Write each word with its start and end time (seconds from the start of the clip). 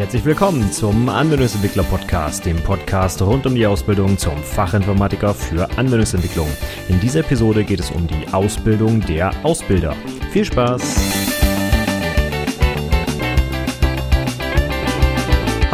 Herzlich 0.00 0.24
willkommen 0.24 0.72
zum 0.72 1.10
Anwendungsentwickler 1.10 1.82
Podcast, 1.82 2.46
dem 2.46 2.56
Podcast 2.56 3.20
rund 3.20 3.44
um 3.44 3.54
die 3.54 3.66
Ausbildung 3.66 4.16
zum 4.16 4.42
Fachinformatiker 4.42 5.34
für 5.34 5.68
Anwendungsentwicklung. 5.76 6.48
In 6.88 6.98
dieser 7.00 7.20
Episode 7.20 7.64
geht 7.64 7.80
es 7.80 7.90
um 7.90 8.06
die 8.06 8.26
Ausbildung 8.32 9.02
der 9.02 9.30
Ausbilder. 9.44 9.94
Viel 10.32 10.46
Spaß! 10.46 11.19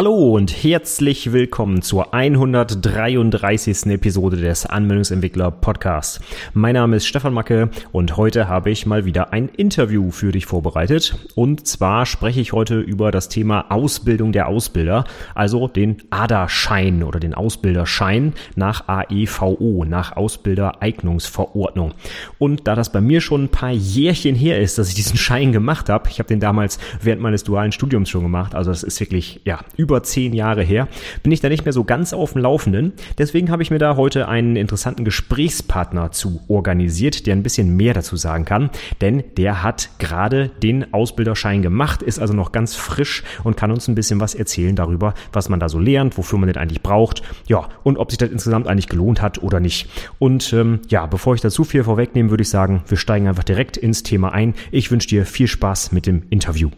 Hallo 0.07 0.37
und 0.37 0.63
herzlich 0.63 1.33
willkommen 1.33 1.83
zur 1.83 2.15
133. 2.15 3.87
Episode 3.87 4.37
des 4.37 4.65
Anwendungsentwickler 4.65 5.51
Podcasts. 5.51 6.21
Mein 6.55 6.75
Name 6.75 6.95
ist 6.95 7.09
Stefan 7.09 7.35
Macke 7.35 7.71
und 7.91 8.17
heute 8.17 8.47
habe 8.47 8.71
ich 8.71 8.87
mal 8.87 9.05
wieder 9.05 9.33
ein 9.33 9.49
Interview 9.49 10.13
für 10.13 10.31
dich 10.31 10.47
vorbereitet. 10.47 11.19
Und 11.35 11.67
zwar 11.67 12.07
spreche 12.07 12.41
ich 12.41 12.53
heute 12.53 12.79
über 12.79 13.11
das 13.11 13.29
Thema 13.29 13.73
Ausbildung 13.73 14.31
der 14.31 14.47
Ausbilder, 14.47 15.07
also 15.35 15.67
den 15.67 15.97
ADA-Schein 16.11 17.03
oder 17.03 17.19
den 17.19 17.35
Ausbilderschein 17.35 18.35
nach 18.55 18.87
AEVO, 18.87 19.85
nach 19.89 20.17
Ausbildereignungsverordnung. 20.17 21.95
Und 22.39 22.69
da 22.69 22.77
das 22.77 22.93
bei 22.93 23.01
mir 23.01 23.21
schon 23.21 23.47
ein 23.47 23.49
paar 23.49 23.73
Jährchen 23.73 24.37
her 24.37 24.61
ist, 24.61 24.79
dass 24.79 24.89
ich 24.89 24.95
diesen 24.95 25.19
Schein 25.19 25.51
gemacht 25.51 25.89
habe, 25.89 26.09
ich 26.11 26.21
habe 26.21 26.29
den 26.29 26.39
damals 26.39 26.79
während 27.03 27.23
meines 27.23 27.43
dualen 27.43 27.73
Studiums 27.73 28.09
schon 28.09 28.23
gemacht, 28.23 28.55
also 28.55 28.71
das 28.71 28.85
ist 28.85 29.01
wirklich, 29.01 29.41
ja, 29.45 29.59
über 29.77 29.96
zehn 30.03 30.33
Jahre 30.33 30.63
her, 30.63 30.89
bin 31.23 31.33
ich 31.33 31.41
da 31.41 31.49
nicht 31.49 31.65
mehr 31.65 31.73
so 31.73 31.85
ganz 31.85 32.13
auf 32.13 32.33
dem 32.33 32.43
Laufenden. 32.43 32.93
Deswegen 33.19 33.51
habe 33.51 33.63
ich 33.63 33.71
mir 33.71 33.79
da 33.79 33.97
heute 33.97 34.29
einen 34.29 34.57
interessanten 34.57 35.05
Gesprächspartner 35.05 36.13
zu 36.13 36.41
organisiert, 36.49 37.27
der 37.27 37.37
ein 37.37 37.43
bisschen 37.43 37.77
mehr 37.77 37.95
dazu 37.95 38.17
sagen 38.17 38.45
kann, 38.45 38.71
denn 39.01 39.25
der 39.37 39.63
hat 39.63 39.91
gerade 39.99 40.51
den 40.63 40.93
Ausbilderschein 40.93 41.63
gemacht, 41.63 42.03
ist 42.03 42.19
also 42.19 42.35
noch 42.35 42.53
ganz 42.53 42.75
frisch 42.75 43.23
und 43.45 43.57
kann 43.57 43.71
uns 43.71 43.89
ein 43.89 43.95
bisschen 43.95 44.21
was 44.21 44.35
erzählen 44.35 44.77
darüber, 44.77 45.15
was 45.33 45.49
man 45.49 45.61
da 45.61 45.69
so 45.69 45.79
lernt, 45.79 46.19
wofür 46.19 46.39
man 46.39 46.49
den 46.49 46.57
eigentlich 46.57 46.83
braucht, 46.83 47.23
ja, 47.47 47.69
und 47.83 47.99
ob 47.99 48.11
sich 48.11 48.19
das 48.19 48.31
insgesamt 48.31 48.67
eigentlich 48.67 48.89
gelohnt 48.89 49.23
hat 49.23 49.43
oder 49.43 49.61
nicht. 49.61 49.89
Und 50.19 50.53
ähm, 50.53 50.81
ja, 50.89 51.07
bevor 51.07 51.35
ich 51.35 51.41
da 51.41 51.51
zu 51.51 51.65
viel 51.65 51.85
vorwegnehme, 51.85 52.31
würde 52.31 52.43
ich 52.43 52.51
sagen, 52.51 52.83
wir 52.89 52.97
steigen 52.97 53.29
einfach 53.29 53.45
direkt 53.45 53.77
ins 53.77 54.03
Thema 54.03 54.33
ein. 54.33 54.55
Ich 54.71 54.91
wünsche 54.91 55.09
dir 55.09 55.27
viel 55.27 55.49
Spaß 55.49 55.93
mit 55.93 56.07
dem 56.07 56.23
Interview. 56.31 56.71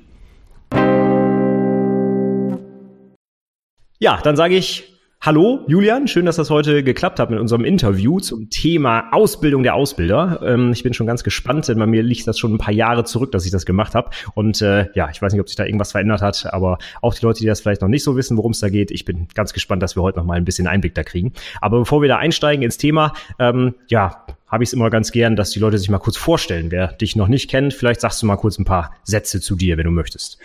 Ja, 4.01 4.21
dann 4.23 4.37
sage 4.37 4.57
ich 4.57 4.95
Hallo 5.21 5.65
Julian, 5.67 6.07
schön, 6.07 6.25
dass 6.25 6.37
das 6.37 6.49
heute 6.49 6.85
geklappt 6.85 7.19
hat 7.19 7.31
mit 7.31 7.41
unserem 7.41 7.65
Interview 7.65 8.21
zum 8.21 8.49
Thema 8.51 9.09
Ausbildung 9.11 9.65
der 9.65 9.75
Ausbilder. 9.75 10.41
Ähm, 10.45 10.71
ich 10.71 10.85
bin 10.85 10.95
schon 10.95 11.09
ganz 11.09 11.25
gespannt, 11.25 11.67
denn 11.67 11.81
bei 11.81 11.87
mir 11.87 12.05
liegt 12.05 12.25
das 12.29 12.39
schon 12.39 12.55
ein 12.55 12.59
paar 12.59 12.73
Jahre 12.73 13.03
zurück, 13.03 13.33
dass 13.33 13.45
ich 13.45 13.51
das 13.51 13.67
gemacht 13.67 13.97
habe. 13.97 14.11
Und 14.35 14.63
äh, 14.63 14.87
ja, 14.95 15.11
ich 15.11 15.21
weiß 15.21 15.33
nicht, 15.33 15.41
ob 15.41 15.49
sich 15.49 15.57
da 15.57 15.65
irgendwas 15.65 15.91
verändert 15.91 16.23
hat, 16.23 16.47
aber 16.53 16.79
auch 17.03 17.13
die 17.15 17.27
Leute, 17.27 17.41
die 17.41 17.47
das 17.47 17.61
vielleicht 17.61 17.83
noch 17.83 17.89
nicht 17.89 18.05
so 18.05 18.15
wissen, 18.17 18.37
worum 18.37 18.53
es 18.53 18.61
da 18.61 18.69
geht, 18.69 18.93
ich 18.93 19.05
bin 19.05 19.27
ganz 19.35 19.53
gespannt, 19.53 19.83
dass 19.83 19.97
wir 19.97 20.05
heute 20.05 20.21
noch 20.21 20.25
mal 20.25 20.37
ein 20.37 20.45
bisschen 20.45 20.69
Einblick 20.69 20.95
da 20.95 21.03
kriegen. 21.03 21.33
Aber 21.61 21.81
bevor 21.81 22.01
wir 22.01 22.09
da 22.09 22.19
einsteigen 22.19 22.63
ins 22.63 22.79
Thema, 22.79 23.13
ähm, 23.41 23.75
ja, 23.89 24.25
habe 24.49 24.65
ich 24.65 24.71
es 24.71 24.73
immer 24.73 24.91
ganz 24.91 25.13
gern, 25.13 25.37
dass 25.37 25.51
die 25.51 25.59
Leute 25.59 25.79
sich 25.79 25.91
mal 25.91 25.99
kurz 25.99 26.17
vorstellen. 26.17 26.71
Wer 26.71 26.89
dich 26.89 27.17
noch 27.17 27.29
nicht 27.29 27.51
kennt, 27.51 27.75
vielleicht 27.75 28.01
sagst 28.01 28.23
du 28.23 28.27
mal 28.27 28.37
kurz 28.37 28.59
ein 28.59 28.65
paar 28.65 28.95
Sätze 29.05 29.41
zu 29.41 29.57
dir, 29.57 29.77
wenn 29.77 29.85
du 29.85 29.91
möchtest. 29.91 30.39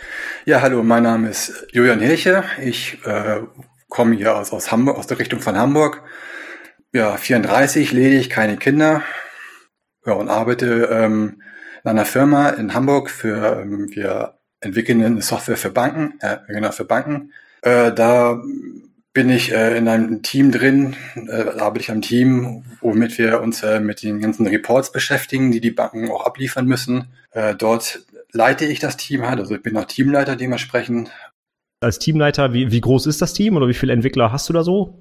Ja, 0.44 0.60
hallo, 0.60 0.82
mein 0.82 1.02
Name 1.02 1.28
ist 1.28 1.66
Julian 1.72 2.00
Hilche. 2.00 2.44
Ich 2.62 2.98
äh, 3.04 3.40
komme 3.88 4.16
hier 4.16 4.36
aus, 4.36 4.52
aus 4.52 4.70
Hamburg, 4.70 4.98
aus 4.98 5.06
der 5.06 5.18
Richtung 5.18 5.40
von 5.40 5.56
Hamburg. 5.56 6.02
Ja, 6.92 7.16
34, 7.16 7.92
ledig, 7.92 8.30
keine 8.30 8.56
Kinder. 8.56 9.02
Ja, 10.06 10.12
und 10.12 10.28
arbeite 10.28 10.88
ähm, 10.90 11.42
in 11.82 11.90
einer 11.90 12.04
Firma 12.04 12.50
in 12.50 12.74
Hamburg 12.74 13.10
für, 13.10 13.60
ähm, 13.60 13.88
wir 13.90 14.38
entwickeln 14.60 15.02
eine 15.02 15.22
Software 15.22 15.56
für 15.56 15.70
Banken, 15.70 16.18
äh, 16.20 16.38
genau, 16.48 16.72
für 16.72 16.84
Banken. 16.84 17.32
Äh, 17.62 17.92
da 17.92 18.42
bin 19.14 19.30
ich 19.30 19.52
äh, 19.52 19.78
in 19.78 19.88
einem 19.88 20.22
Team 20.22 20.52
drin, 20.52 20.96
äh, 21.14 21.58
arbeite 21.58 21.80
ich 21.80 21.90
am 21.90 22.02
Team, 22.02 22.64
womit 22.80 23.16
wir 23.16 23.40
uns 23.40 23.62
äh, 23.62 23.80
mit 23.80 24.02
den 24.02 24.20
ganzen 24.20 24.46
Reports 24.46 24.92
beschäftigen, 24.92 25.52
die 25.52 25.60
die 25.60 25.70
Banken 25.70 26.10
auch 26.10 26.26
abliefern 26.26 26.66
müssen. 26.66 27.06
Äh, 27.30 27.54
dort 27.54 28.00
leite 28.32 28.66
ich 28.66 28.80
das 28.80 28.96
Team 28.96 29.26
halt, 29.26 29.38
also 29.38 29.54
ich 29.54 29.62
bin 29.62 29.76
auch 29.76 29.84
Teamleiter 29.86 30.36
dementsprechend 30.36 31.10
als 31.84 31.98
Teamleiter, 31.98 32.52
wie, 32.52 32.72
wie 32.72 32.80
groß 32.80 33.06
ist 33.06 33.22
das 33.22 33.34
Team 33.34 33.56
oder 33.56 33.68
wie 33.68 33.74
viele 33.74 33.92
Entwickler 33.92 34.32
hast 34.32 34.48
du 34.48 34.52
da 34.52 34.64
so? 34.64 34.98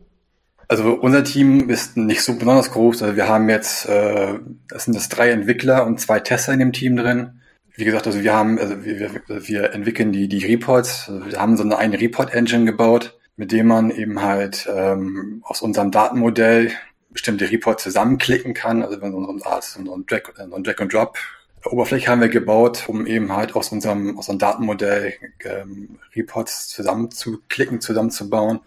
Also 0.67 0.93
unser 0.93 1.23
Team 1.23 1.69
ist 1.69 1.97
nicht 1.97 2.21
so 2.21 2.35
besonders 2.35 2.71
groß. 2.71 3.03
Also 3.03 3.15
wir 3.15 3.27
haben 3.27 3.49
jetzt, 3.49 3.87
äh, 3.87 4.35
das 4.67 4.85
sind 4.85 4.95
das 4.95 5.09
drei 5.09 5.31
Entwickler 5.31 5.85
und 5.85 5.99
zwei 5.99 6.19
Tester 6.19 6.53
in 6.53 6.59
dem 6.59 6.73
Team 6.73 6.95
drin. 6.95 7.39
Wie 7.75 7.85
gesagt, 7.85 8.05
also 8.05 8.21
wir 8.21 8.33
haben, 8.33 8.59
also 8.59 8.83
wir, 8.85 9.11
wir 9.27 9.73
entwickeln 9.73 10.11
die, 10.11 10.27
die 10.27 10.45
Reports. 10.45 11.09
Also 11.09 11.25
wir 11.25 11.39
haben 11.39 11.57
so 11.57 11.63
eine, 11.63 11.77
eine 11.77 11.99
Report-Engine 11.99 12.65
gebaut, 12.65 13.17
mit 13.35 13.51
dem 13.51 13.67
man 13.67 13.89
eben 13.89 14.21
halt 14.21 14.69
ähm, 14.71 15.43
aus 15.45 15.61
unserem 15.61 15.91
Datenmodell 15.91 16.71
bestimmte 17.09 17.49
Reports 17.49 17.83
zusammenklicken 17.83 18.53
kann. 18.53 18.83
Also 18.83 19.01
wenn 19.01 19.13
ein, 19.13 19.39
so 19.61 19.95
ein 19.95 20.05
Drag, 20.05 20.21
so 20.35 20.55
ein 20.55 20.63
Drag 20.63 20.79
and 20.79 20.93
Drop 20.93 21.17
Oberfläche 21.65 22.11
haben 22.11 22.21
wir 22.21 22.29
gebaut, 22.29 22.85
um 22.87 23.05
eben 23.07 23.31
halt 23.31 23.55
aus 23.55 23.71
unserem, 23.71 24.17
aus 24.17 24.27
unserem 24.27 24.39
Datenmodell 24.39 25.13
ähm, 25.45 25.99
Reports 26.15 26.67
zusammenzuklicken, 26.69 27.79
zusammenzubauen. 27.79 28.59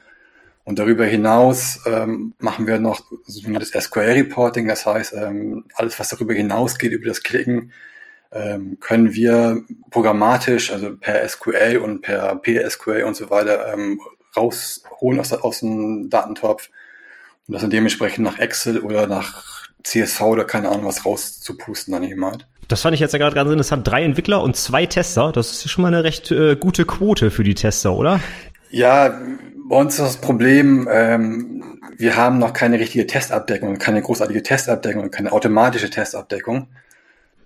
Und 0.64 0.78
darüber 0.78 1.04
hinaus 1.04 1.80
ähm, 1.86 2.34
machen 2.38 2.66
wir 2.66 2.78
noch 2.78 3.00
sogenanntes 3.24 3.70
SQL-Reporting, 3.70 4.66
das 4.66 4.84
heißt, 4.84 5.12
ähm, 5.12 5.66
alles, 5.74 5.98
was 6.00 6.08
darüber 6.08 6.34
hinausgeht, 6.34 6.92
über 6.92 7.06
das 7.06 7.22
Klicken, 7.22 7.72
ähm, 8.32 8.78
können 8.80 9.14
wir 9.14 9.62
programmatisch, 9.90 10.72
also 10.72 10.96
per 10.96 11.26
SQL 11.28 11.78
und 11.82 12.00
per 12.00 12.34
PSQL 12.36 13.04
und 13.04 13.14
so 13.14 13.30
weiter, 13.30 13.72
ähm, 13.72 14.00
rausholen 14.36 15.20
aus, 15.20 15.32
aus 15.32 15.60
dem 15.60 16.10
Datentopf 16.10 16.70
und 17.46 17.54
das 17.54 17.62
dann 17.62 17.70
dementsprechend 17.70 18.24
nach 18.24 18.38
Excel 18.38 18.80
oder 18.80 19.06
nach 19.06 19.66
CSV 19.82 20.20
oder 20.22 20.44
keine 20.44 20.68
Ahnung 20.68 20.86
was 20.86 21.04
rauszupusten 21.06 21.92
dann 21.92 22.02
eben 22.02 22.24
halt. 22.24 22.46
Das 22.68 22.82
fand 22.82 22.94
ich 22.94 23.00
jetzt 23.00 23.12
ja 23.12 23.18
gerade 23.18 23.36
ganz 23.36 23.50
interessant. 23.50 23.86
Drei 23.86 24.02
Entwickler 24.02 24.42
und 24.42 24.56
zwei 24.56 24.86
Tester. 24.86 25.30
Das 25.30 25.52
ist 25.52 25.70
schon 25.70 25.82
mal 25.82 25.88
eine 25.88 26.02
recht 26.02 26.32
äh, 26.32 26.56
gute 26.56 26.84
Quote 26.84 27.30
für 27.30 27.44
die 27.44 27.54
Tester, 27.54 27.92
oder? 27.92 28.18
Ja, 28.70 29.20
bei 29.68 29.76
uns 29.76 29.94
ist 29.94 30.00
das 30.00 30.16
Problem, 30.16 30.88
ähm, 30.90 31.80
wir 31.96 32.16
haben 32.16 32.38
noch 32.38 32.52
keine 32.52 32.80
richtige 32.80 33.06
Testabdeckung, 33.06 33.78
keine 33.78 34.02
großartige 34.02 34.42
Testabdeckung, 34.42 35.10
keine 35.10 35.32
automatische 35.32 35.90
Testabdeckung. 35.90 36.66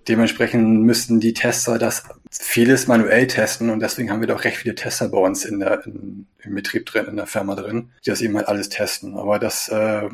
Dementsprechend 0.07 0.81
müssten 0.81 1.19
die 1.19 1.33
Tester 1.33 1.77
das 1.77 2.03
vieles 2.31 2.87
manuell 2.87 3.27
testen 3.27 3.69
und 3.69 3.81
deswegen 3.81 4.09
haben 4.09 4.21
wir 4.21 4.27
doch 4.27 4.43
recht 4.43 4.57
viele 4.57 4.73
Tester 4.73 5.09
bei 5.09 5.19
uns 5.19 5.45
in 5.45 5.59
der, 5.59 5.85
in, 5.85 6.27
im 6.43 6.55
Betrieb 6.55 6.85
drin, 6.85 7.05
in 7.05 7.17
der 7.17 7.27
Firma 7.27 7.55
drin, 7.55 7.91
die 8.05 8.09
das 8.09 8.21
eben 8.21 8.35
halt 8.35 8.47
alles 8.47 8.69
testen. 8.69 9.15
Aber 9.15 9.37
das 9.37 9.69
äh, 9.69 10.09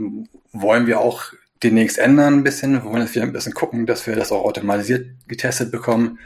wollen 0.51 0.87
wir 0.87 0.99
auch 0.99 1.31
demnächst 1.63 1.97
ändern 1.97 2.35
ein 2.35 2.43
bisschen. 2.43 2.73
Wir 2.73 2.85
wollen 2.85 3.01
jetzt 3.01 3.15
wieder 3.15 3.25
ein 3.25 3.33
bisschen 3.33 3.53
gucken, 3.53 3.85
dass 3.85 4.07
wir 4.07 4.15
das 4.15 4.31
auch 4.31 4.43
automatisiert 4.43 5.07
getestet 5.27 5.71
bekommen, 5.71 6.19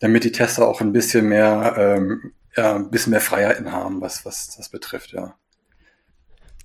damit 0.00 0.24
die 0.24 0.32
Tester 0.32 0.68
auch 0.68 0.80
ein 0.80 0.92
bisschen 0.92 1.28
mehr, 1.28 1.74
ähm, 1.76 2.32
ja, 2.56 2.76
ein 2.76 2.90
bisschen 2.90 3.10
mehr 3.10 3.20
Freiheiten 3.20 3.72
haben, 3.72 4.00
was, 4.00 4.24
was 4.24 4.56
das 4.56 4.68
betrifft, 4.68 5.12
ja. 5.12 5.34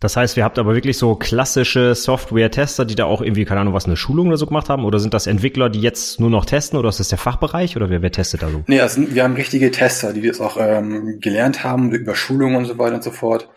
Das 0.03 0.18
heißt, 0.18 0.36
wir 0.36 0.44
habt 0.44 0.59
aber 0.59 0.75
wirklich 0.75 0.97
so 0.97 1.16
klassische 1.16 1.96
Software-Tester, 1.96 2.86
die 2.86 2.96
da 2.96 3.06
auch 3.06 3.22
irgendwie, 3.22 3.46
keine 3.46 3.62
Ahnung, 3.62 3.74
was 3.74 3.86
eine 3.86 3.96
Schulung 3.96 4.28
oder 4.28 4.38
so 4.38 4.46
gemacht 4.46 4.69
haben? 4.69 4.84
Oder 4.86 5.00
sind 5.00 5.14
das 5.14 5.28
Entwickler, 5.28 5.69
die 5.69 5.81
jetzt 5.81 6.19
nur 6.19 6.30
noch 6.30 6.46
testen 6.46 6.78
oder 6.78 6.90
ist 6.90 7.00
das 7.00 7.08
der 7.08 7.18
Fachbereich 7.18 7.75
oder 7.78 7.90
wer, 7.90 8.02
wer 8.02 8.12
testet 8.12 8.41
da 8.41 8.50
so? 8.50 8.64
Nee, 8.68 8.81
also 8.81 9.02
wir 9.14 9.24
haben 9.24 9.36
richtige 9.36 9.72
Tester, 9.72 10.14
die 10.14 10.22
das 10.22 10.41
auch 10.41 10.58
ähm, 10.59 11.19
gelernt 11.22 11.64
haben 11.64 11.91
über 11.94 12.16
Schulungen 12.16 12.58
und 12.58 12.66
so 12.66 12.78
weiter 12.78 12.96
und 12.96 13.03
so 13.03 13.12
fort 13.12 13.47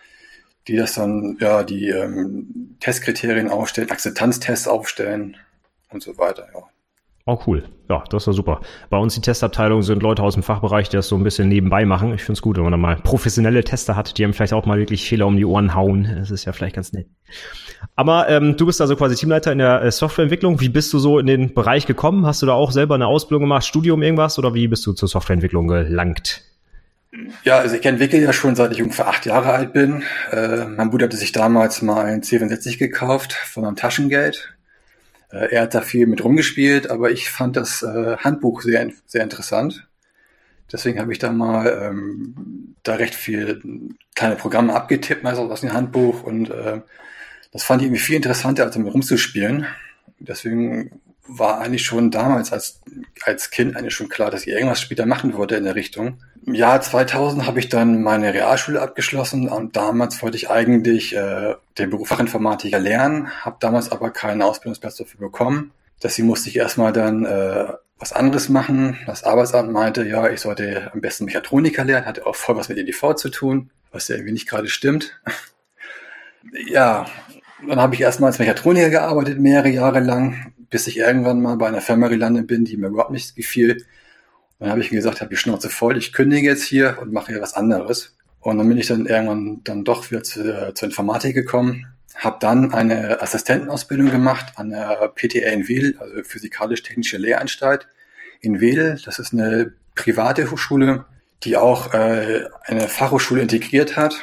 die 0.68 0.76
das 0.76 0.94
dann, 0.94 1.36
ja, 1.40 1.62
die 1.62 1.88
ähm, 1.88 2.76
Testkriterien 2.80 3.48
aufstellen, 3.48 3.90
Akzeptanztests 3.90 4.66
aufstellen 4.66 5.36
und 5.90 6.02
so 6.02 6.18
weiter, 6.18 6.48
ja. 6.52 6.62
Oh, 7.28 7.40
cool. 7.48 7.64
Ja, 7.88 8.04
das 8.08 8.28
war 8.28 8.34
super. 8.34 8.60
Bei 8.88 8.98
uns 8.98 9.14
die 9.14 9.20
Testabteilung 9.20 9.82
sind 9.82 10.00
Leute 10.00 10.22
aus 10.22 10.34
dem 10.34 10.44
Fachbereich, 10.44 10.88
die 10.88 10.96
das 10.96 11.08
so 11.08 11.16
ein 11.16 11.24
bisschen 11.24 11.48
nebenbei 11.48 11.84
machen. 11.84 12.14
Ich 12.14 12.22
finde 12.22 12.34
es 12.34 12.42
gut, 12.42 12.56
wenn 12.56 12.62
man 12.62 12.70
dann 12.70 12.80
mal 12.80 12.96
professionelle 12.96 13.64
Tester 13.64 13.96
hat, 13.96 14.16
die 14.16 14.22
einem 14.22 14.32
vielleicht 14.32 14.52
auch 14.52 14.64
mal 14.64 14.78
wirklich 14.78 15.08
Fehler 15.08 15.26
um 15.26 15.36
die 15.36 15.44
Ohren 15.44 15.74
hauen. 15.74 16.08
Das 16.16 16.30
ist 16.30 16.44
ja 16.44 16.52
vielleicht 16.52 16.76
ganz 16.76 16.92
nett. 16.92 17.08
Aber 17.96 18.28
ähm, 18.28 18.56
du 18.56 18.66
bist 18.66 18.80
also 18.80 18.94
quasi 18.94 19.16
Teamleiter 19.16 19.50
in 19.50 19.58
der 19.58 19.82
äh, 19.82 19.90
Softwareentwicklung. 19.90 20.60
Wie 20.60 20.68
bist 20.68 20.92
du 20.92 21.00
so 21.00 21.18
in 21.18 21.26
den 21.26 21.52
Bereich 21.52 21.86
gekommen? 21.86 22.24
Hast 22.26 22.42
du 22.42 22.46
da 22.46 22.52
auch 22.52 22.70
selber 22.70 22.94
eine 22.94 23.08
Ausbildung 23.08 23.42
gemacht, 23.42 23.64
Studium 23.64 24.02
irgendwas 24.02 24.38
oder 24.38 24.54
wie 24.54 24.68
bist 24.68 24.86
du 24.86 24.92
zur 24.92 25.08
Softwareentwicklung 25.08 25.66
gelangt? 25.66 26.42
Ja, 27.42 27.58
also 27.58 27.74
ich 27.74 27.84
entwickle 27.84 28.20
ja 28.20 28.32
schon 28.32 28.54
seit 28.54 28.70
ich 28.72 28.82
ungefähr 28.82 29.08
acht 29.08 29.26
Jahre 29.26 29.52
alt 29.52 29.72
bin. 29.72 30.04
Äh, 30.30 30.66
mein 30.66 30.90
Bruder 30.90 31.06
hatte 31.06 31.16
sich 31.16 31.32
damals 31.32 31.82
mal 31.82 32.04
ein 32.04 32.22
C64 32.22 32.78
gekauft 32.78 33.32
von 33.32 33.64
einem 33.64 33.74
Taschengeld. 33.74 34.55
Äh, 35.30 35.54
er 35.54 35.62
hat 35.62 35.74
da 35.74 35.80
viel 35.80 36.06
mit 36.06 36.22
rumgespielt, 36.24 36.90
aber 36.90 37.10
ich 37.10 37.30
fand 37.30 37.56
das 37.56 37.82
äh, 37.82 38.16
Handbuch 38.18 38.62
sehr, 38.62 38.90
sehr 39.06 39.22
interessant. 39.22 39.86
Deswegen 40.72 40.98
habe 40.98 41.12
ich 41.12 41.18
da 41.18 41.30
mal 41.30 41.66
ähm, 41.80 42.74
da 42.82 42.94
recht 42.96 43.14
viel 43.14 43.62
kleine 44.14 44.36
Programme 44.36 44.74
abgetippt, 44.74 45.24
also 45.24 45.50
aus 45.50 45.60
dem 45.60 45.72
Handbuch. 45.72 46.22
Und 46.24 46.50
äh, 46.50 46.80
das 47.52 47.62
fand 47.62 47.82
ich 47.82 47.86
irgendwie 47.86 48.02
viel 48.02 48.16
interessanter, 48.16 48.64
als 48.64 48.74
damit 48.74 48.92
rumzuspielen. 48.92 49.66
Deswegen 50.18 51.00
war 51.28 51.60
eigentlich 51.60 51.84
schon 51.84 52.10
damals 52.10 52.52
als, 52.52 52.80
als 53.24 53.50
Kind 53.50 53.76
eigentlich 53.76 53.94
schon 53.94 54.08
klar, 54.08 54.30
dass 54.30 54.42
ich 54.42 54.48
irgendwas 54.48 54.80
später 54.80 55.06
machen 55.06 55.34
wollte 55.34 55.56
in 55.56 55.64
der 55.64 55.74
Richtung. 55.74 56.22
Im 56.46 56.54
Jahr 56.54 56.80
2000 56.80 57.44
habe 57.44 57.58
ich 57.58 57.68
dann 57.68 58.02
meine 58.02 58.32
Realschule 58.32 58.80
abgeschlossen 58.80 59.48
und 59.48 59.74
damals 59.74 60.22
wollte 60.22 60.36
ich 60.36 60.48
eigentlich 60.48 61.14
äh, 61.16 61.56
den 61.76 61.90
Beruf 61.90 62.06
Fachinformatiker 62.06 62.78
lernen, 62.78 63.28
habe 63.44 63.56
damals 63.58 63.90
aber 63.90 64.10
keinen 64.10 64.42
Ausbildungsplatz 64.42 64.94
dafür 64.94 65.18
bekommen. 65.18 65.72
Deswegen 66.00 66.28
musste 66.28 66.48
ich 66.48 66.56
erstmal 66.56 66.92
dann 66.92 67.24
äh, 67.24 67.66
was 67.98 68.12
anderes 68.12 68.48
machen. 68.48 68.96
Das 69.06 69.24
Arbeitsamt 69.24 69.72
meinte, 69.72 70.06
ja, 70.06 70.30
ich 70.30 70.40
sollte 70.40 70.92
am 70.92 71.00
besten 71.00 71.24
Mechatroniker 71.24 71.84
lernen, 71.84 72.06
hatte 72.06 72.24
auch 72.24 72.36
voll 72.36 72.54
was 72.54 72.68
mit 72.68 72.78
EDV 72.78 73.14
zu 73.14 73.28
tun, 73.30 73.70
was 73.90 74.06
ja 74.06 74.14
irgendwie 74.14 74.34
nicht 74.34 74.48
gerade 74.48 74.68
stimmt. 74.68 75.20
ja, 76.68 77.06
dann 77.66 77.80
habe 77.80 77.96
ich 77.96 78.00
erstmal 78.00 78.28
als 78.28 78.38
Mechatroniker 78.38 78.90
gearbeitet, 78.90 79.40
mehrere 79.40 79.70
Jahre 79.70 79.98
lang, 79.98 80.52
bis 80.70 80.86
ich 80.86 80.98
irgendwann 80.98 81.42
mal 81.42 81.56
bei 81.56 81.66
einer 81.66 81.80
Firma 81.80 82.06
gelandet 82.06 82.46
bin, 82.46 82.64
die 82.64 82.76
mir 82.76 82.86
überhaupt 82.86 83.10
nicht 83.10 83.34
gefiel. 83.34 83.84
Dann 84.58 84.70
habe 84.70 84.80
ich 84.80 84.90
gesagt, 84.90 85.20
habe 85.20 85.30
die 85.30 85.36
Schnauze 85.36 85.68
voll, 85.68 85.96
ich 85.96 86.12
kündige 86.12 86.48
jetzt 86.48 86.64
hier 86.64 86.98
und 87.00 87.12
mache 87.12 87.32
hier 87.32 87.42
was 87.42 87.54
anderes. 87.54 88.16
Und 88.40 88.58
dann 88.58 88.68
bin 88.68 88.78
ich 88.78 88.86
dann 88.86 89.06
irgendwann 89.06 89.60
dann 89.64 89.84
doch 89.84 90.10
wieder 90.10 90.22
zu, 90.22 90.72
zur 90.74 90.86
Informatik 90.86 91.34
gekommen, 91.34 91.86
habe 92.14 92.38
dann 92.40 92.72
eine 92.72 93.20
Assistentenausbildung 93.20 94.10
gemacht 94.10 94.52
an 94.56 94.70
der 94.70 95.12
PTA 95.14 95.50
in 95.50 95.68
Wedel, 95.68 95.96
also 95.98 96.22
Physikalisch-Technische 96.22 97.18
Lehranstalt 97.18 97.88
in 98.40 98.60
Wedel. 98.60 99.00
Das 99.04 99.18
ist 99.18 99.32
eine 99.32 99.72
private 99.94 100.50
Hochschule, 100.50 101.04
die 101.42 101.56
auch 101.56 101.92
äh, 101.92 102.44
eine 102.64 102.88
Fachhochschule 102.88 103.42
integriert 103.42 103.96
hat, 103.96 104.14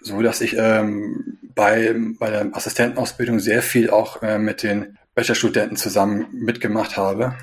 so 0.00 0.22
dass 0.22 0.40
ich 0.40 0.56
ähm, 0.56 1.38
bei, 1.54 1.94
bei 2.18 2.30
der 2.30 2.48
Assistentenausbildung 2.52 3.40
sehr 3.40 3.62
viel 3.62 3.90
auch 3.90 4.22
äh, 4.22 4.38
mit 4.38 4.62
den 4.62 4.98
Bachelorstudenten 5.14 5.76
zusammen 5.76 6.26
mitgemacht 6.32 6.96
habe. 6.96 7.34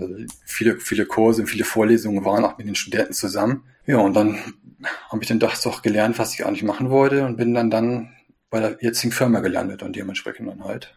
Also 0.00 0.14
viele, 0.44 0.78
viele 0.78 1.06
Kurse 1.06 1.42
und 1.42 1.48
viele 1.48 1.64
Vorlesungen 1.64 2.24
waren 2.24 2.44
auch 2.44 2.58
mit 2.58 2.66
den 2.66 2.74
Studenten 2.74 3.12
zusammen. 3.12 3.64
Ja, 3.86 3.98
und 3.98 4.14
dann 4.14 4.38
habe 5.10 5.22
ich 5.22 5.28
dann 5.28 5.38
das 5.38 5.62
doch 5.62 5.82
gelernt, 5.82 6.18
was 6.18 6.34
ich 6.34 6.46
eigentlich 6.46 6.62
machen 6.62 6.90
wollte 6.90 7.24
und 7.26 7.36
bin 7.36 7.54
dann 7.54 7.70
dann 7.70 8.10
bei 8.50 8.60
der 8.60 8.76
jetzigen 8.80 9.12
Firma 9.12 9.40
gelandet 9.40 9.82
und 9.82 9.94
dementsprechend 9.96 10.48
dann 10.48 10.64
halt. 10.64 10.96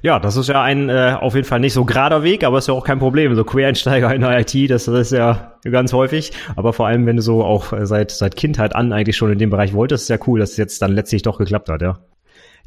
Ja, 0.00 0.20
das 0.20 0.36
ist 0.36 0.48
ja 0.48 0.62
ein 0.62 0.88
äh, 0.88 1.16
auf 1.20 1.34
jeden 1.34 1.46
Fall 1.46 1.58
nicht 1.58 1.72
so 1.72 1.84
gerader 1.84 2.22
Weg, 2.22 2.44
aber 2.44 2.58
ist 2.58 2.68
ja 2.68 2.74
auch 2.74 2.84
kein 2.84 3.00
Problem. 3.00 3.34
So 3.34 3.42
Quereinsteiger 3.42 4.14
in 4.14 4.20
der 4.20 4.38
IT, 4.38 4.70
das, 4.70 4.84
das 4.84 4.94
ist 4.94 5.12
ja 5.12 5.58
ganz 5.64 5.92
häufig. 5.92 6.32
Aber 6.54 6.72
vor 6.72 6.86
allem, 6.86 7.04
wenn 7.06 7.16
du 7.16 7.22
so 7.22 7.42
auch 7.42 7.72
seit, 7.82 8.12
seit 8.12 8.36
Kindheit 8.36 8.76
an 8.76 8.92
eigentlich 8.92 9.16
schon 9.16 9.32
in 9.32 9.38
dem 9.38 9.50
Bereich 9.50 9.74
wolltest, 9.74 10.04
ist 10.04 10.08
ja 10.08 10.18
cool, 10.28 10.38
dass 10.38 10.52
es 10.52 10.56
jetzt 10.56 10.80
dann 10.82 10.92
letztlich 10.92 11.22
doch 11.22 11.38
geklappt 11.38 11.68
hat, 11.68 11.82
ja. 11.82 11.98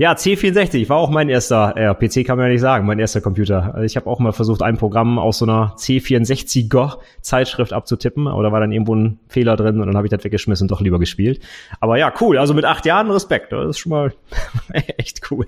Ja, 0.01 0.13
C64 0.13 0.89
war 0.89 0.97
auch 0.97 1.11
mein 1.11 1.29
erster, 1.29 1.77
äh, 1.77 1.93
PC 1.93 2.25
kann 2.25 2.35
man 2.35 2.47
ja 2.47 2.53
nicht 2.53 2.61
sagen, 2.61 2.87
mein 2.87 2.97
erster 2.97 3.21
Computer. 3.21 3.75
Also 3.75 3.81
ich 3.85 3.95
habe 3.95 4.09
auch 4.09 4.17
mal 4.17 4.31
versucht, 4.31 4.63
ein 4.63 4.75
Programm 4.75 5.19
aus 5.19 5.37
so 5.37 5.45
einer 5.45 5.75
C64er 5.77 6.97
Zeitschrift 7.21 7.71
abzutippen, 7.71 8.27
aber 8.27 8.41
da 8.41 8.51
war 8.51 8.59
dann 8.59 8.71
irgendwo 8.71 8.95
ein 8.95 9.19
Fehler 9.27 9.55
drin 9.57 9.79
und 9.79 9.85
dann 9.85 9.95
habe 9.95 10.07
ich 10.07 10.09
das 10.09 10.23
weggeschmissen 10.23 10.63
und 10.63 10.71
doch 10.71 10.81
lieber 10.81 10.97
gespielt. 10.97 11.39
Aber 11.81 11.99
ja, 11.99 12.11
cool. 12.19 12.39
Also 12.39 12.55
mit 12.55 12.65
acht 12.65 12.87
Jahren 12.87 13.11
Respekt. 13.11 13.51
Das 13.51 13.69
ist 13.69 13.77
schon 13.77 13.91
mal 13.91 14.11
echt 14.97 15.29
cool. 15.29 15.45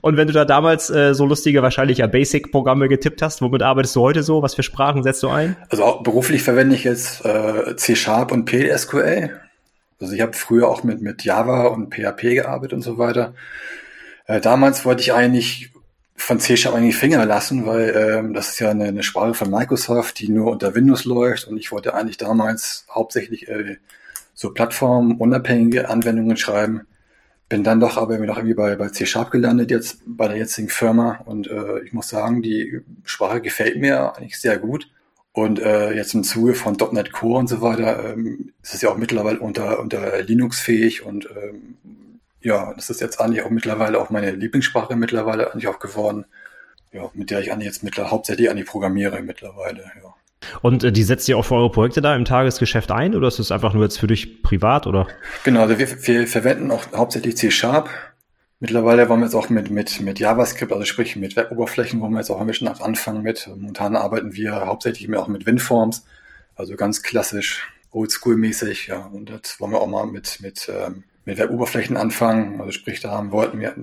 Und 0.00 0.16
wenn 0.16 0.28
du 0.28 0.32
da 0.32 0.44
damals 0.44 0.88
äh, 0.88 1.12
so 1.12 1.26
lustige, 1.26 1.60
wahrscheinlich 1.60 1.98
ja 1.98 2.06
Basic-Programme 2.06 2.88
getippt 2.88 3.20
hast, 3.20 3.42
womit 3.42 3.62
arbeitest 3.62 3.96
du 3.96 4.00
heute 4.00 4.22
so? 4.22 4.42
Was 4.42 4.54
für 4.54 4.62
Sprachen 4.62 5.02
setzt 5.02 5.24
du 5.24 5.28
ein? 5.28 5.56
Also 5.70 5.82
auch 5.82 6.04
beruflich 6.04 6.44
verwende 6.44 6.76
ich 6.76 6.84
jetzt 6.84 7.24
äh, 7.24 7.74
C-Sharp 7.74 8.30
und 8.30 8.44
PSQL. 8.44 9.40
Also 10.00 10.14
ich 10.14 10.20
habe 10.20 10.32
früher 10.32 10.68
auch 10.68 10.84
mit, 10.84 11.00
mit 11.00 11.24
Java 11.24 11.66
und 11.66 11.94
PHP 11.94 12.34
gearbeitet 12.34 12.74
und 12.74 12.82
so 12.82 12.98
weiter. 12.98 13.34
Äh, 14.26 14.40
damals 14.40 14.84
wollte 14.84 15.02
ich 15.02 15.12
eigentlich 15.12 15.72
von 16.16 16.40
C-Sharp 16.40 16.74
eigentlich 16.74 16.96
Finger 16.96 17.24
lassen, 17.24 17.64
weil 17.64 17.94
ähm, 17.96 18.34
das 18.34 18.50
ist 18.50 18.58
ja 18.58 18.70
eine, 18.70 18.86
eine 18.86 19.02
Sprache 19.02 19.34
von 19.34 19.50
Microsoft, 19.50 20.18
die 20.18 20.28
nur 20.28 20.50
unter 20.50 20.74
Windows 20.74 21.04
läuft 21.04 21.46
und 21.46 21.56
ich 21.56 21.72
wollte 21.72 21.94
eigentlich 21.94 22.16
damals 22.18 22.86
hauptsächlich 22.90 23.48
äh, 23.48 23.76
so 24.34 24.50
plattformunabhängige 24.52 25.88
Anwendungen 25.88 26.36
schreiben. 26.36 26.82
Bin 27.48 27.64
dann 27.64 27.80
doch 27.80 27.96
aber 27.96 28.18
noch 28.18 28.36
irgendwie 28.36 28.54
bei, 28.54 28.76
bei 28.76 28.88
C-Sharp 28.88 29.30
gelandet, 29.30 29.70
jetzt 29.70 30.00
bei 30.06 30.28
der 30.28 30.36
jetzigen 30.36 30.68
Firma 30.68 31.20
und 31.24 31.48
äh, 31.48 31.80
ich 31.80 31.92
muss 31.92 32.08
sagen, 32.08 32.42
die 32.42 32.82
Sprache 33.04 33.40
gefällt 33.40 33.78
mir 33.78 34.16
eigentlich 34.16 34.38
sehr 34.38 34.58
gut. 34.58 34.88
Und 35.32 35.60
äh, 35.60 35.92
jetzt 35.92 36.14
im 36.14 36.24
Zuge 36.24 36.54
von 36.54 36.76
.NET 36.92 37.12
Core 37.12 37.38
und 37.38 37.48
so 37.48 37.60
weiter 37.60 38.12
ähm, 38.12 38.52
ist 38.62 38.74
es 38.74 38.82
ja 38.82 38.90
auch 38.90 38.96
mittlerweile 38.96 39.38
unter, 39.38 39.78
unter 39.78 40.22
Linux 40.22 40.58
fähig 40.58 41.04
und 41.04 41.28
ähm, 41.30 41.76
ja, 42.40 42.72
das 42.74 42.90
ist 42.90 43.00
jetzt 43.00 43.20
eigentlich 43.20 43.44
auch 43.44 43.50
mittlerweile 43.50 44.00
auch 44.00 44.10
meine 44.10 44.30
Lieblingssprache 44.30 44.96
mittlerweile 44.96 45.52
eigentlich 45.52 45.68
auch 45.68 45.78
geworden, 45.78 46.24
ja, 46.92 47.10
mit 47.14 47.30
der 47.30 47.40
ich 47.40 47.52
eigentlich 47.52 47.66
jetzt 47.66 47.82
mittlerweile 47.82 48.10
hauptsächlich 48.10 48.50
eigentlich 48.50 48.66
programmiere 48.66 49.22
mittlerweile, 49.22 49.82
ja. 50.02 50.14
Und 50.62 50.84
äh, 50.84 50.92
die 50.92 51.02
setzt 51.02 51.28
ihr 51.28 51.36
auch 51.36 51.44
für 51.44 51.56
eure 51.56 51.70
Projekte 51.70 52.00
da 52.00 52.14
im 52.14 52.24
Tagesgeschäft 52.24 52.90
ein 52.90 53.14
oder 53.14 53.28
ist 53.28 53.38
es 53.38 53.50
einfach 53.50 53.74
nur 53.74 53.82
jetzt 53.82 53.98
für 53.98 54.06
dich 54.06 54.42
privat 54.42 54.86
oder? 54.86 55.08
Genau, 55.44 55.62
also 55.62 55.78
wir, 55.78 56.06
wir 56.06 56.26
verwenden 56.26 56.70
auch 56.70 56.84
hauptsächlich 56.94 57.36
C-Sharp 57.36 57.90
Mittlerweile 58.60 59.08
wollen 59.08 59.20
wir 59.20 59.26
jetzt 59.26 59.36
auch 59.36 59.50
mit, 59.50 59.70
mit, 59.70 60.00
mit 60.00 60.18
JavaScript, 60.18 60.72
also 60.72 60.84
sprich 60.84 61.14
mit 61.14 61.36
Web-Oberflächen, 61.36 62.00
wollen 62.00 62.12
wir 62.12 62.18
jetzt 62.18 62.30
auch 62.30 62.40
ein 62.40 62.46
bisschen 62.48 62.66
anfangen 62.66 63.22
mit. 63.22 63.46
Momentan 63.46 63.94
arbeiten 63.94 64.34
wir 64.34 64.66
hauptsächlich 64.66 65.06
mehr 65.06 65.20
auch 65.20 65.28
mit 65.28 65.46
WinForms, 65.46 66.04
also 66.56 66.74
ganz 66.74 67.04
klassisch, 67.04 67.68
oldschool-mäßig, 67.92 68.88
ja. 68.88 69.06
Und 69.12 69.30
jetzt 69.30 69.60
wollen 69.60 69.72
wir 69.72 69.80
auch 69.80 69.86
mal 69.86 70.06
mit, 70.06 70.40
mit, 70.40 70.68
ähm, 70.68 71.04
mit 71.24 71.38
Web-Oberflächen 71.38 71.96
anfangen. 71.96 72.60
Also 72.60 72.72
sprich, 72.72 72.98
da 72.98 73.30
wollten 73.30 73.60
wir, 73.60 73.74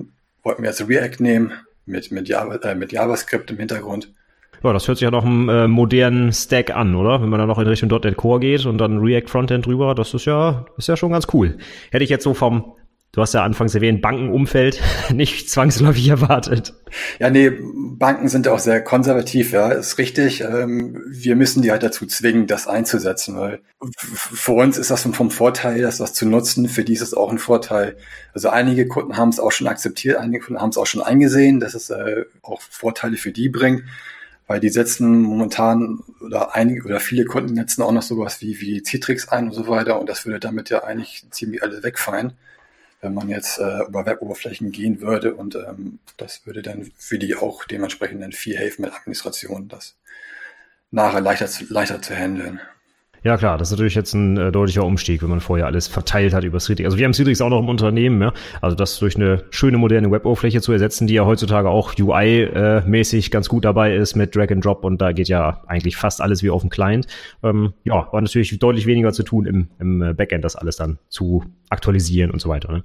wollten 0.44 0.62
wir 0.62 0.70
jetzt 0.70 0.86
React 0.86 1.24
nehmen, 1.24 1.54
mit, 1.86 2.12
mit, 2.12 2.28
Java, 2.28 2.56
äh, 2.56 2.76
mit 2.76 2.92
JavaScript 2.92 3.52
im 3.52 3.58
Hintergrund. 3.58 4.14
Ja, 4.62 4.74
das 4.74 4.88
hört 4.88 4.98
sich 4.98 5.06
ja 5.06 5.12
noch 5.12 5.24
einem 5.24 5.48
äh, 5.48 5.68
modernen 5.70 6.34
Stack 6.34 6.76
an, 6.76 6.96
oder? 6.96 7.22
Wenn 7.22 7.30
man 7.30 7.40
dann 7.40 7.48
noch 7.48 7.60
in 7.60 7.68
Richtung 7.68 7.90
.NET 7.90 8.18
Core 8.18 8.40
geht 8.42 8.66
und 8.66 8.78
dann 8.80 8.98
React 9.00 9.30
Frontend 9.30 9.68
drüber, 9.68 9.96
das 9.96 10.14
ist 10.14 10.26
ja, 10.26 10.66
ist 10.78 10.88
ja 10.88 10.98
schon 10.98 11.12
ganz 11.12 11.28
cool. 11.34 11.58
Hätte 11.92 12.04
ich 12.04 12.10
jetzt 12.10 12.24
so 12.24 12.34
vom 12.34 12.74
Du 13.16 13.22
hast 13.22 13.34
ja 13.34 13.46
anfangs 13.46 13.74
erwähnt, 13.74 14.02
Bankenumfeld 14.02 14.82
nicht 15.14 15.50
zwangsläufig 15.50 16.10
erwartet. 16.10 16.74
Ja, 17.18 17.30
nee, 17.30 17.50
Banken 17.50 18.28
sind 18.28 18.46
auch 18.50 18.60
sehr 18.60 18.84
konservativ, 18.84 19.54
ja, 19.54 19.70
ist 19.70 19.98
richtig. 19.98 20.42
Ähm, 20.42 21.02
wir 21.08 21.38
müssen 21.38 21.62
die 21.62 21.72
halt 21.72 21.82
dazu 21.82 22.06
zwingen, 22.08 22.46
das 22.46 22.68
einzusetzen, 22.68 23.38
weil 23.38 23.62
für 23.94 24.52
uns 24.52 24.78
ist 24.78 24.92
das 24.92 25.04
vom 25.04 25.32
Vorteil, 25.32 25.82
das 25.82 26.02
was 26.02 26.14
zu 26.14 26.28
nutzen, 26.28 26.68
für 26.68 26.84
die 26.84 26.92
ist 26.92 27.02
es 27.02 27.14
auch 27.14 27.32
ein 27.32 27.38
Vorteil. 27.38 27.96
Also 28.34 28.50
einige 28.50 28.86
Kunden 28.86 29.16
haben 29.16 29.30
es 29.30 29.40
auch 29.40 29.54
schon 29.54 29.68
akzeptiert, 29.68 30.18
einige 30.18 30.44
Kunden 30.44 30.62
haben 30.62 30.72
es 30.72 30.78
auch 30.78 30.86
schon 30.86 31.02
eingesehen, 31.02 31.62
dass 31.62 31.74
es 31.74 31.92
äh, 31.92 32.26
auch 32.42 32.60
Vorteile 32.60 33.16
für 33.16 33.32
die 33.32 33.48
bringt, 33.48 33.86
weil 34.46 34.60
die 34.60 34.68
setzen 34.68 35.22
momentan 35.22 36.00
oder 36.20 36.54
einige 36.54 36.84
oder 36.84 37.00
viele 37.00 37.24
Kunden 37.24 37.56
setzen 37.56 37.82
auch 37.82 37.94
noch 37.94 38.02
sowas 38.02 38.42
wie, 38.42 38.60
wie 38.60 38.84
Citrix 38.84 39.30
ein 39.30 39.46
und 39.46 39.54
so 39.54 39.70
weiter 39.70 40.02
und 40.02 40.10
das 40.10 40.26
würde 40.26 40.42
damit 40.42 40.70
ja 40.70 40.84
eigentlich 40.84 41.26
ziemlich 41.32 41.64
alles 41.64 41.82
wegfallen 41.82 42.34
wenn 43.06 43.14
man 43.14 43.30
jetzt 43.30 43.60
äh, 43.60 43.84
über 43.88 44.06
Web-Oberflächen 44.06 44.72
gehen 44.72 45.00
würde 45.00 45.36
und 45.36 45.56
ähm, 45.56 46.00
das 46.18 46.46
würde 46.46 46.62
dann 46.62 46.92
für 46.98 47.20
die 47.20 47.36
auch 47.36 47.64
dementsprechend 47.64 48.36
viel 48.36 48.58
helfen 48.58 48.82
mit 48.82 48.94
Administration, 48.94 49.70
das 49.70 49.96
nachher 50.92 51.22
leichter 51.22 51.48
zu, 51.48 51.66
leichter 51.70 52.02
zu 52.02 52.16
handeln. 52.16 52.60
Ja 53.26 53.38
klar, 53.38 53.58
das 53.58 53.70
ist 53.70 53.72
natürlich 53.72 53.96
jetzt 53.96 54.14
ein 54.14 54.38
äh, 54.38 54.52
deutlicher 54.52 54.86
Umstieg, 54.86 55.24
wenn 55.24 55.32
man 55.32 55.40
vorher 55.40 55.66
alles 55.66 55.88
verteilt 55.88 56.32
hat 56.36 56.44
über 56.44 56.60
Citrix. 56.60 56.86
Also 56.86 57.00
wir 57.00 57.06
haben 57.06 57.14
Citrix 57.16 57.42
auch 57.42 57.50
noch 57.50 57.58
im 57.58 57.70
Unternehmen, 57.70 58.22
ja. 58.22 58.32
Also 58.62 58.76
das 58.76 59.00
durch 59.00 59.16
eine 59.16 59.46
schöne 59.50 59.80
moderne 59.80 60.12
Web-Oberfläche 60.12 60.62
zu 60.62 60.72
ersetzen, 60.72 61.08
die 61.08 61.16
ja 61.16 61.26
heutzutage 61.26 61.68
auch 61.68 61.96
UI-mäßig 61.98 63.26
äh, 63.26 63.30
ganz 63.32 63.50
gut 63.50 63.66
dabei 63.66 63.96
ist 63.96 64.16
mit 64.16 64.36
Drag 64.36 64.52
and 64.52 64.64
Drop 64.64 64.84
und 64.84 65.02
da 65.02 65.12
geht 65.12 65.28
ja 65.28 65.64
eigentlich 65.66 65.98
fast 65.98 66.22
alles 66.22 66.44
wie 66.44 66.52
auf 66.52 66.62
dem 66.62 66.70
Client. 66.70 67.08
Ähm, 67.42 67.74
ja, 67.84 68.08
war 68.12 68.22
natürlich 68.22 68.60
deutlich 68.60 68.86
weniger 68.86 69.12
zu 69.12 69.24
tun 69.24 69.48
im, 69.48 69.70
im 69.80 70.04
äh, 70.04 70.14
Backend, 70.14 70.46
das 70.46 70.56
alles 70.56 70.76
dann 70.76 71.00
zu 71.10 71.44
aktualisieren 71.70 72.30
und 72.30 72.42
so 72.42 72.50
weiter. 72.50 72.72
Ne? 72.72 72.84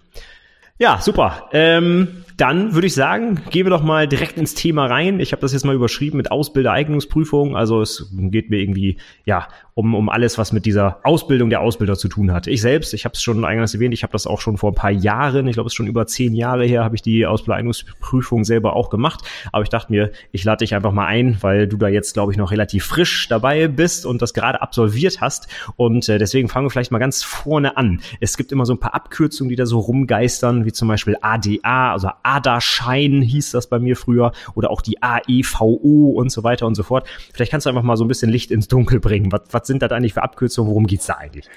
Ja, 0.79 1.03
super. 1.03 1.51
Ähm, 1.53 2.25
dann 2.41 2.73
würde 2.73 2.87
ich 2.87 2.95
sagen, 2.95 3.43
gehen 3.51 3.67
wir 3.67 3.71
doch 3.71 3.83
mal 3.83 4.09
direkt 4.09 4.39
ins 4.39 4.55
Thema 4.55 4.87
rein. 4.87 5.21
Ich 5.21 5.33
habe 5.33 5.43
das 5.43 5.53
jetzt 5.53 5.67
mal 5.67 5.75
überschrieben 5.75 6.17
mit 6.17 6.31
Ausbildereignungsprüfung. 6.31 7.55
Also 7.55 7.83
es 7.83 8.11
geht 8.13 8.49
mir 8.49 8.61
irgendwie 8.61 8.97
ja 9.27 9.47
um, 9.75 9.95
um 9.95 10.09
alles, 10.09 10.39
was 10.39 10.53
mit 10.53 10.65
dieser 10.65 11.01
Ausbildung 11.05 11.51
der 11.51 11.61
Ausbilder 11.61 11.97
zu 11.97 12.09
tun 12.09 12.33
hat. 12.33 12.47
Ich 12.47 12.61
selbst, 12.63 12.95
ich 12.95 13.05
habe 13.05 13.15
es 13.15 13.23
schon 13.23 13.45
eingangs 13.45 13.75
erwähnt, 13.75 13.95
ich 13.95 14.03
habe 14.03 14.13
das 14.13 14.27
auch 14.27 14.41
schon 14.41 14.57
vor 14.57 14.73
ein 14.73 14.75
paar 14.75 14.91
Jahren, 14.91 15.47
ich 15.49 15.55
glaube 15.55 15.67
es 15.67 15.73
ist 15.73 15.77
schon 15.77 15.87
über 15.87 16.07
zehn 16.07 16.35
Jahre 16.35 16.65
her, 16.65 16.83
habe 16.83 16.97
ich 16.97 17.03
die 17.03 17.27
Ausbildereignungsprüfung 17.27 18.45
selber 18.45 18.75
auch 18.75 18.89
gemacht. 18.91 19.23
Aber 19.53 19.63
ich 19.63 19.69
dachte 19.69 19.93
mir, 19.93 20.11
ich 20.33 20.45
lade 20.45 20.65
dich 20.65 20.75
einfach 20.75 20.93
mal 20.93 21.07
ein, 21.07 21.39
weil 21.43 21.67
du 21.67 21.77
da 21.77 21.89
jetzt, 21.89 22.15
glaube 22.15 22.33
ich, 22.33 22.39
noch 22.39 22.53
relativ 22.53 22.85
frisch 22.85 23.29
dabei 23.29 23.69
bist 23.69 24.07
und 24.07 24.23
das 24.23 24.35
gerade 24.35 24.63
absolviert 24.63 25.21
hast. 25.21 25.49
Und 25.77 26.09
äh, 26.09 26.19
deswegen 26.19 26.49
fangen 26.49 26.67
wir 26.67 26.71
vielleicht 26.71 26.93
mal 26.93 26.99
ganz 26.99 27.23
vorne 27.23 27.77
an. 27.77 28.01
Es 28.21 28.37
gibt 28.37 28.53
immer 28.53 28.65
so 28.65 28.75
ein 28.75 28.81
paar 28.81 28.95
Abkürzungen, 28.95 29.51
die 29.51 29.57
da 29.57 29.67
so 29.67 29.79
rumgeistern, 29.79 30.65
wie 30.65 30.73
zum 30.73 30.89
Beispiel 30.89 31.17
ADA, 31.21 31.93
also 31.93 32.09
ADA-Schein 32.37 33.23
hieß 33.23 33.53
das 33.53 33.69
bei 33.69 33.79
mir 33.79 33.97
früher, 33.97 34.33
oder 34.55 34.71
auch 34.71 34.83
die 34.83 35.03
AEVO 35.03 36.11
und 36.11 36.31
so 36.31 36.45
weiter 36.45 36.67
und 36.67 36.75
so 36.75 36.83
fort. 36.83 37.09
Vielleicht 37.33 37.51
kannst 37.51 37.67
du 37.67 37.71
einfach 37.71 37.83
mal 37.83 37.97
so 37.97 38.05
ein 38.05 38.09
bisschen 38.09 38.31
Licht 38.31 38.51
ins 38.51 38.69
Dunkel 38.69 39.01
bringen. 39.01 39.33
Was, 39.33 39.43
was 39.51 39.67
sind 39.67 39.83
das 39.83 39.91
eigentlich 39.93 40.15
für 40.15 40.23
Abkürzungen? 40.23 40.71
Worum 40.71 40.87
geht's 40.87 41.07
da 41.07 41.15
eigentlich? 41.15 41.49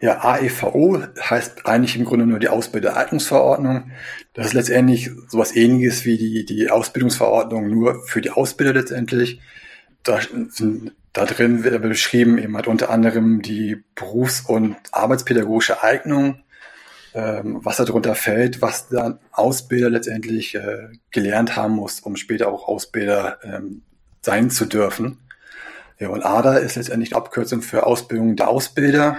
Ja, 0.00 0.24
AEVO 0.24 1.02
heißt 1.18 1.66
eigentlich 1.66 1.96
im 1.96 2.04
Grunde 2.04 2.26
nur 2.26 2.38
die 2.38 2.48
Ausbildereignungsverordnung. 2.48 3.90
Das 4.34 4.46
ist 4.46 4.54
letztendlich 4.54 5.10
sowas 5.28 5.54
ähnliches 5.54 6.04
wie 6.04 6.16
die, 6.16 6.44
die 6.44 6.70
Ausbildungsverordnung, 6.70 7.68
nur 7.68 8.02
für 8.04 8.20
die 8.20 8.30
Ausbilder 8.30 8.72
letztendlich. 8.72 9.40
Da 10.02 10.18
da 11.12 11.24
drin 11.24 11.64
wird 11.64 11.82
beschrieben 11.82 12.38
eben 12.38 12.56
halt 12.56 12.68
unter 12.68 12.90
anderem 12.90 13.42
die 13.42 13.82
berufs- 13.94 14.42
und 14.42 14.76
arbeitspädagogische 14.92 15.82
Eignung, 15.82 16.40
ähm, 17.14 17.60
was 17.62 17.76
darunter 17.76 18.14
fällt, 18.14 18.62
was 18.62 18.88
dann 18.88 19.18
Ausbilder 19.32 19.90
letztendlich 19.90 20.54
äh, 20.54 20.88
gelernt 21.10 21.56
haben 21.56 21.74
muss, 21.74 22.00
um 22.00 22.16
später 22.16 22.48
auch 22.48 22.68
Ausbilder 22.68 23.38
ähm, 23.42 23.82
sein 24.22 24.50
zu 24.50 24.66
dürfen. 24.66 25.18
Ja, 25.98 26.08
und 26.08 26.24
ADA 26.24 26.56
ist 26.56 26.76
letztendlich 26.76 27.10
die 27.10 27.16
Abkürzung 27.16 27.62
für 27.62 27.86
Ausbildung 27.86 28.36
der 28.36 28.48
Ausbilder. 28.48 29.18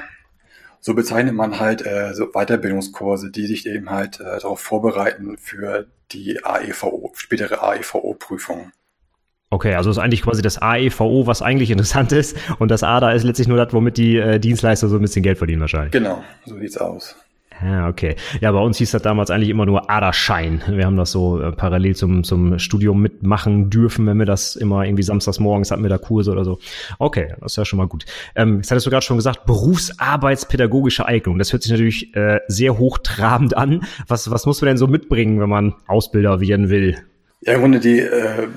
So 0.79 0.95
bezeichnet 0.95 1.36
man 1.36 1.60
halt 1.60 1.86
äh, 1.86 2.13
so 2.15 2.31
Weiterbildungskurse, 2.33 3.29
die 3.29 3.45
sich 3.45 3.67
eben 3.67 3.91
halt 3.91 4.19
äh, 4.19 4.39
darauf 4.39 4.60
vorbereiten 4.60 5.38
für 5.38 5.86
die 6.12 6.43
AEVO, 6.43 7.12
spätere 7.15 7.62
AEVO-Prüfung. 7.62 8.71
Okay, 9.51 9.75
also 9.75 9.91
ist 9.91 9.98
eigentlich 9.98 10.24
quasi 10.24 10.41
das 10.41 10.60
AEVO, 10.60 11.27
was 11.27 11.41
eigentlich 11.41 11.71
interessant 11.71 12.13
ist, 12.13 12.38
und 12.57 12.71
das 12.71 12.83
ADA 12.83 13.12
ist 13.12 13.24
letztlich 13.24 13.50
nur 13.50 13.57
das, 13.57 13.74
womit 13.74 13.98
die 13.98 14.17
äh, 14.17 14.39
Dienstleister 14.39 14.88
so 14.88 14.95
ein 14.95 15.01
bisschen 15.01 15.24
Geld 15.24 15.38
verdienen 15.38 15.62
wahrscheinlich. 15.62 15.91
Genau, 15.91 16.24
so 16.45 16.57
sieht's 16.57 16.77
aus. 16.77 17.15
Ja, 17.63 17.88
okay. 17.88 18.15
Ja, 18.39 18.51
bei 18.51 18.60
uns 18.60 18.77
hieß 18.77 18.91
das 18.91 19.01
damals 19.01 19.30
eigentlich 19.30 19.50
immer 19.50 19.65
nur 19.65 19.89
Aderschein. 19.89 20.62
Wir 20.68 20.86
haben 20.86 20.98
das 20.98 21.12
so 21.12 21.39
äh, 21.39 21.51
parallel 21.51 21.96
zum, 21.96 22.24
zum 22.24 22.58
Studium 22.60 23.01
mitmachen 23.01 23.70
dürfen, 23.70 24.08
wenn 24.08 24.18
wir 24.18 24.25
das 24.25 24.56
immer 24.56 24.84
irgendwie 24.84 25.03
samstags 25.03 25.39
morgens 25.39 25.70
hatten 25.70 25.84
wir 25.84 25.89
da 25.89 25.98
Kurse 25.98 26.32
oder 26.32 26.44
so. 26.44 26.60
Okay, 26.98 27.34
das 27.39 27.53
ist 27.53 27.58
ja 27.58 27.65
schon 27.65 27.77
mal 27.77 27.88
gut. 27.88 28.06
Ähm, 28.36 28.58
jetzt 28.58 28.72
hattest 28.72 28.88
du 28.88 28.89
gerade 28.89 29.06
schon 29.06 29.18
gesagt, 29.18 29.46
berufsarbeitspädagogische 29.46 31.06
Eignung. 31.06 31.38
Das 31.38 31.53
hört 31.53 31.63
sich 31.63 31.72
natürlich 31.72 32.15
äh, 32.15 32.39
sehr 32.48 32.77
hochtrabend 32.77 33.56
an. 33.56 33.84
Was, 34.08 34.32
was 34.32 34.46
muss 34.46 34.62
man 34.62 34.70
denn 34.70 34.77
so 34.77 34.88
mitbringen, 34.88 35.39
wenn 35.39 35.50
man 35.50 35.75
Ausbilder 35.88 36.41
werden 36.41 36.70
will? 36.70 36.98
Ja, 37.41 37.53
im 37.53 37.62
Grunde 37.62 37.80
die 37.80 38.00
äh, 38.00 38.48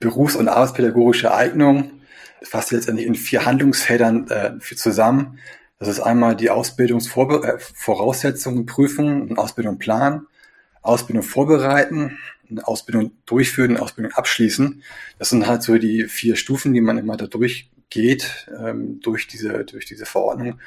berufs- 0.00 0.36
und 0.36 0.48
arbeitspädagogische 0.48 1.34
Eignung 1.34 1.90
fasst 2.42 2.72
letztendlich 2.72 3.06
in 3.06 3.14
vier 3.14 3.44
Handlungsfeldern 3.44 4.28
äh, 4.28 4.76
zusammen. 4.76 5.38
Das 5.78 5.88
ist 5.88 6.00
einmal 6.00 6.36
die 6.36 6.50
Ausbildungsvoraussetzungen 6.50 8.62
äh, 8.62 8.66
prüfen, 8.66 9.28
eine 9.28 9.38
Ausbildung 9.38 9.78
planen, 9.78 10.26
Ausbildung 10.82 11.22
vorbereiten, 11.22 12.18
eine 12.48 12.66
Ausbildung 12.66 13.12
durchführen, 13.26 13.72
eine 13.72 13.82
Ausbildung 13.82 14.12
abschließen. 14.12 14.82
Das 15.18 15.30
sind 15.30 15.46
halt 15.46 15.62
so 15.62 15.76
die 15.78 16.04
vier 16.04 16.36
Stufen, 16.36 16.72
die 16.72 16.80
man 16.80 16.98
immer 16.98 17.16
da 17.16 17.26
durchgeht, 17.26 18.48
ähm, 18.58 19.00
durch 19.00 19.26
diese, 19.26 19.64
durch 19.64 19.84
diese 19.84 20.06
Verordnung. 20.06 20.60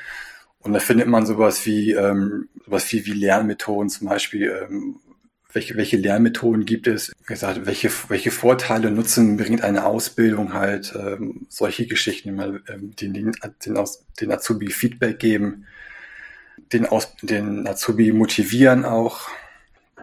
Und 0.60 0.74
da 0.74 0.80
findet 0.80 1.08
man 1.08 1.26
sowas 1.26 1.66
wie, 1.66 1.94
ähm, 1.94 2.50
sowas 2.66 2.92
wie, 2.92 3.06
wie 3.06 3.14
Lernmethoden 3.14 3.90
zum 3.90 4.10
Beispiel, 4.10 4.68
ähm, 4.70 5.00
welche, 5.52 5.76
welche 5.76 5.98
Lernmethoden 5.98 6.66
gibt 6.66 6.88
es, 6.88 7.12
wie 7.20 7.34
gesagt, 7.34 7.66
welche, 7.66 7.90
welche 8.10 8.32
Vorteile 8.32 8.92
Nutzen 8.92 9.38
bringt 9.38 9.64
eine 9.64 9.86
Ausbildung 9.86 10.54
halt, 10.54 10.94
ähm, 10.96 11.48
solche 11.50 11.88
Geschichten, 11.88 12.36
mal 12.36 12.62
ähm, 12.68 12.96
den, 12.96 13.14
den, 13.14 13.32
den, 13.66 13.78
Aus, 13.78 14.06
den 14.22 14.32
Azubi 14.32 14.68
Feedback 14.68 15.18
geben, 15.18 15.66
den, 16.72 16.86
Aus, 16.86 17.16
den 17.24 17.68
Azubi 17.68 18.12
motivieren 18.12 18.86
auch, 18.86 19.28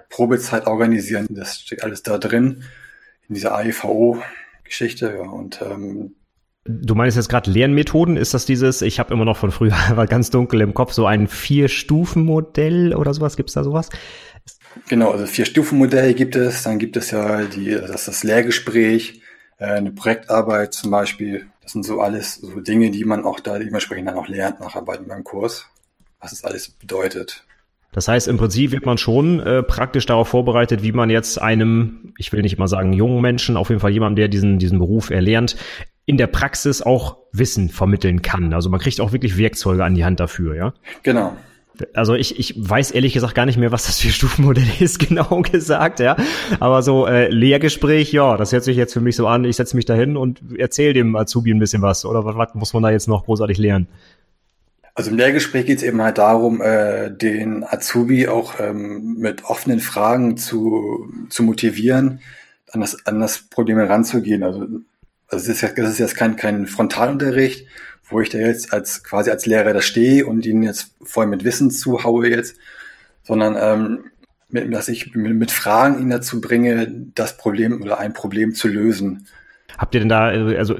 Probezeit 0.08 0.66
organisieren, 0.66 1.26
das 1.30 1.60
steht 1.60 1.84
alles 1.84 2.02
da 2.02 2.18
drin, 2.18 2.64
in 3.28 3.34
dieser 3.34 3.54
AEVO-Geschichte, 3.54 5.14
ja, 5.16 5.30
und 5.30 5.62
ähm, 5.62 6.14
Du 6.68 6.96
meinst 6.96 7.16
jetzt 7.16 7.28
gerade 7.28 7.48
Lernmethoden? 7.48 8.16
Ist 8.16 8.34
das 8.34 8.44
dieses, 8.44 8.82
ich 8.82 8.98
habe 8.98 9.14
immer 9.14 9.24
noch 9.24 9.36
von 9.36 9.52
früher, 9.52 9.70
war 9.94 10.06
ganz 10.08 10.30
dunkel 10.30 10.60
im 10.60 10.74
Kopf, 10.74 10.92
so 10.92 11.06
ein 11.06 11.28
Vier-Stufen-Modell 11.28 12.92
oder 12.92 13.14
sowas? 13.14 13.36
Gibt 13.36 13.50
es 13.50 13.54
da 13.54 13.62
sowas? 13.62 13.88
Genau, 14.88 15.10
also 15.10 15.26
Vier-Stufen-Modell 15.26 16.14
gibt 16.14 16.36
es. 16.36 16.62
Dann 16.62 16.78
gibt 16.78 16.96
es 16.96 17.10
ja 17.10 17.44
die, 17.44 17.70
das, 17.70 18.06
das 18.06 18.22
Lehrgespräch, 18.24 19.20
äh, 19.58 19.64
eine 19.66 19.90
Projektarbeit 19.90 20.74
zum 20.74 20.90
Beispiel. 20.90 21.46
Das 21.62 21.72
sind 21.72 21.84
so 21.84 22.00
alles 22.00 22.36
so 22.36 22.60
Dinge, 22.60 22.90
die 22.90 23.04
man 23.04 23.24
auch 23.24 23.40
da 23.40 23.58
dementsprechend 23.58 24.08
dann 24.08 24.16
auch 24.16 24.28
lernt 24.28 24.60
nacharbeiten 24.60 25.08
beim 25.08 25.24
Kurs, 25.24 25.66
was 26.20 26.32
es 26.32 26.44
alles 26.44 26.68
bedeutet. 26.68 27.44
Das 27.92 28.08
heißt, 28.08 28.28
im 28.28 28.36
Prinzip 28.36 28.72
wird 28.72 28.84
man 28.84 28.98
schon 28.98 29.40
äh, 29.40 29.62
praktisch 29.62 30.04
darauf 30.04 30.28
vorbereitet, 30.28 30.82
wie 30.82 30.92
man 30.92 31.08
jetzt 31.08 31.40
einem, 31.40 32.12
ich 32.18 32.30
will 32.30 32.42
nicht 32.42 32.58
mal 32.58 32.68
sagen 32.68 32.92
jungen 32.92 33.22
Menschen, 33.22 33.56
auf 33.56 33.70
jeden 33.70 33.80
Fall 33.80 33.90
jemandem, 33.90 34.16
der 34.16 34.28
diesen, 34.28 34.58
diesen 34.58 34.78
Beruf 34.78 35.10
erlernt, 35.10 35.56
in 36.04 36.18
der 36.18 36.26
Praxis 36.26 36.82
auch 36.82 37.16
Wissen 37.32 37.68
vermitteln 37.68 38.22
kann. 38.22 38.52
Also 38.52 38.70
man 38.70 38.80
kriegt 38.80 39.00
auch 39.00 39.12
wirklich 39.12 39.38
Werkzeuge 39.38 39.82
an 39.82 39.94
die 39.94 40.04
Hand 40.04 40.20
dafür, 40.20 40.54
ja? 40.54 40.74
Genau. 41.02 41.36
Also 41.94 42.14
ich, 42.14 42.38
ich 42.38 42.54
weiß 42.56 42.90
ehrlich 42.92 43.12
gesagt 43.12 43.34
gar 43.34 43.46
nicht 43.46 43.58
mehr, 43.58 43.72
was 43.72 43.86
das 43.86 44.00
für 44.00 44.08
Stufenmodell 44.12 44.68
ist, 44.80 44.98
genau 44.98 45.42
gesagt, 45.42 46.00
ja. 46.00 46.16
Aber 46.60 46.82
so 46.82 47.06
äh, 47.06 47.28
Lehrgespräch, 47.28 48.12
ja, 48.12 48.36
das 48.36 48.52
hört 48.52 48.64
sich 48.64 48.76
jetzt 48.76 48.92
für 48.92 49.00
mich 49.00 49.16
so 49.16 49.26
an, 49.26 49.44
ich 49.44 49.56
setze 49.56 49.76
mich 49.76 49.84
da 49.84 49.94
hin 49.94 50.16
und 50.16 50.40
erzähle 50.58 50.94
dem 50.94 51.16
Azubi 51.16 51.52
ein 51.52 51.58
bisschen 51.58 51.82
was. 51.82 52.04
Oder 52.04 52.24
was, 52.24 52.36
was 52.36 52.54
muss 52.54 52.72
man 52.72 52.82
da 52.82 52.90
jetzt 52.90 53.08
noch 53.08 53.24
großartig 53.24 53.58
lernen? 53.58 53.88
Also 54.96 55.10
im 55.10 55.18
Lehrgespräch 55.18 55.66
geht 55.66 55.76
es 55.76 55.84
eben 55.84 56.00
halt 56.00 56.16
darum, 56.16 56.62
äh, 56.62 57.10
den 57.10 57.64
Azubi 57.64 58.28
auch 58.28 58.58
ähm, 58.58 59.16
mit 59.18 59.44
offenen 59.44 59.80
Fragen 59.80 60.38
zu, 60.38 61.12
zu 61.28 61.42
motivieren, 61.42 62.20
an 62.72 62.80
das, 62.80 63.06
an 63.06 63.20
das 63.20 63.40
Problem 63.40 63.76
heranzugehen. 63.76 64.42
Also, 64.42 64.60
also 65.28 65.42
es 65.42 65.48
ist, 65.48 65.60
ja, 65.60 65.68
das 65.68 65.90
ist 65.90 65.98
jetzt 65.98 66.16
kein, 66.16 66.36
kein 66.36 66.66
Frontalunterricht, 66.66 67.66
wo 68.08 68.20
ich 68.20 68.30
da 68.30 68.38
jetzt 68.38 68.72
als 68.72 69.02
quasi 69.02 69.30
als 69.30 69.46
Lehrer 69.46 69.72
da 69.72 69.82
stehe 69.82 70.26
und 70.26 70.46
ihnen 70.46 70.62
jetzt 70.62 70.94
voll 71.02 71.26
mit 71.26 71.44
Wissen 71.44 71.70
zuhaue 71.70 72.28
jetzt, 72.28 72.56
sondern 73.24 73.56
ähm, 73.58 74.10
mit, 74.48 74.72
dass 74.72 74.88
ich 74.88 75.14
mit 75.14 75.50
Fragen 75.50 76.00
ihn 76.00 76.10
dazu 76.10 76.40
bringe, 76.40 76.92
das 77.14 77.36
Problem 77.36 77.82
oder 77.82 77.98
ein 77.98 78.12
Problem 78.12 78.54
zu 78.54 78.68
lösen. 78.68 79.26
Habt 79.78 79.94
ihr 79.94 80.00
denn 80.00 80.08
da, 80.08 80.28
also 80.28 80.74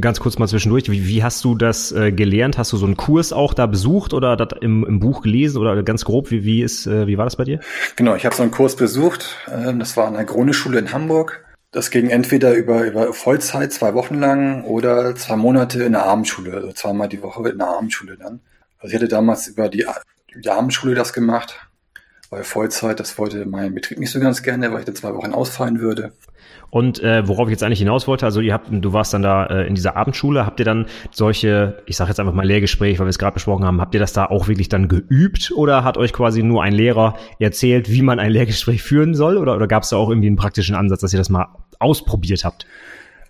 ganz 0.00 0.20
kurz 0.20 0.38
mal 0.38 0.46
zwischendurch, 0.46 0.90
wie, 0.90 1.06
wie 1.06 1.22
hast 1.22 1.44
du 1.44 1.54
das 1.54 1.92
äh, 1.92 2.10
gelernt? 2.10 2.56
Hast 2.56 2.72
du 2.72 2.78
so 2.78 2.86
einen 2.86 2.96
Kurs 2.96 3.32
auch 3.34 3.52
da 3.52 3.66
besucht 3.66 4.14
oder 4.14 4.36
das 4.36 4.58
im, 4.62 4.84
im 4.86 4.98
Buch 4.98 5.20
gelesen 5.20 5.58
oder 5.58 5.82
ganz 5.82 6.04
grob, 6.04 6.30
wie, 6.30 6.44
wie, 6.44 6.62
ist, 6.62 6.86
äh, 6.86 7.06
wie 7.06 7.18
war 7.18 7.26
das 7.26 7.36
bei 7.36 7.44
dir? 7.44 7.60
Genau, 7.96 8.14
ich 8.14 8.24
habe 8.24 8.34
so 8.34 8.42
einen 8.42 8.52
Kurs 8.52 8.76
besucht. 8.76 9.36
Ähm, 9.52 9.78
das 9.78 9.96
war 9.96 10.06
an 10.06 10.14
der 10.14 10.24
Grundschule 10.24 10.78
in 10.78 10.92
Hamburg. 10.92 11.44
Das 11.72 11.90
ging 11.90 12.10
entweder 12.10 12.54
über, 12.54 12.84
über 12.84 13.12
Vollzeit, 13.12 13.72
zwei 13.72 13.94
Wochen 13.94 14.18
lang, 14.18 14.64
oder 14.64 15.14
zwei 15.14 15.36
Monate 15.36 15.84
in 15.84 15.92
der 15.92 16.04
Abendschule, 16.04 16.52
also 16.52 16.72
zweimal 16.72 17.08
die 17.08 17.22
Woche 17.22 17.48
in 17.48 17.58
der 17.58 17.68
Abendschule 17.68 18.16
dann. 18.16 18.40
Also 18.78 18.88
ich 18.88 18.94
hatte 18.94 19.08
damals 19.08 19.46
über 19.46 19.68
die, 19.68 19.86
die 20.34 20.50
Abendschule 20.50 20.94
das 20.96 21.12
gemacht, 21.12 21.60
weil 22.30 22.42
Vollzeit, 22.42 22.98
das 22.98 23.18
wollte 23.18 23.46
mein 23.46 23.74
Betrieb 23.74 23.98
nicht 23.98 24.10
so 24.10 24.18
ganz 24.18 24.42
gerne, 24.42 24.72
weil 24.72 24.80
ich 24.80 24.86
da 24.86 24.94
zwei 24.94 25.14
Wochen 25.14 25.32
ausfallen 25.32 25.80
würde. 25.80 26.12
Und 26.70 27.02
äh, 27.02 27.26
worauf 27.26 27.48
ich 27.48 27.52
jetzt 27.52 27.62
eigentlich 27.62 27.80
hinaus 27.80 28.06
wollte, 28.06 28.24
also 28.24 28.40
ihr 28.40 28.52
habt, 28.52 28.68
du 28.70 28.92
warst 28.92 29.12
dann 29.12 29.22
da 29.22 29.46
äh, 29.46 29.66
in 29.66 29.74
dieser 29.74 29.96
Abendschule, 29.96 30.46
habt 30.46 30.60
ihr 30.60 30.64
dann 30.64 30.86
solche, 31.10 31.82
ich 31.86 31.96
sage 31.96 32.10
jetzt 32.10 32.20
einfach 32.20 32.32
mal 32.32 32.46
Lehrgespräch, 32.46 32.98
weil 32.98 33.06
wir 33.06 33.10
es 33.10 33.18
gerade 33.18 33.34
besprochen 33.34 33.64
haben, 33.64 33.80
habt 33.80 33.94
ihr 33.94 34.00
das 34.00 34.12
da 34.12 34.26
auch 34.26 34.46
wirklich 34.46 34.68
dann 34.68 34.88
geübt 34.88 35.52
oder 35.54 35.82
hat 35.82 35.98
euch 35.98 36.12
quasi 36.12 36.42
nur 36.42 36.62
ein 36.62 36.72
Lehrer 36.72 37.16
erzählt, 37.40 37.90
wie 37.90 38.02
man 38.02 38.20
ein 38.20 38.30
Lehrgespräch 38.30 38.82
führen 38.82 39.14
soll 39.14 39.36
oder, 39.36 39.56
oder 39.56 39.66
gab 39.66 39.82
es 39.82 39.90
da 39.90 39.96
auch 39.96 40.08
irgendwie 40.08 40.28
einen 40.28 40.36
praktischen 40.36 40.76
Ansatz, 40.76 41.00
dass 41.00 41.12
ihr 41.12 41.18
das 41.18 41.28
mal 41.28 41.48
ausprobiert 41.80 42.44
habt? 42.44 42.66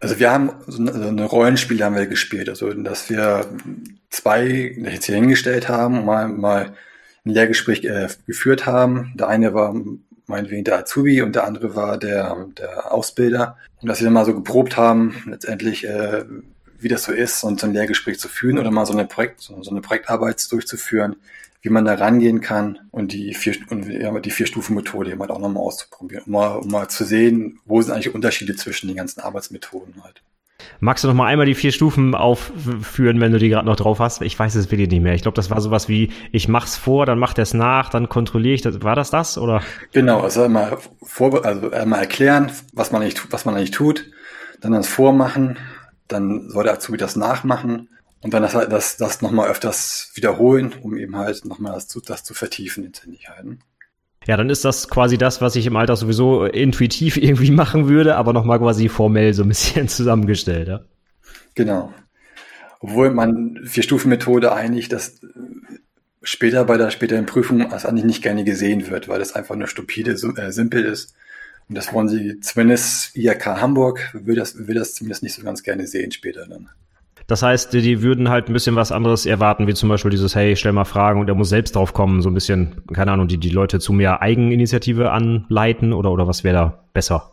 Also 0.01 0.19
wir 0.19 0.31
haben 0.31 0.51
so 0.67 0.83
eine 0.83 1.25
Rollenspiel 1.25 1.83
haben 1.85 1.95
wir 1.95 2.07
gespielt, 2.07 2.49
also 2.49 2.73
dass 2.73 3.11
wir 3.11 3.47
zwei 4.09 4.75
jetzt 4.77 5.05
hier 5.05 5.15
hingestellt 5.15 5.69
haben, 5.69 6.05
mal, 6.05 6.29
mal 6.29 6.73
ein 7.25 7.31
Lehrgespräch 7.31 7.85
äh, 7.85 8.09
geführt 8.27 8.67
haben. 8.67 9.13
Der 9.19 9.29
eine 9.29 9.53
war 9.53 9.75
meinetwegen 10.31 10.65
der 10.65 10.79
Azubi 10.79 11.23
und 11.23 11.35
der 11.35 11.45
andere 11.45 11.75
war 11.75 11.99
der, 11.99 12.47
der 12.59 12.93
Ausbilder. 12.93 13.59
Und 13.81 13.89
dass 13.89 14.01
wir 14.01 14.05
dann 14.05 14.15
mal 14.15 14.25
so 14.25 14.35
geprobt 14.35 14.77
haben, 14.77 15.23
letztendlich, 15.27 15.87
äh, 15.87 16.25
wie 16.79 16.89
das 16.89 17.05
so 17.05 17.13
ist, 17.13 17.45
und 17.45 17.61
so 17.61 17.67
ein 17.67 17.75
Lehrgespräch 17.75 18.19
zu 18.19 18.29
führen 18.29 18.59
oder 18.59 18.71
mal 18.71 18.87
so 18.87 18.93
eine 18.93 19.07
Projekt, 19.07 19.41
so, 19.41 19.63
so 19.63 19.71
eine 19.71 19.81
Projektarbeit 19.81 20.51
durchzuführen, 20.51 21.17
wie 21.63 21.69
man 21.69 21.85
da 21.85 21.95
rangehen 21.95 22.41
kann 22.41 22.79
und 22.91 23.13
die 23.13 23.35
vier, 23.35 23.55
und, 23.69 23.87
die 23.87 24.31
Vier-Stufen-Methode 24.31 25.11
eben 25.11 25.21
halt 25.21 25.31
auch 25.31 25.39
nochmal 25.39 25.63
auszuprobieren, 25.63 26.25
um 26.27 26.33
mal, 26.33 26.57
um 26.57 26.71
mal 26.71 26.89
zu 26.89 27.05
sehen, 27.05 27.61
wo 27.67 27.83
sind 27.83 27.93
eigentlich 27.93 28.15
Unterschiede 28.15 28.57
zwischen 28.57 28.89
den 28.89 28.97
ganzen 28.97 29.21
Arbeitsmethoden 29.21 30.03
halt. 30.03 30.23
Magst 30.81 31.05
du 31.05 31.09
noch 31.09 31.15
mal 31.15 31.27
einmal 31.27 31.47
die 31.47 31.55
vier 31.55 31.73
Stufen 31.73 32.15
aufführen, 32.15 33.21
wenn 33.21 33.33
du 33.33 33.39
die 33.39 33.49
gerade 33.49 33.67
noch 33.67 33.77
drauf 33.77 33.99
hast? 33.99 34.23
Ich 34.23 34.39
weiß 34.39 34.55
es 34.55 34.71
wirklich 34.71 34.89
nicht 34.89 35.03
mehr. 35.03 35.15
Ich 35.15 35.23
glaube, 35.23 35.37
das 35.37 35.51
war 35.51 35.61
sowas 35.61 35.89
wie, 35.89 36.11
ich 36.33 36.49
mach's 36.49 36.77
vor, 36.77 37.07
dann 37.07 37.19
macht 37.19 37.39
es 37.39 37.55
nach, 37.55 37.89
dann 37.89 38.09
kontrolliere 38.09 38.55
ich 38.55 38.63
das. 38.63 38.83
War 38.83 38.97
das 38.97 39.11
das, 39.11 39.39
oder? 39.39 39.63
Genau, 39.93 40.21
also 40.21 40.43
einmal, 40.43 40.79
vor, 41.03 41.45
also 41.45 41.71
einmal 41.71 42.01
erklären, 42.01 42.51
was 42.73 42.93
man 42.93 43.03
eigentlich, 43.03 43.21
was 43.31 43.45
man 43.45 43.55
eigentlich 43.55 43.71
tut, 43.71 44.11
dann 44.61 44.73
das 44.73 44.89
Vormachen, 44.89 45.59
dann 46.09 46.49
soll 46.51 46.65
der 46.65 46.75
Azubi 46.75 46.99
das 46.99 47.17
nachmachen 47.17 47.89
und 48.23 48.35
dann 48.35 48.43
das, 48.43 48.53
das, 48.53 48.97
das 48.97 49.23
nochmal 49.23 49.49
öfters 49.49 50.11
wiederholen, 50.15 50.75
um 50.83 50.97
eben 50.97 51.17
halt 51.17 51.45
nochmal 51.45 51.73
das, 51.75 51.89
das 51.89 52.25
zu 52.25 52.35
vertiefen 52.35 52.85
in 52.85 52.93
Tätigkeiten. 52.93 53.61
Ja, 54.31 54.37
dann 54.37 54.49
ist 54.49 54.65
das 54.65 54.89
quasi 54.89 55.19
das, 55.19 55.41
was 55.41 55.57
ich 55.57 55.67
im 55.67 55.75
Alltag 55.75 55.97
sowieso 55.97 56.45
intuitiv 56.45 57.17
irgendwie 57.21 57.51
machen 57.51 57.89
würde, 57.89 58.15
aber 58.15 58.33
nochmal 58.33 58.61
quasi 58.61 58.89
formell 58.89 59.35
so 59.35 59.43
ein 59.43 59.49
bisschen 59.49 59.89
zusammengestellt, 59.89 60.69
ja. 60.69 60.83
Genau. 61.57 61.93
Obwohl 62.79 63.11
man 63.11 63.59
Vier-Stufen-Methode 63.65 64.53
eigentlich 64.53 64.89
das 64.89 65.21
später 66.23 66.65
bei 66.65 66.77
der 66.77 66.93
späteren 66.93 67.27
Prüfung 67.27 67.73
als 67.73 67.85
eigentlich 67.85 68.05
nicht 68.05 68.23
gerne 68.23 68.45
gesehen 68.45 68.89
wird, 68.89 69.09
weil 69.09 69.19
das 69.19 69.35
einfach 69.35 69.57
nur 69.57 69.67
stupide, 69.67 70.13
äh, 70.13 70.53
simpel 70.53 70.85
ist. 70.85 71.13
Und 71.69 71.75
das 71.75 71.93
wollen 71.93 72.09
sie 72.09 72.39
zumindest 72.39 73.17
IHK 73.17 73.47
Hamburg 73.61 74.11
will 74.13 74.37
das, 74.37 74.69
will 74.69 74.77
das 74.77 74.95
zumindest 74.95 75.25
nicht 75.25 75.35
so 75.35 75.43
ganz 75.43 75.65
gerne 75.65 75.89
sehen 75.89 76.13
später 76.13 76.47
dann. 76.47 76.69
Das 77.31 77.45
heißt, 77.45 77.73
die, 77.73 77.81
die 77.81 78.03
würden 78.03 78.29
halt 78.29 78.49
ein 78.49 78.53
bisschen 78.53 78.75
was 78.75 78.91
anderes 78.91 79.25
erwarten, 79.25 79.69
wie 79.69 79.75
zum 79.75 79.89
Beispiel 79.89 80.11
dieses, 80.11 80.35
hey, 80.35 80.57
stell 80.57 80.73
mal 80.73 80.85
Fragen 80.85 81.21
und 81.21 81.29
er 81.29 81.37
muss 81.37 81.49
selbst 81.49 81.77
drauf 81.77 81.93
kommen, 81.93 82.23
so 82.23 82.29
ein 82.29 82.35
bisschen, 82.35 82.83
keine 82.93 83.13
Ahnung, 83.13 83.29
die, 83.29 83.39
die 83.39 83.51
Leute 83.51 83.79
zu 83.79 83.93
mehr 83.93 84.21
Eigeninitiative 84.21 85.13
anleiten 85.13 85.93
oder, 85.93 86.11
oder 86.11 86.27
was 86.27 86.43
wäre 86.43 86.57
da 86.57 86.85
besser? 86.93 87.33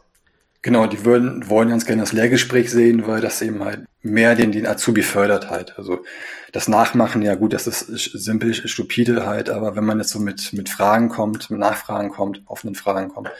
Genau, 0.61 0.85
die 0.85 1.03
würden, 1.03 1.49
wollen 1.49 1.69
ganz 1.69 1.87
gerne 1.87 2.03
das 2.03 2.13
Lehrgespräch 2.13 2.69
sehen, 2.69 3.07
weil 3.07 3.21
das 3.21 3.41
eben 3.41 3.63
halt 3.63 3.85
mehr 4.03 4.35
den, 4.35 4.51
den 4.51 4.67
Azubi 4.67 5.01
fördert 5.01 5.49
halt. 5.49 5.79
Also 5.79 6.03
das 6.51 6.67
Nachmachen, 6.67 7.23
ja 7.23 7.33
gut, 7.33 7.53
das 7.53 7.65
ist 7.65 7.87
simpel, 7.89 8.53
stupide 8.53 9.25
halt, 9.25 9.49
aber 9.49 9.75
wenn 9.75 9.85
man 9.85 9.97
jetzt 9.97 10.11
so 10.11 10.19
mit, 10.19 10.53
mit 10.53 10.69
Fragen 10.69 11.09
kommt, 11.09 11.49
mit 11.49 11.59
Nachfragen 11.59 12.11
kommt, 12.11 12.43
offenen 12.45 12.75
Fragen 12.75 13.09
kommt, 13.09 13.31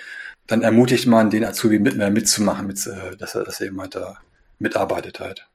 dann 0.48 0.64
ermutigt 0.64 1.06
man 1.06 1.30
den 1.30 1.46
Azubi 1.46 1.78
mit 1.78 1.98
mehr 1.98 2.10
mitzumachen, 2.10 2.66
mit, 2.66 2.84
äh, 2.88 3.16
dass 3.16 3.36
er, 3.36 3.44
dass 3.44 3.62
er 3.62 3.68
eben 3.68 3.80
halt 3.80 3.94
da 3.94 4.16
mitarbeitet 4.58 5.20
halt. 5.20 5.47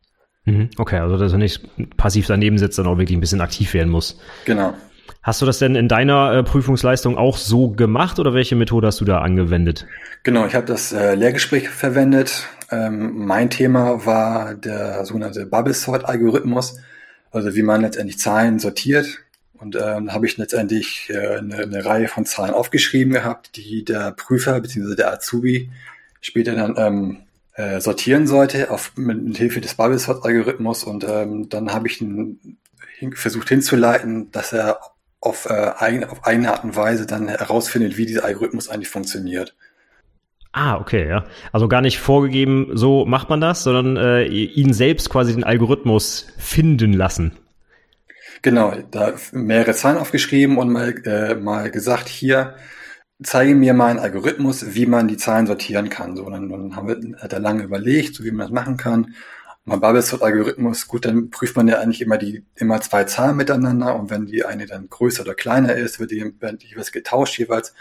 Mhm. 0.45 0.71
Okay, 0.77 0.99
also 0.99 1.17
dass 1.17 1.33
er 1.33 1.39
nicht 1.39 1.69
passiv 1.97 2.27
daneben 2.27 2.59
sitzt, 2.59 2.77
sondern 2.77 2.95
auch 2.95 2.99
wirklich 2.99 3.17
ein 3.17 3.21
bisschen 3.21 3.41
aktiv 3.41 3.75
werden 3.75 3.91
muss. 3.91 4.19
Genau. 4.45 4.75
Hast 5.23 5.41
du 5.41 5.47
das 5.47 5.59
denn 5.59 5.77
in 5.77 5.87
deiner 5.87 6.33
äh, 6.33 6.43
Prüfungsleistung 6.43 7.17
auch 7.17 7.37
so 7.37 7.71
gemacht 7.71 8.19
oder 8.19 8.35
welche 8.35 8.57
Methode 8.57 8.89
hast 8.89 9.01
du 9.01 9.05
da 9.05 9.21
angewendet? 9.21 9.87
Genau, 10.25 10.47
ich 10.47 10.55
habe 10.55 10.67
das 10.67 10.93
äh, 10.93 11.15
Lehrgespräch 11.15 11.69
verwendet. 11.69 12.49
Ähm, 12.73 13.27
mein 13.27 13.49
Thema 13.49 14.05
war 14.05 14.55
der 14.55 15.05
sogenannte 15.05 15.47
Bubble 15.47 15.75
Sort 15.75 16.07
Algorithmus, 16.07 16.81
also 17.31 17.55
wie 17.55 17.63
man 17.63 17.83
letztendlich 17.83 18.19
Zahlen 18.19 18.59
sortiert. 18.59 19.21
Und 19.55 19.77
ähm, 19.77 20.13
habe 20.13 20.27
ich 20.27 20.39
letztendlich 20.39 21.09
äh, 21.09 21.37
eine, 21.37 21.59
eine 21.59 21.85
Reihe 21.85 22.09
von 22.09 22.25
Zahlen 22.25 22.53
aufgeschrieben 22.53 23.13
gehabt, 23.13 23.57
die 23.57 23.85
der 23.85 24.11
Prüfer 24.11 24.61
bzw. 24.61 24.97
der 24.97 25.13
Azubi 25.13 25.71
später 26.21 26.57
dann 26.57 26.75
ähm, 26.77 27.19
äh, 27.55 27.81
sortieren 27.81 28.27
sollte 28.27 28.71
auf, 28.71 28.93
mit, 28.97 29.23
mit 29.23 29.37
Hilfe 29.37 29.61
des 29.61 29.75
Bubble 29.75 29.99
Sort 29.99 30.25
Algorithmus 30.25 30.85
und 30.85 31.05
ähm, 31.05 31.49
dann 31.49 31.73
habe 31.73 31.89
ich 31.89 32.01
ihn 32.01 32.59
hin, 32.99 33.13
versucht 33.13 33.49
hinzuleiten, 33.49 34.31
dass 34.31 34.53
er 34.53 34.81
auf, 35.21 35.47
äh, 35.47 35.73
eigene, 35.79 36.11
auf 36.11 36.25
eigene 36.25 36.51
Art 36.51 36.65
und 36.65 36.77
Weise 36.77 37.07
dann 37.07 37.29
herausfindet, 37.29 37.97
wie 37.97 38.07
dieser 38.07 38.25
Algorithmus 38.25 38.69
eigentlich 38.69 38.89
funktioniert. 38.89 39.55
Ah, 40.53 40.77
okay, 40.77 41.09
ja. 41.09 41.25
Also 41.51 41.67
gar 41.67 41.81
nicht 41.81 41.99
vorgegeben, 41.99 42.71
so 42.75 43.07
macht 43.07 43.31
man 43.31 43.41
das, 43.41 43.63
sondern 43.63 43.97
äh, 43.97 44.25
ihn 44.25 44.75
selbst 44.75 45.09
quasi 45.09 45.33
den 45.33 45.45
Algorithmus 45.45 46.27
finden 46.37 46.93
lassen. 46.93 47.33
Genau, 48.43 48.75
da 48.91 49.15
mehrere 49.33 49.73
Zahlen 49.73 49.99
aufgeschrieben 49.99 50.59
und 50.59 50.71
mal, 50.71 50.95
äh, 51.07 51.37
mal 51.37 51.71
gesagt, 51.71 52.09
hier, 52.09 52.57
zeige 53.25 53.55
mir 53.55 53.75
mal 53.75 53.91
einen 53.91 53.99
Algorithmus, 53.99 54.75
wie 54.75 54.87
man 54.87 55.09
die 55.09 55.17
Zahlen 55.17 55.47
sortieren 55.47 55.88
kann. 55.88 56.17
So, 56.17 56.29
dann, 56.29 56.49
dann 56.49 56.76
haben 56.76 56.88
wir, 56.88 57.19
hat 57.21 57.33
er 57.33 57.41
lange 57.41 57.62
überlegt, 57.62 58.14
so 58.14 58.25
wie 58.25 58.31
man 58.31 58.47
das 58.47 58.50
machen 58.50 58.76
kann. 58.76 59.14
Und 59.64 59.71
beim 59.71 59.81
Bubblesort-Algorithmus, 59.81 60.88
gut, 60.88 61.05
dann 61.05 61.31
prüft 61.31 61.57
man 61.57 61.69
ja 61.69 61.79
eigentlich 61.79 62.02
immer 62.02 62.19
die, 62.19 62.45
immer 62.57 62.81
zwei 62.81 63.05
Zahlen 63.05 63.37
miteinander 63.37 63.95
und 63.95 64.11
wenn 64.11 64.26
die 64.26 64.45
eine 64.45 64.67
dann 64.67 64.88
größer 64.88 65.23
oder 65.23 65.35
kleiner 65.35 65.75
ist, 65.75 66.00
wird 66.00 66.11
die, 66.11 66.35
wird 66.41 66.62
die 66.62 66.69
jeweils 66.69 66.91
getauscht 66.91 67.38
jeweils. 67.38 67.75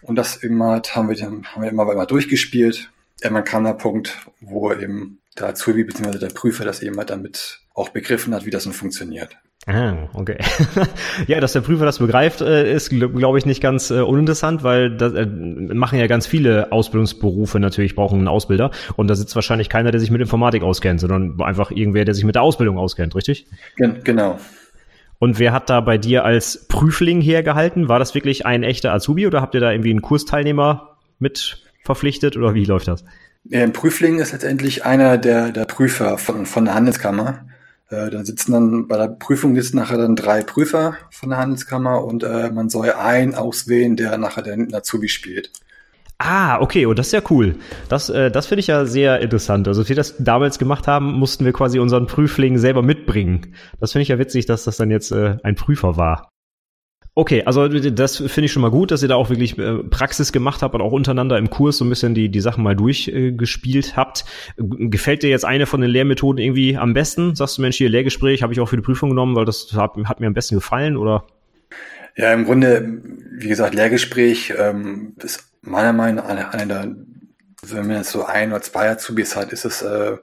Und 0.00 0.16
das 0.16 0.36
immer 0.36 0.80
haben 0.90 1.08
wir, 1.08 1.16
dann, 1.16 1.44
haben 1.44 1.62
wir 1.62 1.68
immer 1.68 1.84
mal 1.84 2.06
durchgespielt. 2.06 2.90
Irgendwann 3.20 3.44
kam 3.44 3.64
der 3.64 3.74
Punkt, 3.74 4.16
wo 4.40 4.72
eben 4.72 5.18
der 5.38 5.48
Azubi 5.48 5.84
bzw. 5.84 6.18
der 6.18 6.28
Prüfer 6.28 6.64
das 6.64 6.82
eben 6.82 6.96
halt 6.96 7.10
damit 7.10 7.60
auch 7.74 7.90
begriffen 7.90 8.34
hat, 8.34 8.46
wie 8.46 8.50
das 8.50 8.64
nun 8.64 8.74
funktioniert. 8.74 9.36
Ah, 9.68 10.08
okay. 10.14 10.36
ja, 11.26 11.40
dass 11.40 11.52
der 11.52 11.60
Prüfer 11.60 11.84
das 11.84 11.98
begreift, 11.98 12.40
äh, 12.40 12.72
ist, 12.72 12.90
glaube 12.90 13.36
ich, 13.36 13.46
nicht 13.46 13.60
ganz 13.60 13.90
äh, 13.90 14.00
uninteressant, 14.00 14.62
weil 14.62 14.96
das 14.96 15.12
äh, 15.14 15.26
machen 15.26 15.98
ja 15.98 16.06
ganz 16.06 16.28
viele 16.28 16.70
Ausbildungsberufe 16.70 17.58
natürlich, 17.58 17.96
brauchen 17.96 18.18
einen 18.18 18.28
Ausbilder. 18.28 18.70
Und 18.94 19.08
da 19.08 19.16
sitzt 19.16 19.34
wahrscheinlich 19.34 19.68
keiner, 19.68 19.90
der 19.90 19.98
sich 19.98 20.12
mit 20.12 20.20
Informatik 20.20 20.62
auskennt, 20.62 21.00
sondern 21.00 21.40
einfach 21.40 21.72
irgendwer, 21.72 22.04
der 22.04 22.14
sich 22.14 22.24
mit 22.24 22.36
der 22.36 22.42
Ausbildung 22.42 22.78
auskennt, 22.78 23.16
richtig? 23.16 23.46
Gen 23.76 24.04
genau. 24.04 24.38
Und 25.18 25.40
wer 25.40 25.52
hat 25.52 25.68
da 25.68 25.80
bei 25.80 25.98
dir 25.98 26.24
als 26.24 26.68
Prüfling 26.68 27.20
hergehalten? 27.20 27.88
War 27.88 27.98
das 27.98 28.14
wirklich 28.14 28.46
ein 28.46 28.62
echter 28.62 28.92
Azubi 28.92 29.26
oder 29.26 29.40
habt 29.40 29.54
ihr 29.54 29.60
da 29.60 29.72
irgendwie 29.72 29.90
einen 29.90 30.02
Kursteilnehmer 30.02 30.96
mit 31.18 31.64
verpflichtet 31.82 32.36
oder 32.36 32.54
wie 32.54 32.64
läuft 32.64 32.86
das? 32.86 33.04
Ein 33.52 33.72
Prüfling 33.72 34.18
ist 34.18 34.32
letztendlich 34.32 34.84
einer 34.84 35.18
der, 35.18 35.52
der 35.52 35.64
Prüfer 35.64 36.18
von, 36.18 36.46
von 36.46 36.64
der 36.64 36.74
Handelskammer. 36.74 37.46
Äh, 37.88 38.10
da 38.10 38.24
sitzen 38.24 38.52
dann 38.52 38.88
bei 38.88 38.96
der 38.96 39.08
Prüfung 39.08 39.54
sitzen 39.54 39.76
nachher 39.76 39.98
dann 39.98 40.16
drei 40.16 40.42
Prüfer 40.42 40.96
von 41.10 41.30
der 41.30 41.38
Handelskammer 41.38 42.04
und 42.04 42.24
äh, 42.24 42.50
man 42.50 42.68
soll 42.68 42.92
einen 42.92 43.34
auswählen, 43.34 43.96
der 43.96 44.18
nachher 44.18 44.42
den 44.42 44.74
Azubi 44.74 45.08
spielt. 45.08 45.52
Ah, 46.18 46.60
okay, 46.60 46.86
und 46.86 46.92
oh, 46.92 46.94
das 46.94 47.08
ist 47.08 47.12
ja 47.12 47.20
cool. 47.30 47.56
Das, 47.90 48.08
äh, 48.08 48.30
das 48.30 48.46
finde 48.46 48.60
ich 48.60 48.68
ja 48.68 48.86
sehr 48.86 49.20
interessant. 49.20 49.68
Also, 49.68 49.82
als 49.82 49.88
wir 49.90 49.96
das 49.96 50.14
damals 50.18 50.58
gemacht 50.58 50.86
haben, 50.86 51.12
mussten 51.12 51.44
wir 51.44 51.52
quasi 51.52 51.78
unseren 51.78 52.06
Prüfling 52.06 52.56
selber 52.56 52.80
mitbringen. 52.80 53.54
Das 53.80 53.92
finde 53.92 54.04
ich 54.04 54.08
ja 54.08 54.18
witzig, 54.18 54.46
dass 54.46 54.64
das 54.64 54.78
dann 54.78 54.90
jetzt 54.90 55.12
äh, 55.12 55.36
ein 55.42 55.56
Prüfer 55.56 55.98
war. 55.98 56.32
Okay, 57.18 57.44
also 57.46 57.66
das 57.66 58.18
finde 58.18 58.44
ich 58.44 58.52
schon 58.52 58.60
mal 58.60 58.70
gut, 58.70 58.90
dass 58.90 59.00
ihr 59.00 59.08
da 59.08 59.14
auch 59.14 59.30
wirklich 59.30 59.56
äh, 59.58 59.78
Praxis 59.84 60.32
gemacht 60.32 60.60
habt 60.60 60.74
und 60.74 60.82
auch 60.82 60.92
untereinander 60.92 61.38
im 61.38 61.48
Kurs 61.48 61.78
so 61.78 61.84
ein 61.86 61.88
bisschen 61.88 62.14
die, 62.14 62.28
die 62.28 62.42
Sachen 62.42 62.62
mal 62.62 62.76
durchgespielt 62.76 63.88
äh, 63.88 63.96
habt. 63.96 64.26
Gefällt 64.58 65.22
dir 65.22 65.30
jetzt 65.30 65.46
eine 65.46 65.64
von 65.64 65.80
den 65.80 65.88
Lehrmethoden 65.88 66.38
irgendwie 66.38 66.76
am 66.76 66.92
besten? 66.92 67.34
Sagst 67.34 67.56
du, 67.56 67.62
Mensch, 67.62 67.78
hier 67.78 67.88
Lehrgespräch 67.88 68.42
habe 68.42 68.52
ich 68.52 68.60
auch 68.60 68.68
für 68.68 68.76
die 68.76 68.82
Prüfung 68.82 69.08
genommen, 69.08 69.34
weil 69.34 69.46
das 69.46 69.72
hat, 69.72 69.96
hat 70.04 70.20
mir 70.20 70.26
am 70.26 70.34
besten 70.34 70.56
gefallen, 70.56 70.98
oder? 70.98 71.24
Ja, 72.16 72.34
im 72.34 72.44
Grunde, 72.44 73.00
wie 73.38 73.48
gesagt, 73.48 73.74
Lehrgespräch 73.74 74.52
ähm, 74.54 75.14
ist 75.22 75.42
meiner 75.62 75.94
Meinung 75.94 76.22
nach 76.26 76.52
einer, 76.52 76.66
der, 76.66 76.96
wenn 77.66 77.86
man 77.86 77.96
jetzt 77.96 78.10
so 78.10 78.26
ein 78.26 78.50
oder 78.50 78.60
zwei 78.60 78.90
Azubis 78.90 79.36
hat, 79.36 79.54
ist 79.54 79.64
es, 79.64 79.80
äh, 79.80 80.18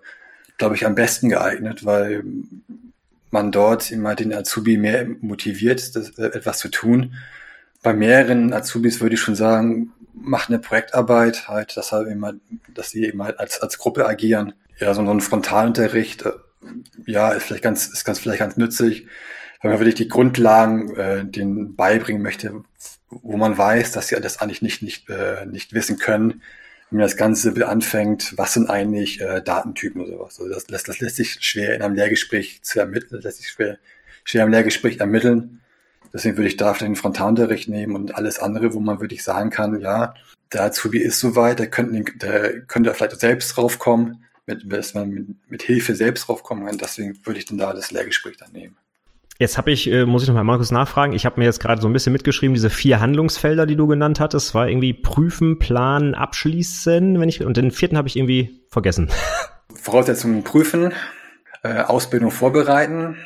glaube 0.59 0.75
ich, 0.75 0.85
am 0.85 0.93
besten 0.93 1.29
geeignet, 1.29 1.85
weil 1.85 2.23
man 3.33 3.51
dort 3.51 3.91
immer 3.91 4.15
den 4.15 4.33
Azubi 4.33 4.77
mehr 4.77 5.07
motiviert, 5.19 5.95
das, 5.95 6.11
äh, 6.17 6.27
etwas 6.27 6.59
zu 6.59 6.69
tun. 6.69 7.15
Bei 7.81 7.93
mehreren 7.93 8.53
Azubis 8.53 9.01
würde 9.01 9.15
ich 9.15 9.21
schon 9.21 9.35
sagen, 9.35 9.91
macht 10.13 10.49
eine 10.49 10.59
Projektarbeit 10.59 11.47
halt, 11.47 11.75
dass 11.75 11.91
halt 11.91 12.07
immer, 12.07 12.33
dass 12.73 12.91
sie 12.91 13.05
eben 13.05 13.21
halt 13.23 13.39
als, 13.39 13.59
als 13.59 13.79
Gruppe 13.79 14.05
agieren. 14.05 14.53
Ja, 14.77 14.93
so 14.93 15.01
ein 15.01 15.19
Frontalunterricht, 15.19 16.21
äh, 16.21 16.31
ja, 17.07 17.31
ist 17.31 17.43
vielleicht 17.43 17.63
ganz, 17.63 17.87
ist 17.87 18.05
ganz 18.05 18.19
vielleicht 18.19 18.39
ganz 18.39 18.55
nützlich, 18.55 19.07
wenn 19.61 19.71
man 19.71 19.79
wirklich 19.79 19.95
die 19.95 20.07
Grundlagen 20.07 20.95
äh, 20.95 21.25
denen 21.25 21.75
beibringen 21.75 22.21
möchte, 22.21 22.63
wo 23.09 23.35
man 23.35 23.57
weiß, 23.57 23.91
dass 23.93 24.09
sie 24.09 24.21
das 24.21 24.41
eigentlich 24.41 24.61
nicht, 24.61 24.83
nicht, 24.83 25.09
äh, 25.09 25.47
nicht 25.47 25.73
wissen 25.73 25.97
können, 25.97 26.43
wenn 26.93 26.99
man 26.99 27.07
das 27.07 27.17
Ganze 27.17 27.67
anfängt, 27.67 28.37
was 28.37 28.53
sind 28.53 28.69
eigentlich 28.69 29.19
äh, 29.19 29.41
Datentypen 29.41 29.99
oder 29.99 30.11
sowas. 30.11 30.39
Also 30.39 30.53
das, 30.53 30.65
das, 30.65 30.83
das 30.83 30.99
lässt 30.99 31.15
sich 31.15 31.39
schwer 31.41 31.73
in 31.73 31.81
einem 31.81 31.95
Lehrgespräch 31.95 32.61
zu 32.61 32.79
ermitteln, 32.79 33.09
das 33.13 33.23
lässt 33.23 33.37
sich 33.39 33.49
schwer, 33.49 33.79
schwer 34.23 34.43
im 34.43 34.51
Lehrgespräch 34.51 34.99
ermitteln. 34.99 35.59
Deswegen 36.13 36.37
würde 36.37 36.49
ich 36.49 36.57
da 36.57 36.71
den 36.73 36.95
Frontalunterricht 36.95 37.67
nehmen 37.67 37.95
und 37.95 38.13
alles 38.13 38.37
andere, 38.37 38.75
wo 38.75 38.79
man 38.79 39.01
wirklich 39.01 39.23
sagen 39.23 39.49
kann, 39.49 39.81
ja, 39.81 40.13
der 40.53 40.65
Azubi 40.65 40.99
ist 40.99 41.19
soweit, 41.19 41.57
der 41.57 41.71
könnte, 41.71 42.15
der 42.15 42.61
könnte 42.61 42.93
vielleicht 42.93 43.19
selbst 43.19 43.57
draufkommen, 43.57 44.25
mit, 44.45 44.71
dass 44.71 44.93
man 44.93 45.09
mit, 45.09 45.49
mit 45.49 45.63
Hilfe 45.63 45.95
selbst 45.95 46.27
draufkommen 46.27 46.67
kann. 46.67 46.77
Deswegen 46.77 47.19
würde 47.25 47.39
ich 47.39 47.45
dann 47.45 47.57
da 47.57 47.73
das 47.73 47.89
Lehrgespräch 47.89 48.37
dann 48.37 48.51
nehmen. 48.51 48.77
Jetzt 49.43 49.57
habe 49.57 49.71
ich, 49.71 49.91
äh, 49.91 50.05
muss 50.05 50.21
ich 50.21 50.29
noch 50.29 50.35
mal 50.35 50.45
Markus 50.45 50.71
nachfragen, 50.71 51.11
ich 51.11 51.25
habe 51.25 51.37
mir 51.37 51.43
jetzt 51.43 51.59
gerade 51.59 51.81
so 51.81 51.89
ein 51.89 51.91
bisschen 51.91 52.13
mitgeschrieben, 52.13 52.53
diese 52.53 52.69
vier 52.69 53.01
Handlungsfelder, 53.01 53.65
die 53.65 53.75
du 53.75 53.87
genannt 53.87 54.21
hattest, 54.21 54.55
war 54.55 54.69
irgendwie 54.69 54.93
prüfen, 54.93 55.59
planen, 55.59 56.15
abschließen, 56.15 57.19
wenn 57.19 57.27
ich, 57.27 57.43
und 57.43 57.57
den 57.57 57.71
vierten 57.71 57.97
habe 57.97 58.07
ich 58.07 58.15
irgendwie 58.15 58.61
vergessen. 58.69 59.09
Voraussetzungen 59.75 60.45
prüfen, 60.45 60.93
äh, 61.61 61.81
Ausbildung 61.81 62.31
vorbereiten, 62.31 63.17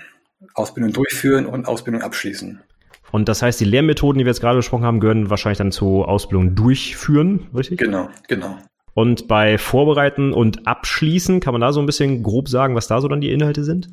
Ausbildung 0.55 0.91
durchführen 0.91 1.45
und 1.45 1.67
Ausbildung 1.67 2.01
abschließen. 2.01 2.63
Und 3.11 3.29
das 3.29 3.43
heißt, 3.43 3.59
die 3.59 3.65
Lehrmethoden, 3.65 4.17
die 4.17 4.25
wir 4.25 4.31
jetzt 4.31 4.41
gerade 4.41 4.57
besprochen 4.57 4.85
haben, 4.85 4.99
gehören 4.99 5.29
wahrscheinlich 5.29 5.59
dann 5.59 5.71
zur 5.71 6.09
Ausbildung 6.09 6.55
durchführen, 6.55 7.45
richtig? 7.55 7.77
Genau, 7.77 8.09
genau. 8.27 8.57
Und 8.95 9.27
bei 9.27 9.59
Vorbereiten 9.59 10.33
und 10.33 10.65
Abschließen, 10.65 11.41
kann 11.41 11.53
man 11.53 11.61
da 11.61 11.71
so 11.71 11.79
ein 11.79 11.85
bisschen 11.85 12.23
grob 12.23 12.49
sagen, 12.49 12.73
was 12.73 12.87
da 12.87 13.01
so 13.01 13.07
dann 13.07 13.21
die 13.21 13.31
Inhalte 13.31 13.63
sind? 13.63 13.89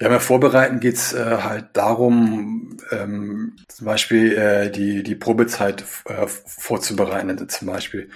Ja, 0.00 0.08
beim 0.08 0.20
Vorbereiten 0.20 0.80
geht's 0.80 1.12
äh, 1.12 1.38
halt 1.42 1.66
darum, 1.74 2.78
ähm, 2.90 3.52
zum 3.68 3.84
Beispiel 3.84 4.32
äh, 4.32 4.70
die, 4.70 5.02
die 5.02 5.14
Probezeit 5.14 5.84
äh, 6.06 6.26
vorzubereiten, 6.26 7.28
also 7.28 7.44
zum 7.44 7.68
Beispiel. 7.68 8.08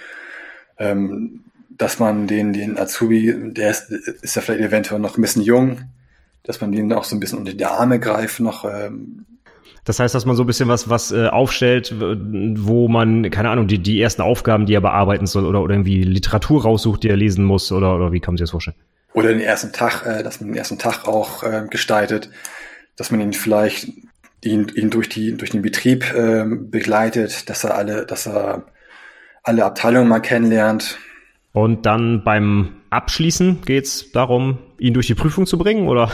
Ähm, 0.79 1.43
dass 1.69 1.99
man 1.99 2.25
den, 2.25 2.53
den 2.53 2.79
Azubi, 2.79 3.35
der 3.53 3.69
ist, 3.69 3.91
ist 3.91 4.35
ja 4.35 4.41
vielleicht 4.41 4.63
eventuell 4.63 4.99
noch 4.99 5.17
ein 5.17 5.21
bisschen 5.21 5.43
jung, 5.43 5.81
dass 6.43 6.59
man 6.59 6.71
den 6.71 6.91
auch 6.91 7.03
so 7.03 7.15
ein 7.15 7.19
bisschen 7.19 7.39
unter 7.39 7.53
die 7.53 7.65
Arme 7.65 7.99
greift, 7.99 8.39
noch 8.39 8.65
ähm, 8.65 9.25
das 9.83 9.99
heißt, 9.99 10.15
dass 10.15 10.25
man 10.25 10.35
so 10.35 10.43
ein 10.43 10.47
bisschen 10.47 10.67
was, 10.67 10.89
was 10.89 11.11
äh, 11.11 11.27
aufstellt, 11.27 11.93
wo 11.99 12.87
man, 12.87 13.29
keine 13.29 13.51
Ahnung, 13.51 13.67
die, 13.67 13.77
die 13.77 14.01
ersten 14.01 14.23
Aufgaben, 14.23 14.65
die 14.65 14.73
er 14.73 14.81
bearbeiten 14.81 15.27
soll 15.27 15.45
oder, 15.45 15.61
oder 15.61 15.75
irgendwie 15.75 16.01
Literatur 16.01 16.63
raussucht, 16.63 17.03
die 17.03 17.09
er 17.09 17.15
lesen 17.15 17.45
muss 17.45 17.71
oder, 17.71 17.95
oder 17.95 18.11
wie 18.11 18.19
man 18.25 18.35
sich 18.35 18.45
das 18.45 18.51
vorstellen? 18.51 18.77
Oder 19.15 19.29
den 19.29 19.39
ersten 19.39 19.71
Tag, 19.71 20.05
äh, 20.05 20.23
dass 20.23 20.39
man 20.39 20.49
den 20.49 20.57
ersten 20.57 20.77
Tag 20.77 21.07
auch 21.07 21.41
äh, 21.43 21.65
gestaltet, 21.69 22.29
dass 22.97 23.11
man 23.11 23.21
ihn 23.21 23.33
vielleicht 23.33 23.87
ihn, 24.43 24.67
ihn 24.75 24.89
durch 24.89 25.09
die 25.09 25.35
durch 25.35 25.51
den 25.51 25.61
Betrieb 25.61 26.13
äh, 26.13 26.45
begleitet, 26.45 27.49
dass 27.49 27.63
er 27.63 27.75
alle, 27.75 28.05
dass 28.05 28.27
er 28.27 28.65
alle 29.41 29.65
Abteilungen 29.65 30.09
mal 30.09 30.19
kennenlernt. 30.19 30.99
Und 31.53 31.85
dann 31.85 32.23
beim 32.23 32.81
Abschließen 32.89 33.61
geht's 33.65 34.11
darum, 34.11 34.59
ihn 34.77 34.93
durch 34.93 35.07
die 35.07 35.15
Prüfung 35.15 35.45
zu 35.45 35.57
bringen, 35.57 35.87
oder? 35.87 36.11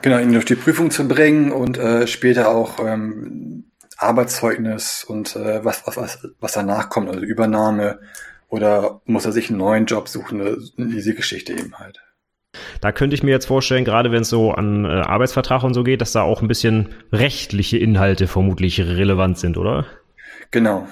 Genau, 0.00 0.18
ihn 0.18 0.32
durch 0.32 0.46
die 0.46 0.54
Prüfung 0.54 0.90
zu 0.90 1.06
bringen 1.06 1.52
und 1.52 1.76
äh, 1.76 2.06
später 2.06 2.48
auch 2.48 2.78
ähm, 2.78 3.64
Arbeitszeugnis 3.98 5.04
und 5.04 5.36
äh, 5.36 5.64
was, 5.64 5.82
was, 5.84 6.26
was 6.40 6.52
danach 6.52 6.88
kommt, 6.88 7.08
also 7.08 7.20
Übernahme 7.20 7.98
oder 8.48 9.00
muss 9.04 9.24
er 9.24 9.32
sich 9.32 9.50
einen 9.50 9.58
neuen 9.58 9.86
Job 9.86 10.08
suchen, 10.08 10.70
diese 10.76 11.14
Geschichte 11.14 11.52
eben 11.52 11.74
halt. 11.78 12.00
Da 12.80 12.92
könnte 12.92 13.14
ich 13.14 13.22
mir 13.22 13.30
jetzt 13.30 13.46
vorstellen, 13.46 13.84
gerade 13.84 14.10
wenn 14.10 14.22
es 14.22 14.30
so 14.30 14.52
an 14.52 14.84
äh, 14.84 14.88
Arbeitsvertrag 14.88 15.62
und 15.62 15.74
so 15.74 15.84
geht, 15.84 16.00
dass 16.00 16.12
da 16.12 16.22
auch 16.22 16.42
ein 16.42 16.48
bisschen 16.48 16.88
rechtliche 17.12 17.78
Inhalte 17.78 18.26
vermutlich 18.26 18.80
relevant 18.80 19.38
sind, 19.38 19.58
oder? 19.58 19.86
Genau. 20.50 20.88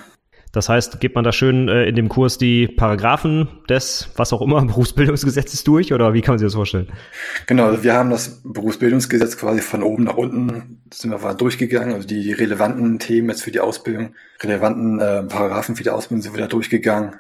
Das 0.53 0.71
heißt, 0.71 1.01
geht 1.01 1.15
man 1.15 1.23
da 1.23 1.33
schön 1.33 1.69
äh, 1.69 1.85
in 1.85 1.97
dem 1.97 2.09
Kurs 2.09 2.39
die 2.39 2.67
Paragraphen 2.67 3.49
des, 3.69 4.09
was 4.17 4.33
auch 4.33 4.41
immer, 4.41 4.65
Berufsbildungsgesetzes 4.67 5.65
durch 5.65 5.93
oder 5.93 6.15
wie 6.15 6.23
kann 6.23 6.33
man 6.33 6.39
sich 6.39 6.47
das 6.47 6.55
vorstellen? 6.55 6.89
Genau, 7.47 7.67
also 7.67 7.83
wir 7.83 7.95
haben 7.95 8.11
das 8.11 8.41
Berufsbildungsgesetz 8.43 9.37
quasi 9.37 9.61
von 9.61 9.83
oben 9.83 10.05
nach 10.05 10.17
unten 10.17 10.83
sind 10.93 11.11
wir 11.11 11.35
durchgegangen, 11.35 11.95
also 11.95 12.07
die 12.07 12.33
relevanten 12.33 12.99
Themen 12.99 13.29
jetzt 13.29 13.43
für 13.43 13.51
die 13.51 13.61
Ausbildung, 13.61 14.15
relevanten 14.41 14.99
äh, 14.99 15.25
Paragraphen 15.25 15.77
für 15.77 15.83
die 15.83 15.91
Ausbildung 15.91 16.23
sind 16.23 16.35
wir 16.35 16.41
da 16.41 16.49
durchgegangen. 16.49 17.17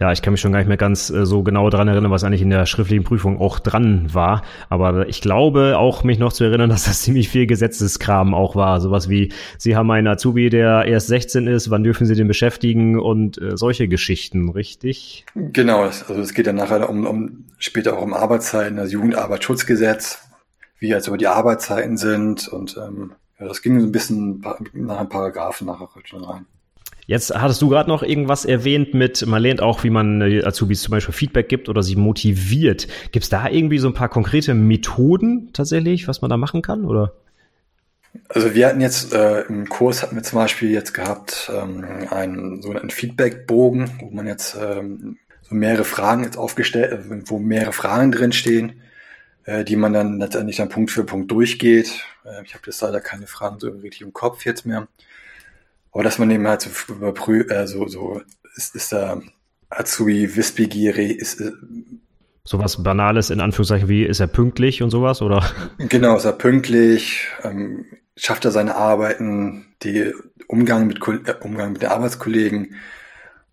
Ja, 0.00 0.12
ich 0.12 0.22
kann 0.22 0.32
mich 0.32 0.40
schon 0.40 0.52
gar 0.52 0.58
nicht 0.58 0.68
mehr 0.68 0.76
ganz 0.76 1.10
äh, 1.10 1.26
so 1.26 1.42
genau 1.42 1.70
dran 1.70 1.88
erinnern, 1.88 2.10
was 2.10 2.24
eigentlich 2.24 2.42
in 2.42 2.50
der 2.50 2.66
schriftlichen 2.66 3.04
Prüfung 3.04 3.40
auch 3.40 3.58
dran 3.58 4.12
war. 4.12 4.42
Aber 4.68 5.08
ich 5.08 5.20
glaube 5.20 5.78
auch 5.78 6.04
mich 6.04 6.18
noch 6.18 6.32
zu 6.32 6.44
erinnern, 6.44 6.68
dass 6.74 6.84
das 6.84 7.02
ziemlich 7.02 7.28
viel 7.28 7.46
Gesetzeskram 7.46 8.34
auch 8.34 8.56
war. 8.56 8.80
Sowas 8.80 9.08
wie, 9.08 9.32
Sie 9.58 9.76
haben 9.76 9.90
einen 9.90 10.06
Azubi, 10.06 10.50
der 10.50 10.86
erst 10.86 11.08
16 11.08 11.46
ist, 11.46 11.70
wann 11.70 11.84
dürfen 11.84 12.06
Sie 12.06 12.14
den 12.14 12.28
beschäftigen 12.28 12.98
und 12.98 13.40
äh, 13.40 13.56
solche 13.56 13.88
Geschichten, 13.88 14.50
richtig? 14.50 15.24
Genau, 15.34 15.82
also 15.82 16.14
es 16.14 16.34
geht 16.34 16.46
dann 16.46 16.56
nachher 16.56 16.88
um, 16.88 17.06
um 17.06 17.44
später 17.58 17.96
auch 17.96 18.02
um 18.02 18.14
Arbeitszeiten, 18.14 18.76
das 18.76 18.92
Jugendarbeitsschutzgesetz, 18.92 20.28
wie 20.78 20.88
jetzt 20.88 21.08
über 21.08 21.16
die 21.16 21.26
Arbeitszeiten 21.26 21.96
sind 21.96 22.48
und 22.48 22.76
ähm, 22.76 23.12
ja, 23.38 23.46
das 23.46 23.62
ging 23.62 23.80
so 23.80 23.86
ein 23.86 23.92
bisschen 23.92 24.44
nach 24.72 24.98
einem 24.98 25.08
Paragraphen 25.08 25.66
nachher 25.66 25.88
schon 26.04 26.24
rein. 26.24 26.46
Jetzt 27.06 27.34
hattest 27.34 27.60
du 27.60 27.68
gerade 27.68 27.88
noch 27.88 28.02
irgendwas 28.02 28.44
erwähnt 28.44 28.94
mit, 28.94 29.26
man 29.26 29.42
lernt 29.42 29.60
auch, 29.60 29.84
wie 29.84 29.90
man 29.90 30.20
äh, 30.20 30.42
Azubis 30.44 30.82
zum 30.82 30.92
Beispiel 30.92 31.14
Feedback 31.14 31.48
gibt 31.48 31.68
oder 31.68 31.82
sie 31.82 31.96
motiviert. 31.96 32.88
Gibt 33.12 33.24
es 33.24 33.28
da 33.28 33.48
irgendwie 33.48 33.78
so 33.78 33.88
ein 33.88 33.94
paar 33.94 34.08
konkrete 34.08 34.54
Methoden 34.54 35.52
tatsächlich, 35.52 36.08
was 36.08 36.22
man 36.22 36.30
da 36.30 36.36
machen 36.36 36.62
kann? 36.62 36.84
Oder? 36.84 37.12
Also 38.28 38.54
wir 38.54 38.68
hatten 38.68 38.80
jetzt 38.80 39.12
äh, 39.12 39.42
im 39.42 39.68
Kurs 39.68 40.02
hatten 40.02 40.16
wir 40.16 40.22
zum 40.22 40.38
Beispiel 40.38 40.70
jetzt 40.70 40.94
gehabt 40.94 41.50
ähm, 41.54 41.84
einen 42.10 42.62
sogenannten 42.62 42.90
Feedbackbogen, 42.90 43.90
wo 44.00 44.10
man 44.10 44.26
jetzt 44.26 44.56
ähm, 44.60 45.18
so 45.42 45.54
mehrere 45.54 45.84
Fragen 45.84 46.24
jetzt 46.24 46.36
aufgestellt, 46.36 46.92
äh, 46.92 47.22
wo 47.26 47.38
mehrere 47.38 47.72
Fragen 47.72 48.12
drin 48.12 48.32
stehen, 48.32 48.80
äh, 49.44 49.64
die 49.64 49.76
man 49.76 49.92
dann 49.92 50.18
letztendlich 50.18 50.56
dann 50.56 50.68
Punkt 50.68 50.90
für 50.90 51.04
Punkt 51.04 51.30
durchgeht. 51.30 52.04
Äh, 52.24 52.44
ich 52.44 52.54
habe 52.54 52.62
jetzt 52.66 52.80
leider 52.80 53.00
keine 53.00 53.26
Fragen 53.26 53.58
so 53.58 53.68
richtig 53.68 54.02
im 54.02 54.12
Kopf 54.12 54.44
jetzt 54.44 54.64
mehr. 54.64 54.88
Aber 55.94 56.02
dass 56.02 56.18
man 56.18 56.30
eben 56.30 56.46
halt 56.46 56.60
so 56.60 56.92
überprüft, 56.92 57.50
äh, 57.50 57.66
so, 57.66 57.86
so 57.86 58.20
ist, 58.56 58.74
ist 58.74 58.92
da 58.92 59.22
Azubi 59.70 60.36
wissbegierig, 60.36 61.18
ist, 61.18 61.40
äh, 61.40 61.52
Sowas 62.46 62.82
Banales 62.82 63.30
in 63.30 63.40
Anführungszeichen 63.40 63.88
wie, 63.88 64.04
ist 64.04 64.20
er 64.20 64.26
pünktlich 64.26 64.82
und 64.82 64.90
sowas, 64.90 65.22
oder? 65.22 65.42
Genau, 65.78 66.16
ist 66.16 66.26
er 66.26 66.32
pünktlich, 66.32 67.28
ähm, 67.42 67.86
schafft 68.16 68.44
er 68.44 68.50
seine 68.50 68.74
Arbeiten, 68.74 69.66
die 69.82 70.12
Umgang 70.48 70.88
mit, 70.88 70.98
äh, 70.98 71.34
Umgang 71.40 71.72
mit 71.72 71.82
den 71.82 71.88
Arbeitskollegen 71.90 72.74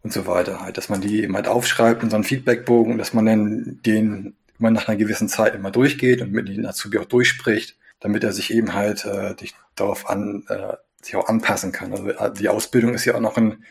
und 0.03 0.11
so 0.11 0.25
weiter 0.25 0.61
halt, 0.61 0.77
dass 0.77 0.89
man 0.89 0.99
die 0.99 1.23
eben 1.23 1.35
halt 1.35 1.47
aufschreibt 1.47 2.03
in 2.03 2.09
so 2.09 2.15
einen 2.15 2.25
Feedbackbogen 2.25 2.93
und 2.93 2.97
dass 2.97 3.13
man 3.13 3.25
dann 3.27 3.79
den 3.85 4.35
immer 4.59 4.71
nach 4.71 4.87
einer 4.87 4.97
gewissen 4.97 5.29
Zeit 5.29 5.55
immer 5.55 5.71
durchgeht 5.71 6.21
und 6.21 6.31
mit 6.31 6.49
den 6.49 6.65
Azubi 6.65 6.97
auch 6.97 7.05
durchspricht, 7.05 7.77
damit 7.99 8.23
er 8.23 8.33
sich 8.33 8.51
eben 8.51 8.73
halt 8.73 9.05
äh, 9.05 9.35
darauf 9.75 10.09
an, 10.09 10.43
äh, 10.49 10.73
sich 11.05 11.15
auch 11.15 11.27
anpassen 11.27 11.71
kann. 11.71 11.91
Also 11.91 12.09
äh, 12.09 12.33
die 12.33 12.49
Ausbildung 12.49 12.93
ist 12.93 13.05
ja 13.05 13.15
auch 13.15 13.19
noch 13.19 13.37
ein 13.37 13.63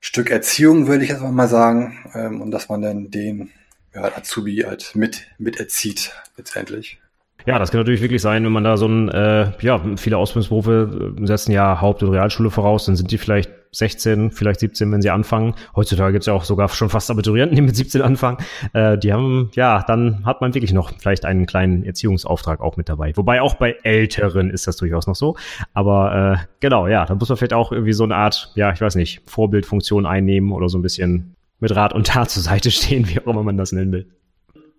Stück 0.00 0.30
Erziehung, 0.30 0.86
würde 0.86 1.04
ich 1.04 1.10
jetzt 1.10 1.22
mal 1.22 1.48
sagen, 1.48 2.10
ähm, 2.14 2.40
und 2.40 2.50
dass 2.50 2.68
man 2.68 2.82
dann 2.82 3.10
den 3.10 3.50
ja, 3.94 4.04
Azubi 4.16 4.64
halt 4.66 4.94
mit, 4.94 5.26
mit 5.38 5.60
erzieht 5.60 6.12
letztendlich. 6.36 7.01
Ja, 7.46 7.58
das 7.58 7.70
kann 7.70 7.80
natürlich 7.80 8.02
wirklich 8.02 8.22
sein, 8.22 8.44
wenn 8.44 8.52
man 8.52 8.64
da 8.64 8.76
so 8.76 8.86
ein, 8.86 9.08
äh, 9.08 9.50
ja, 9.60 9.80
viele 9.96 10.16
Ausbildungsberufe 10.16 11.14
setzen 11.22 11.52
ja 11.52 11.80
Haupt- 11.80 12.02
und 12.02 12.10
Realschule 12.10 12.50
voraus, 12.50 12.86
dann 12.86 12.96
sind 12.96 13.10
die 13.10 13.18
vielleicht 13.18 13.50
16, 13.72 14.30
vielleicht 14.30 14.60
17, 14.60 14.92
wenn 14.92 15.02
sie 15.02 15.10
anfangen. 15.10 15.54
Heutzutage 15.74 16.12
gibt's 16.12 16.26
ja 16.26 16.34
auch 16.34 16.44
sogar 16.44 16.68
schon 16.68 16.90
fast 16.90 17.10
Abiturienten, 17.10 17.56
die 17.56 17.62
mit 17.62 17.74
17 17.74 18.02
anfangen. 18.02 18.36
Äh, 18.74 18.98
die 18.98 19.12
haben, 19.12 19.50
ja, 19.54 19.82
dann 19.82 20.24
hat 20.26 20.42
man 20.42 20.54
wirklich 20.54 20.72
noch 20.72 20.92
vielleicht 20.98 21.24
einen 21.24 21.46
kleinen 21.46 21.82
Erziehungsauftrag 21.82 22.60
auch 22.60 22.76
mit 22.76 22.88
dabei. 22.88 23.12
Wobei 23.16 23.40
auch 23.40 23.54
bei 23.54 23.76
Älteren 23.82 24.50
ist 24.50 24.66
das 24.66 24.76
durchaus 24.76 25.06
noch 25.06 25.16
so. 25.16 25.36
Aber 25.72 26.36
äh, 26.38 26.46
genau, 26.60 26.86
ja, 26.86 27.06
da 27.06 27.14
muss 27.14 27.30
man 27.30 27.38
vielleicht 27.38 27.54
auch 27.54 27.72
irgendwie 27.72 27.94
so 27.94 28.04
eine 28.04 28.14
Art, 28.14 28.52
ja, 28.54 28.72
ich 28.72 28.80
weiß 28.80 28.94
nicht, 28.96 29.22
Vorbildfunktion 29.26 30.04
einnehmen 30.04 30.52
oder 30.52 30.68
so 30.68 30.76
ein 30.76 30.82
bisschen 30.82 31.34
mit 31.58 31.74
Rat 31.74 31.94
und 31.94 32.08
Tat 32.08 32.28
zur 32.28 32.42
Seite 32.42 32.70
stehen, 32.70 33.08
wie 33.08 33.20
auch 33.20 33.26
immer 33.26 33.42
man 33.42 33.56
das 33.56 33.72
nennen 33.72 33.92
will. 33.92 34.06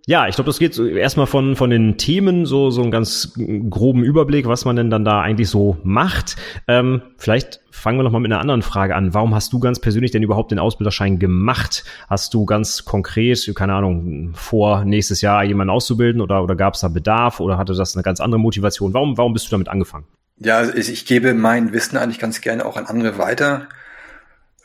Ja, 0.06 0.28
ich 0.28 0.36
glaube, 0.36 0.50
das 0.50 0.60
geht 0.60 0.78
erstmal 0.78 1.28
von, 1.28 1.56
von 1.56 1.70
den 1.70 1.98
Themen, 1.98 2.46
so, 2.46 2.72
so 2.72 2.82
einen 2.82 2.92
ganz 2.92 3.34
groben 3.70 4.04
Überblick, 4.04 4.48
was 4.48 4.66
man 4.66 4.76
denn 4.76 4.90
dann 4.90 5.06
da 5.06 5.22
eigentlich 5.22 5.48
so 5.48 5.78
macht. 5.84 6.36
Ähm, 6.68 7.02
vielleicht 7.18 7.62
fangen 7.72 8.00
wir 8.00 8.04
noch 8.04 8.12
mal 8.12 8.20
mit 8.20 8.30
einer 8.30 8.42
anderen 8.42 8.64
Frage 8.64 8.96
an. 8.96 9.14
Warum 9.14 9.34
hast 9.34 9.54
du 9.54 9.60
ganz 9.60 9.80
persönlich 9.80 10.12
denn 10.12 10.22
überhaupt 10.22 10.52
den 10.52 10.60
Ausbilderschein 10.60 11.20
gemacht? 11.20 11.86
Hast 12.10 12.34
du 12.34 12.46
ganz 12.46 12.84
konkret, 12.84 13.50
keine 13.56 13.76
Ahnung, 13.76 14.34
vor 14.34 14.84
nächstes 14.84 15.22
Jahr 15.22 15.42
jemanden 15.46 15.72
auszubilden 15.72 16.20
oder, 16.20 16.44
oder 16.44 16.58
gab 16.58 16.74
es 16.74 16.82
da 16.82 16.90
Bedarf 16.90 17.40
oder 17.40 17.58
hatte 17.58 17.74
das 17.74 17.96
eine 17.96 18.04
ganz 18.04 18.20
andere 18.20 18.42
Motivation? 18.42 18.94
Warum, 18.94 19.18
warum 19.18 19.32
bist 19.32 19.48
du 19.48 19.52
damit 19.52 19.70
angefangen? 19.70 20.06
Ja, 20.38 20.58
also 20.58 20.74
ich, 20.74 20.92
ich 20.92 21.06
gebe 21.06 21.34
mein 21.34 21.72
Wissen 21.72 21.96
eigentlich 21.96 22.20
ganz 22.20 22.42
gerne 22.42 22.66
auch 22.66 22.76
an 22.76 22.88
andere 22.88 23.18
weiter. 23.18 23.70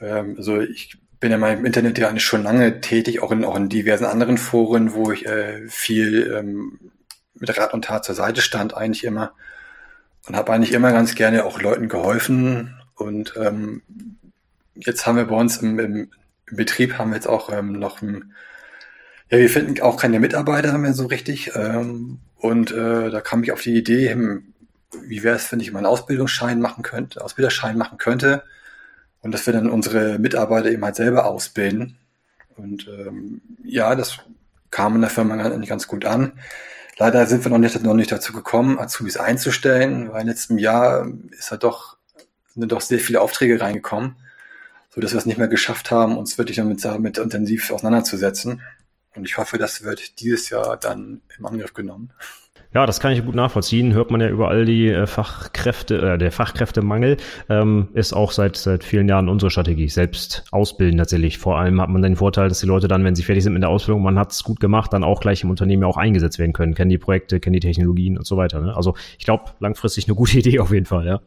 Ähm, 0.01 0.35
also 0.37 0.61
ich 0.61 0.99
bin 1.21 1.33
ja 1.33 1.39
mal 1.39 1.55
im 1.55 1.65
Internet 1.65 1.99
ja 1.99 2.09
eigentlich 2.09 2.25
schon 2.25 2.43
lange 2.43 2.81
tätig, 2.81 3.21
auch 3.23 3.33
in, 3.33 3.45
auch 3.45 3.57
in 3.57 3.69
diversen 3.69 4.05
anderen 4.05 4.39
Foren, 4.39 4.95
wo 4.95 5.11
ich 5.11 5.27
äh, 5.27 5.67
viel 5.69 6.33
ähm, 6.37 6.79
mit 7.35 7.57
Rat 7.57 7.75
und 7.75 7.85
Tat 7.85 8.05
zur 8.05 8.15
Seite 8.15 8.41
stand, 8.41 8.77
eigentlich 8.77 9.05
immer. 9.05 9.33
Und 10.27 10.37
habe 10.37 10.53
eigentlich 10.53 10.73
immer 10.73 10.93
ganz 10.93 11.15
gerne 11.15 11.45
auch 11.45 11.61
Leuten 11.61 11.89
geholfen. 11.89 12.75
Und 12.95 13.35
ähm, 13.37 13.83
jetzt 14.75 15.07
haben 15.07 15.17
wir 15.17 15.25
bei 15.25 15.37
uns 15.37 15.59
im, 15.59 15.79
im, 15.79 16.11
im 16.47 16.57
Betrieb 16.57 16.99
haben 16.99 17.11
wir 17.11 17.17
jetzt 17.17 17.29
auch 17.29 17.53
ähm, 17.53 17.73
noch 17.73 18.03
ein, 18.03 18.35
ja, 19.31 19.39
wir 19.39 19.51
finden 19.51 19.81
auch 19.81 19.97
keine 19.97 20.21
Mitarbeiter 20.21 20.77
mehr 20.79 20.93
so 20.93 21.07
richtig. 21.07 21.53
Ähm, 21.55 22.21
und 22.37 22.71
äh, 22.71 23.11
da 23.11 23.21
kam 23.21 23.43
ich 23.43 23.53
auf 23.53 23.63
die 23.63 23.77
Idee, 23.77 24.13
hm, 24.13 24.55
wie 25.03 25.23
wäre 25.23 25.37
es, 25.37 25.51
wenn 25.51 25.61
ich 25.61 25.73
mal 25.73 25.81
einen 25.81 25.87
Ausbildungsschein 25.87 26.61
machen 26.61 26.83
könnte, 26.83 27.25
Ausbilderschein 27.25 27.77
machen 27.77 27.99
könnte 27.99 28.45
und 29.23 29.33
dass 29.33 29.47
wir 29.47 29.53
dann 29.53 29.71
unsere 29.71 30.19
Mitarbeiter 30.19 30.71
eben 30.71 30.85
halt 30.85 30.97
selber 30.97 31.27
ausbilden. 31.27 31.99
Und 32.57 32.89
ähm, 32.89 33.41
ja, 33.65 33.95
das 33.95 34.19
kam 34.71 34.95
in 34.95 35.01
der 35.01 35.11
Firma 35.11 35.35
eigentlich 35.35 35.69
ganz 35.69 35.87
gut 35.87 36.05
an. 36.05 36.33
Leider 36.99 37.27
sind 37.27 37.45
wir 37.45 37.51
noch 37.51 37.59
nicht, 37.59 37.81
noch 37.83 37.95
nicht 37.95 38.11
dazu 38.11 38.33
gekommen, 38.33 38.79
Azubis 38.79 39.17
einzustellen, 39.17 40.13
weil 40.13 40.23
in 40.23 40.27
letztem 40.27 40.59
Jahr 40.59 41.07
ist 41.31 41.51
halt 41.51 41.63
doch, 41.63 41.97
sind 42.55 42.73
doch 42.73 42.81
sehr 42.81 42.99
viele 42.99 43.21
Aufträge 43.21 43.61
reingekommen, 43.61 44.17
so 44.91 45.01
dass 45.01 45.13
wir 45.13 45.19
es 45.19 45.27
nicht 45.27 45.39
mehr 45.39 45.49
geschafft 45.49 45.93
haben, 45.93 46.19
uns 46.19 46.39
wirklich 46.39 46.57
damit, 46.57 46.85
damit 46.85 47.19
intensiv 47.19 47.71
auseinanderzusetzen. 47.71 48.63
Und 49.15 49.25
ich 49.25 49.39
hoffe, 49.39 49.59
das 49.59 49.85
wird 49.85 50.21
dieses 50.21 50.51
Jahr 50.51 50.77
dann 50.77 51.23
im 51.39 51.47
Angriff 51.47 51.73
genommen. 51.73 52.11
Ja, 52.75 52.85
das 52.85 53.01
kann 53.01 53.13
ich 53.13 53.25
gut 53.25 53.35
nachvollziehen. 53.35 53.95
Hört 53.95 54.11
man 54.11 54.21
ja 54.21 54.29
überall 54.29 54.67
die 54.67 54.89
äh, 54.89 55.07
Fachkräfte, 55.07 56.15
äh, 56.15 56.19
der 56.19 56.31
Fachkräftemangel 56.31 57.17
ähm, 57.49 57.89
ist 57.95 58.13
auch 58.13 58.31
seit 58.31 58.57
seit 58.57 58.85
vielen 58.85 59.09
Jahren 59.09 59.31
unsere 59.31 59.51
Strategie. 59.51 59.89
Selbst 59.89 60.45
ausbilden 60.51 60.99
tatsächlich. 60.99 61.39
Vor 61.39 61.59
allem 61.59 61.81
hat 61.81 61.89
man 61.89 62.03
den 62.03 62.17
Vorteil, 62.17 62.51
dass 62.51 62.61
die 62.61 62.67
Leute 62.67 62.87
dann, 62.87 63.05
wenn 63.05 63.15
sie 63.15 63.23
fertig 63.23 63.43
sind 63.43 63.55
mit 63.55 63.63
der 63.63 63.71
Ausbildung, 63.71 64.03
man 64.03 64.19
hat 64.19 64.33
es 64.33 64.45
gut 64.45 64.61
gemacht, 64.61 64.93
dann 64.93 65.03
auch 65.03 65.21
gleich 65.21 65.43
im 65.45 65.51
Unternehmen 65.51 65.85
auch 65.85 65.97
eingesetzt 65.97 66.39
werden 66.39 66.53
können, 66.53 66.75
kennen 66.75 66.91
die 66.91 66.99
Projekte, 66.99 67.41
kennen 67.41 67.55
die 67.55 67.61
Technologien 67.61 68.19
und 68.19 68.27
so 68.27 68.37
weiter. 68.37 68.61
Ne? 68.61 68.77
Also 68.77 68.95
ich 69.19 69.25
glaube, 69.25 69.45
langfristig 69.61 70.07
eine 70.07 70.15
gute 70.15 70.39
Idee 70.39 70.59
auf 70.59 70.71
jeden 70.71 70.87
Fall, 70.87 71.07
ja. 71.07 71.21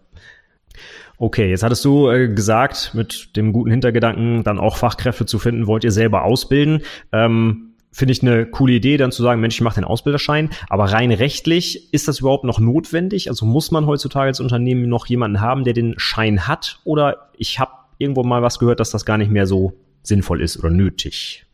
Okay, 1.18 1.50
jetzt 1.50 1.64
hattest 1.64 1.84
du 1.86 2.10
äh, 2.10 2.30
gesagt, 2.30 2.92
mit 2.94 3.36
dem 3.36 3.52
guten 3.52 3.72
Hintergedanken, 3.72 4.44
dann 4.44 4.60
auch 4.60 4.78
Fachkräfte 4.78 5.26
zu 5.26 5.40
finden, 5.40 5.68
wollt 5.68 5.84
ihr 5.84 5.92
selber 5.92 6.24
ausbilden. 6.24 6.82
Ähm, 7.12 7.71
finde 7.92 8.14
ich 8.14 8.22
eine 8.22 8.46
coole 8.46 8.74
Idee, 8.74 8.98
dann 8.98 9.12
zu 9.12 9.22
sagen, 9.22 9.42
Mensch, 9.42 9.56
ich 9.56 9.62
mache 9.62 9.76
den 9.76 9.84
Ausbilderschein. 9.84 10.50
Aber 10.70 10.86
rein 10.86 11.12
rechtlich, 11.12 11.94
ist 11.94 12.08
das 12.08 12.20
überhaupt 12.20 12.44
noch 12.44 12.60
notwendig? 12.60 13.30
Also 13.30 13.46
muss 13.46 13.72
man 13.72 13.86
heutzutage 13.86 14.28
als 14.28 14.40
Unternehmen 14.40 14.88
noch 14.88 15.06
jemanden 15.08 15.42
haben, 15.42 15.64
der 15.64 15.74
den 15.74 15.96
Schein 15.98 16.48
hat? 16.48 16.80
Oder 16.84 17.30
ich 17.38 17.60
habe 17.60 17.72
irgendwo 17.98 18.24
mal 18.24 18.42
was 18.42 18.60
gehört, 18.60 18.80
dass 18.80 18.92
das 18.92 19.06
gar 19.06 19.18
nicht 19.18 19.32
mehr 19.32 19.46
so 19.46 19.74
sinnvoll 20.04 20.42
ist 20.42 20.58
oder 20.58 20.70
nötig? 20.70 21.46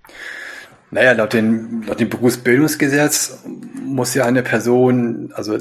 Naja, 0.90 1.12
laut, 1.12 1.34
den, 1.34 1.84
laut 1.86 2.00
dem 2.00 2.10
Berufsbildungsgesetz 2.10 3.44
muss 3.84 4.14
ja 4.14 4.26
eine 4.26 4.42
Person, 4.42 5.34
also 5.34 5.58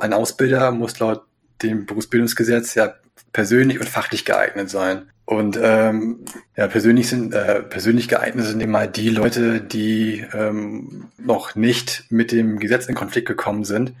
ein 0.00 0.12
Ausbilder 0.12 0.70
muss 0.70 0.98
laut 0.98 1.22
dem 1.62 1.84
Berufsbildungsgesetz 1.84 2.74
ja 2.74 2.94
persönlich 3.32 3.80
und 3.80 3.88
fachlich 3.88 4.24
geeignet 4.24 4.70
sein. 4.70 5.11
Und 5.36 5.58
ähm, 5.60 6.24
ja, 6.56 6.66
persönlich 6.66 7.08
sind 7.08 7.34
äh, 7.34 7.62
persönlich 7.62 8.08
geeignet 8.08 8.46
sind 8.46 8.60
immer 8.60 8.86
die 8.86 9.08
Leute, 9.08 9.60
die 9.60 10.24
ähm, 10.32 11.08
noch 11.18 11.54
nicht 11.54 12.04
mit 12.10 12.32
dem 12.32 12.58
Gesetz 12.58 12.86
in 12.86 12.94
Konflikt 12.94 13.28
gekommen 13.28 13.64
sind. 13.64 13.94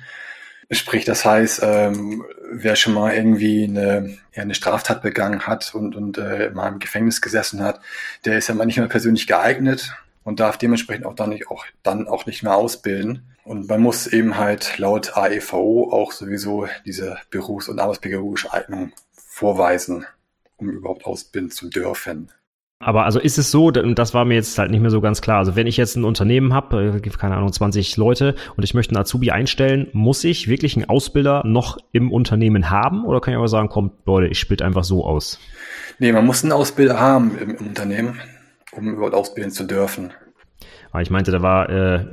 Sprich, 0.70 1.04
das 1.04 1.24
heißt, 1.24 1.60
ähm, 1.62 2.24
wer 2.50 2.76
schon 2.76 2.94
mal 2.94 3.14
irgendwie 3.14 3.64
eine, 3.64 4.18
ja, 4.34 4.42
eine 4.42 4.54
Straftat 4.54 5.02
begangen 5.02 5.46
hat 5.46 5.74
und, 5.74 5.96
und 5.96 6.18
äh, 6.18 6.50
mal 6.54 6.68
im 6.68 6.78
Gefängnis 6.78 7.20
gesessen 7.20 7.62
hat, 7.62 7.80
der 8.24 8.38
ist 8.38 8.48
ja 8.48 8.54
mal 8.54 8.64
nicht 8.64 8.78
mehr 8.78 8.88
persönlich 8.88 9.26
geeignet 9.26 9.94
und 10.24 10.40
darf 10.40 10.56
dementsprechend 10.56 11.04
auch 11.04 11.14
dann 11.14 11.30
nicht 11.30 11.48
auch 11.48 11.64
dann 11.82 12.08
auch 12.08 12.26
nicht 12.26 12.42
mehr 12.42 12.54
ausbilden. 12.54 13.22
Und 13.44 13.68
man 13.68 13.80
muss 13.80 14.06
eben 14.06 14.38
halt 14.38 14.78
laut 14.78 15.16
AEVO 15.16 15.90
auch 15.92 16.12
sowieso 16.12 16.68
diese 16.86 17.18
Berufs- 17.30 17.68
und 17.68 17.80
Arbeitspädagogische 17.80 18.52
Eignung 18.52 18.92
vorweisen, 19.12 20.06
um 20.62 20.70
überhaupt 20.70 21.04
ausbilden 21.04 21.50
zu 21.50 21.68
dürfen. 21.68 22.30
Aber 22.78 23.04
also 23.04 23.20
ist 23.20 23.38
es 23.38 23.52
so, 23.52 23.70
das 23.70 24.12
war 24.12 24.24
mir 24.24 24.34
jetzt 24.34 24.58
halt 24.58 24.72
nicht 24.72 24.80
mehr 24.80 24.90
so 24.90 25.00
ganz 25.00 25.20
klar. 25.20 25.38
Also 25.38 25.54
wenn 25.54 25.68
ich 25.68 25.76
jetzt 25.76 25.96
ein 25.96 26.04
Unternehmen 26.04 26.52
habe, 26.52 27.00
äh, 27.04 27.10
keine 27.10 27.36
Ahnung, 27.36 27.52
20 27.52 27.96
Leute 27.96 28.34
und 28.56 28.64
ich 28.64 28.74
möchte 28.74 28.92
einen 28.92 29.02
Azubi 29.02 29.30
einstellen, 29.30 29.88
muss 29.92 30.24
ich 30.24 30.48
wirklich 30.48 30.76
einen 30.76 30.88
Ausbilder 30.88 31.42
noch 31.46 31.78
im 31.92 32.10
Unternehmen 32.10 32.70
haben? 32.70 33.04
Oder 33.04 33.20
kann 33.20 33.32
ich 33.32 33.38
aber 33.38 33.46
sagen, 33.46 33.68
komm, 33.68 33.92
Leute, 34.04 34.26
ich 34.26 34.40
spiele 34.40 34.64
einfach 34.64 34.82
so 34.82 35.04
aus? 35.04 35.38
Nee, 36.00 36.10
man 36.10 36.26
muss 36.26 36.42
einen 36.42 36.52
Ausbilder 36.52 36.98
haben 36.98 37.38
im, 37.38 37.50
im 37.50 37.66
Unternehmen, 37.68 38.20
um 38.72 38.88
überhaupt 38.88 39.14
ausbilden 39.14 39.52
zu 39.52 39.64
dürfen. 39.64 40.10
Aber 40.92 41.00
ich 41.00 41.10
meinte, 41.10 41.30
da 41.30 41.40
war, 41.40 41.70
äh, 41.70 42.04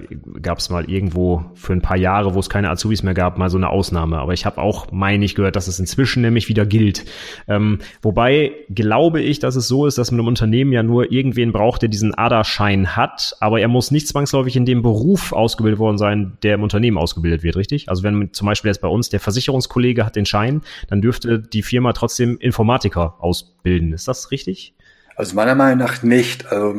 gab 0.41 0.59
es 0.59 0.69
mal 0.69 0.89
irgendwo 0.89 1.43
für 1.53 1.73
ein 1.73 1.81
paar 1.81 1.97
Jahre, 1.97 2.33
wo 2.33 2.39
es 2.39 2.49
keine 2.49 2.69
Azubis 2.69 3.03
mehr 3.03 3.13
gab, 3.13 3.37
mal 3.37 3.49
so 3.49 3.57
eine 3.57 3.69
Ausnahme. 3.69 4.17
Aber 4.19 4.33
ich 4.33 4.45
habe 4.45 4.57
auch, 4.57 4.89
meine 4.91 5.25
ich, 5.25 5.35
gehört, 5.35 5.57
dass 5.57 5.67
es 5.67 5.79
inzwischen 5.79 6.21
nämlich 6.21 6.47
wieder 6.47 6.65
gilt. 6.65 7.03
Ähm, 7.49 7.79
wobei 8.01 8.53
glaube 8.69 9.21
ich, 9.21 9.39
dass 9.39 9.57
es 9.57 9.67
so 9.67 9.85
ist, 9.85 9.97
dass 9.97 10.11
man 10.11 10.21
im 10.21 10.27
Unternehmen 10.27 10.71
ja 10.71 10.81
nur 10.81 11.11
irgendwen 11.11 11.51
braucht, 11.51 11.81
der 11.81 11.89
diesen 11.89 12.17
ADA-Schein 12.17 12.95
hat, 12.95 13.35
aber 13.41 13.59
er 13.59 13.67
muss 13.67 13.91
nicht 13.91 14.07
zwangsläufig 14.07 14.55
in 14.55 14.65
dem 14.65 14.81
Beruf 14.81 15.33
ausgebildet 15.33 15.79
worden 15.79 15.97
sein, 15.97 16.37
der 16.43 16.55
im 16.55 16.63
Unternehmen 16.63 16.97
ausgebildet 16.97 17.43
wird, 17.43 17.57
richtig? 17.57 17.89
Also 17.89 18.03
wenn 18.03 18.31
zum 18.31 18.47
Beispiel 18.47 18.69
jetzt 18.69 18.81
bei 18.81 18.87
uns 18.87 19.09
der 19.09 19.19
Versicherungskollege 19.19 20.05
hat 20.05 20.15
den 20.15 20.25
Schein, 20.25 20.61
dann 20.87 21.01
dürfte 21.01 21.39
die 21.39 21.63
Firma 21.63 21.91
trotzdem 21.91 22.37
Informatiker 22.37 23.15
ausbilden. 23.19 23.91
Ist 23.91 24.07
das 24.07 24.31
richtig? 24.31 24.73
Also 25.19 25.36
meiner 25.36 25.53
Meinung 25.53 25.79
nach 25.79 26.01
nicht. 26.01 26.45
Also 26.45 26.73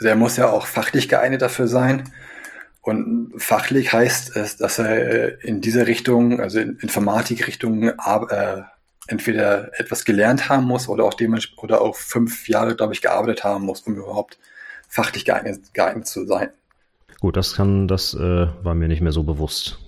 der 0.00 0.16
muss 0.16 0.38
ja 0.38 0.48
auch 0.48 0.66
fachlich 0.66 1.06
geeignet 1.06 1.42
dafür 1.42 1.68
sein. 1.68 2.04
Und 2.80 3.34
fachlich 3.36 3.92
heißt 3.92 4.34
es, 4.36 4.56
dass 4.56 4.78
er 4.78 5.44
in 5.44 5.60
dieser 5.60 5.86
Richtung, 5.86 6.40
also 6.40 6.60
in 6.60 6.78
Informatikrichtung, 6.78 7.90
äh, 7.90 8.62
entweder 9.06 9.78
etwas 9.78 10.06
gelernt 10.06 10.48
haben 10.48 10.64
muss 10.64 10.88
oder 10.88 11.04
auch 11.04 11.12
dementsprechend 11.12 11.62
oder 11.62 11.82
auch 11.82 11.94
fünf 11.94 12.48
Jahre, 12.48 12.74
glaube 12.74 12.94
ich, 12.94 13.02
gearbeitet 13.02 13.44
haben 13.44 13.66
muss, 13.66 13.82
um 13.82 13.96
überhaupt 13.96 14.38
fachlich 14.88 15.26
geeignet, 15.26 15.74
geeignet 15.74 16.06
zu 16.06 16.24
sein. 16.24 16.48
Gut, 17.20 17.36
das 17.36 17.54
kann, 17.54 17.86
das 17.86 18.14
äh, 18.14 18.46
war 18.62 18.74
mir 18.74 18.88
nicht 18.88 19.02
mehr 19.02 19.12
so 19.12 19.24
bewusst. 19.24 19.78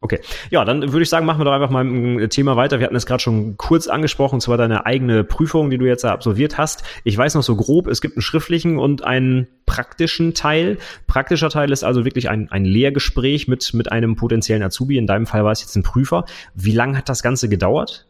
Okay, 0.00 0.20
ja, 0.50 0.64
dann 0.64 0.92
würde 0.92 1.02
ich 1.02 1.08
sagen, 1.08 1.26
machen 1.26 1.40
wir 1.40 1.44
doch 1.44 1.52
einfach 1.52 1.70
mal 1.70 1.84
ein 1.84 2.30
Thema 2.30 2.54
weiter. 2.54 2.78
Wir 2.78 2.86
hatten 2.86 2.94
es 2.94 3.04
gerade 3.04 3.20
schon 3.20 3.56
kurz 3.56 3.88
angesprochen, 3.88 4.36
und 4.36 4.40
zwar 4.40 4.56
deine 4.56 4.86
eigene 4.86 5.24
Prüfung, 5.24 5.70
die 5.70 5.78
du 5.78 5.86
jetzt 5.86 6.04
absolviert 6.04 6.56
hast. 6.56 6.84
Ich 7.02 7.18
weiß 7.18 7.34
noch 7.34 7.42
so 7.42 7.56
grob, 7.56 7.88
es 7.88 8.00
gibt 8.00 8.16
einen 8.16 8.22
schriftlichen 8.22 8.78
und 8.78 9.02
einen 9.02 9.48
praktischen 9.66 10.34
Teil. 10.34 10.78
Praktischer 11.08 11.50
Teil 11.50 11.72
ist 11.72 11.82
also 11.82 12.04
wirklich 12.04 12.30
ein, 12.30 12.48
ein 12.52 12.64
Lehrgespräch 12.64 13.48
mit, 13.48 13.74
mit 13.74 13.90
einem 13.90 14.14
potenziellen 14.14 14.62
Azubi. 14.62 14.98
In 14.98 15.08
deinem 15.08 15.26
Fall 15.26 15.44
war 15.44 15.50
es 15.50 15.62
jetzt 15.62 15.74
ein 15.74 15.82
Prüfer. 15.82 16.26
Wie 16.54 16.72
lange 16.72 16.96
hat 16.96 17.08
das 17.08 17.24
Ganze 17.24 17.48
gedauert? 17.48 18.06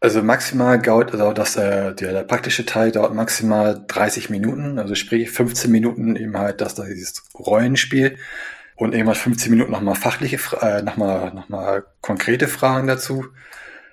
Also 0.00 0.22
maximal 0.22 0.80
dauert 0.80 1.12
also 1.12 1.32
das, 1.32 1.56
äh, 1.56 1.94
der, 1.94 2.12
der 2.12 2.22
praktische 2.22 2.66
Teil 2.66 2.90
dauert 2.90 3.14
maximal 3.14 3.84
30 3.86 4.30
Minuten, 4.30 4.78
also 4.78 4.94
sprich 4.94 5.30
15 5.30 5.70
Minuten 5.70 6.14
eben 6.14 6.36
halt 6.36 6.60
das, 6.60 6.76
das 6.76 6.86
dieses 6.86 7.24
Rollenspiel 7.34 8.16
und 8.78 8.92
irgendwann 8.94 9.16
15 9.16 9.50
Minuten 9.50 9.72
nochmal 9.72 9.96
fachliche, 9.96 10.38
äh, 10.60 10.82
nochmal, 10.82 11.34
nochmal 11.34 11.84
konkrete 12.00 12.46
Fragen 12.46 12.86
dazu. 12.86 13.26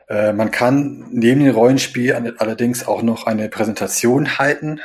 Äh, 0.08 0.32
man 0.32 0.52
kann 0.52 1.08
neben 1.12 1.44
dem 1.44 1.56
Rollenspiel 1.56 2.36
allerdings 2.38 2.88
auch 2.88 3.02
noch 3.02 3.26
eine 3.26 3.50
Präsentation 3.50 4.38
halten, 4.38 4.80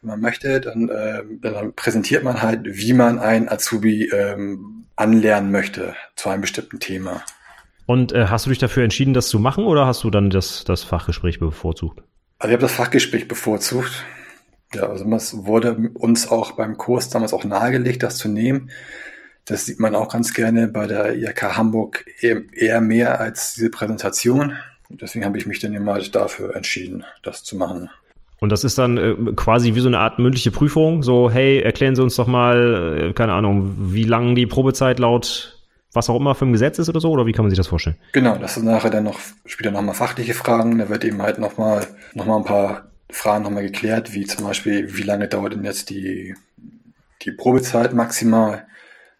wenn 0.00 0.10
man 0.10 0.20
möchte. 0.20 0.60
Dann, 0.60 0.88
äh, 0.88 1.22
dann 1.40 1.74
präsentiert 1.74 2.22
man 2.22 2.42
halt, 2.42 2.60
wie 2.64 2.92
man 2.92 3.18
ein 3.18 3.48
Azubi 3.48 4.08
ähm, 4.10 4.86
anlernen 4.94 5.50
möchte 5.50 5.94
zu 6.14 6.28
einem 6.28 6.42
bestimmten 6.42 6.78
Thema. 6.78 7.22
Und 7.86 8.12
äh, 8.12 8.26
hast 8.26 8.46
du 8.46 8.50
dich 8.50 8.60
dafür 8.60 8.84
entschieden, 8.84 9.14
das 9.14 9.28
zu 9.28 9.40
machen 9.40 9.64
oder 9.64 9.84
hast 9.84 10.04
du 10.04 10.10
dann 10.10 10.30
das, 10.30 10.62
das 10.62 10.84
Fachgespräch 10.84 11.40
bevorzugt? 11.40 12.04
Also 12.38 12.50
ich 12.50 12.54
habe 12.54 12.62
das 12.62 12.72
Fachgespräch 12.72 13.26
bevorzugt. 13.26 14.04
Ja, 14.72 14.84
also 14.88 15.04
es 15.12 15.44
wurde 15.44 15.90
uns 15.94 16.28
auch 16.28 16.52
beim 16.52 16.76
Kurs 16.76 17.10
damals 17.10 17.32
auch 17.32 17.42
nahegelegt, 17.42 18.04
das 18.04 18.16
zu 18.16 18.28
nehmen. 18.28 18.70
Das 19.50 19.66
sieht 19.66 19.80
man 19.80 19.94
auch 19.94 20.08
ganz 20.08 20.32
gerne 20.32 20.68
bei 20.68 20.86
der 20.86 21.16
IHK 21.16 21.56
Hamburg 21.56 22.04
eher 22.20 22.80
mehr 22.80 23.20
als 23.20 23.54
diese 23.54 23.70
Präsentation. 23.70 24.54
Und 24.88 25.02
deswegen 25.02 25.24
habe 25.24 25.38
ich 25.38 25.46
mich 25.46 25.58
dann 25.58 25.74
immer 25.74 25.98
dafür 25.98 26.54
entschieden, 26.54 27.04
das 27.22 27.42
zu 27.42 27.56
machen. 27.56 27.90
Und 28.38 28.50
das 28.50 28.64
ist 28.64 28.78
dann 28.78 28.96
äh, 28.96 29.14
quasi 29.34 29.74
wie 29.74 29.80
so 29.80 29.88
eine 29.88 29.98
Art 29.98 30.18
mündliche 30.18 30.50
Prüfung. 30.50 31.02
So, 31.02 31.30
hey, 31.30 31.60
erklären 31.60 31.94
Sie 31.94 32.02
uns 32.02 32.16
doch 32.16 32.26
mal, 32.26 33.10
äh, 33.10 33.12
keine 33.12 33.32
Ahnung, 33.32 33.74
wie 33.92 34.04
lang 34.04 34.34
die 34.34 34.46
Probezeit 34.46 34.98
laut 34.98 35.56
was 35.92 36.08
auch 36.08 36.14
immer 36.16 36.36
für 36.36 36.46
ein 36.46 36.52
Gesetz 36.52 36.78
ist 36.78 36.88
oder 36.88 37.00
so, 37.00 37.10
oder 37.10 37.26
wie 37.26 37.32
kann 37.32 37.44
man 37.44 37.50
sich 37.50 37.56
das 37.56 37.66
vorstellen? 37.66 37.96
Genau, 38.12 38.36
das 38.36 38.54
sind 38.54 38.64
nachher 38.64 38.90
dann 38.90 39.02
noch 39.02 39.18
später 39.44 39.72
nochmal 39.72 39.96
fachliche 39.96 40.34
Fragen. 40.34 40.78
Da 40.78 40.88
wird 40.88 41.04
eben 41.04 41.20
halt 41.20 41.38
nochmal 41.38 41.84
noch 42.14 42.26
mal 42.26 42.36
ein 42.36 42.44
paar 42.44 42.90
Fragen 43.10 43.42
nochmal 43.42 43.64
geklärt, 43.64 44.14
wie 44.14 44.24
zum 44.24 44.46
Beispiel, 44.46 44.96
wie 44.96 45.02
lange 45.02 45.26
dauert 45.26 45.54
denn 45.54 45.64
jetzt 45.64 45.90
die, 45.90 46.36
die 47.22 47.32
Probezeit 47.32 47.92
maximal? 47.92 48.66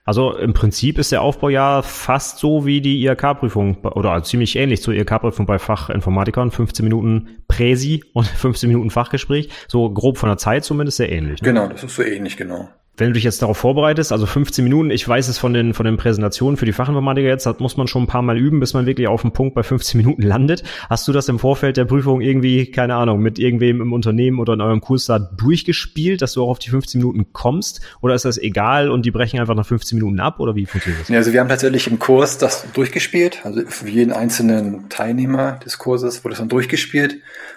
Also 0.04 0.34
im 0.36 0.54
Prinzip 0.54 0.98
ist 0.98 1.12
der 1.12 1.22
Aufbau 1.22 1.50
ja 1.50 1.82
fast 1.82 2.38
so 2.38 2.64
wie 2.64 2.80
die 2.80 3.04
IHK-Prüfung 3.04 3.76
oder 3.84 4.22
ziemlich 4.22 4.56
ähnlich 4.56 4.82
zur 4.82 4.94
IHK-Prüfung 4.94 5.46
bei 5.46 5.58
Fachinformatikern. 5.58 6.50
15 6.50 6.84
Minuten 6.84 7.42
Präsi 7.48 8.02
und 8.12 8.26
15 8.26 8.68
Minuten 8.68 8.90
Fachgespräch. 8.90 9.50
So 9.68 9.90
grob 9.92 10.18
von 10.18 10.28
der 10.28 10.38
Zeit 10.38 10.64
zumindest 10.64 10.96
sehr 10.96 11.12
ähnlich. 11.12 11.42
Ne? 11.42 11.48
Genau, 11.48 11.68
das 11.68 11.84
ist 11.84 11.94
so 11.94 12.02
ähnlich, 12.02 12.36
genau. 12.36 12.68
Wenn 13.00 13.06
du 13.06 13.12
dich 13.14 13.24
jetzt 13.24 13.40
darauf 13.40 13.56
vorbereitest, 13.56 14.12
also 14.12 14.26
15 14.26 14.62
Minuten, 14.62 14.90
ich 14.90 15.08
weiß 15.08 15.28
es 15.28 15.38
von 15.38 15.54
den, 15.54 15.72
von 15.72 15.86
den 15.86 15.96
Präsentationen 15.96 16.58
für 16.58 16.66
die 16.66 16.74
Fachinformatiker 16.74 17.28
jetzt, 17.28 17.46
das 17.46 17.58
muss 17.58 17.78
man 17.78 17.86
schon 17.86 18.02
ein 18.02 18.06
paar 18.06 18.20
Mal 18.20 18.36
üben, 18.36 18.60
bis 18.60 18.74
man 18.74 18.84
wirklich 18.84 19.08
auf 19.08 19.22
den 19.22 19.32
Punkt 19.32 19.54
bei 19.54 19.62
15 19.62 19.96
Minuten 19.96 20.20
landet. 20.20 20.64
Hast 20.90 21.08
du 21.08 21.12
das 21.12 21.26
im 21.30 21.38
Vorfeld 21.38 21.78
der 21.78 21.86
Prüfung 21.86 22.20
irgendwie, 22.20 22.70
keine 22.70 22.96
Ahnung, 22.96 23.20
mit 23.20 23.38
irgendwem 23.38 23.80
im 23.80 23.94
Unternehmen 23.94 24.38
oder 24.38 24.52
in 24.52 24.60
eurem 24.60 24.82
Kurs 24.82 25.06
da 25.06 25.18
durchgespielt, 25.18 26.20
dass 26.20 26.34
du 26.34 26.42
auch 26.42 26.50
auf 26.50 26.58
die 26.58 26.68
15 26.68 27.00
Minuten 27.00 27.32
kommst? 27.32 27.80
Oder 28.02 28.14
ist 28.14 28.26
das 28.26 28.36
egal 28.36 28.90
und 28.90 29.06
die 29.06 29.10
brechen 29.10 29.40
einfach 29.40 29.54
nach 29.54 29.64
15 29.64 29.96
Minuten 29.96 30.20
ab? 30.20 30.38
Oder 30.38 30.54
wie 30.54 30.66
funktioniert 30.66 31.00
das? 31.00 31.08
Ja, 31.08 31.16
also 31.16 31.32
wir 31.32 31.40
haben 31.40 31.48
tatsächlich 31.48 31.86
im 31.86 31.98
Kurs 31.98 32.36
das 32.36 32.70
durchgespielt. 32.74 33.40
Also 33.44 33.62
für 33.66 33.88
jeden 33.88 34.12
einzelnen 34.12 34.90
Teilnehmer 34.90 35.52
des 35.64 35.78
Kurses 35.78 36.22
wurde 36.22 36.34
es 36.34 36.38
dann 36.38 36.50
durchgespielt 36.50 37.16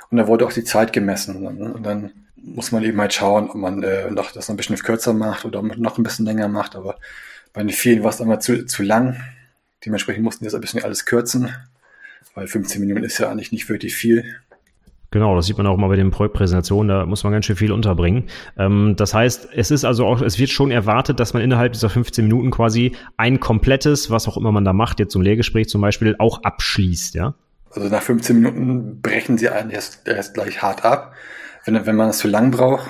und 0.10 0.16
da 0.20 0.26
wurde 0.26 0.46
auch 0.46 0.54
die 0.54 0.64
Zeit 0.64 0.94
gemessen. 0.94 1.46
Und 1.46 1.84
dann 1.84 2.12
muss 2.44 2.72
man 2.72 2.84
eben 2.84 3.00
halt 3.00 3.14
schauen, 3.14 3.50
ob 3.50 3.56
man 3.56 3.84
äh, 3.84 4.12
noch 4.12 4.32
das 4.32 4.48
noch 4.48 4.54
ein 4.54 4.58
bisschen 4.58 4.78
kürzer 4.78 5.14
macht 5.14 5.46
oder 5.46 5.62
noch 5.62 5.98
ein 5.98 6.04
bisschen 6.04 6.26
länger 6.26 6.50
macht. 6.50 6.76
Aber 6.76 6.98
bei 7.54 7.62
den 7.62 7.70
vielen 7.70 8.04
war 8.04 8.10
es 8.10 8.20
immer 8.20 8.40
zu, 8.40 8.66
zu 8.66 8.84
lang. 8.84 9.22
Dementsprechend 9.86 10.24
mussten 10.24 10.42
wir 10.42 10.48
jetzt 10.48 10.56
ein 10.56 10.62
bisschen 10.62 10.84
alles 10.84 11.06
kürzen, 11.06 11.50
weil 12.36 12.48
15 12.48 12.82
Minuten 12.82 13.04
ist 13.04 13.18
ja 13.18 13.30
eigentlich 13.30 13.52
nicht 13.52 13.70
wirklich 13.70 13.96
viel. 13.96 14.26
Genau, 15.12 15.36
das 15.36 15.46
sieht 15.46 15.58
man 15.58 15.68
auch 15.68 15.78
mal 15.78 15.90
bei 15.90 15.96
den 15.96 16.10
Projektpräsentationen, 16.10 16.88
da 16.88 17.06
muss 17.06 17.24
man 17.24 17.32
ganz 17.32 17.46
schön 17.46 17.56
viel 17.56 17.72
unterbringen. 17.72 18.24
Ähm, 18.58 18.96
das 18.98 19.14
heißt, 19.14 19.50
es 19.54 19.70
ist 19.70 19.86
also 19.86 20.08
auch, 20.08 20.22
es 20.22 20.40
wird 20.40 20.50
schon 20.50 20.72
erwartet, 20.72 21.20
dass 21.20 21.34
man 21.34 21.44
innerhalb 21.44 21.74
dieser 21.74 21.90
15 21.90 22.26
Minuten 22.26 22.50
quasi 22.50 22.94
ein 23.16 23.40
komplettes, 23.40 24.10
was 24.10 24.28
auch 24.28 24.38
immer 24.38 24.52
man 24.52 24.66
da 24.66 24.74
macht, 24.74 25.00
jetzt 25.00 25.14
so 25.14 25.20
ein 25.20 25.22
Lehrgespräch 25.22 25.70
zum 25.70 25.82
Beispiel, 25.82 26.16
auch 26.18 26.42
abschließt, 26.42 27.14
ja? 27.14 27.36
Also 27.70 27.90
nach 27.90 28.02
15 28.02 28.36
Minuten 28.40 29.02
brechen 29.02 29.38
sie 29.38 29.50
einen 29.50 29.70
erst, 29.70 30.08
erst 30.08 30.34
gleich 30.34 30.64
hart 30.64 30.84
ab 30.84 31.14
wenn, 31.66 31.86
wenn 31.86 31.96
man 31.96 32.08
das 32.08 32.20
zu 32.20 32.28
lang 32.28 32.52
braucht. 32.52 32.88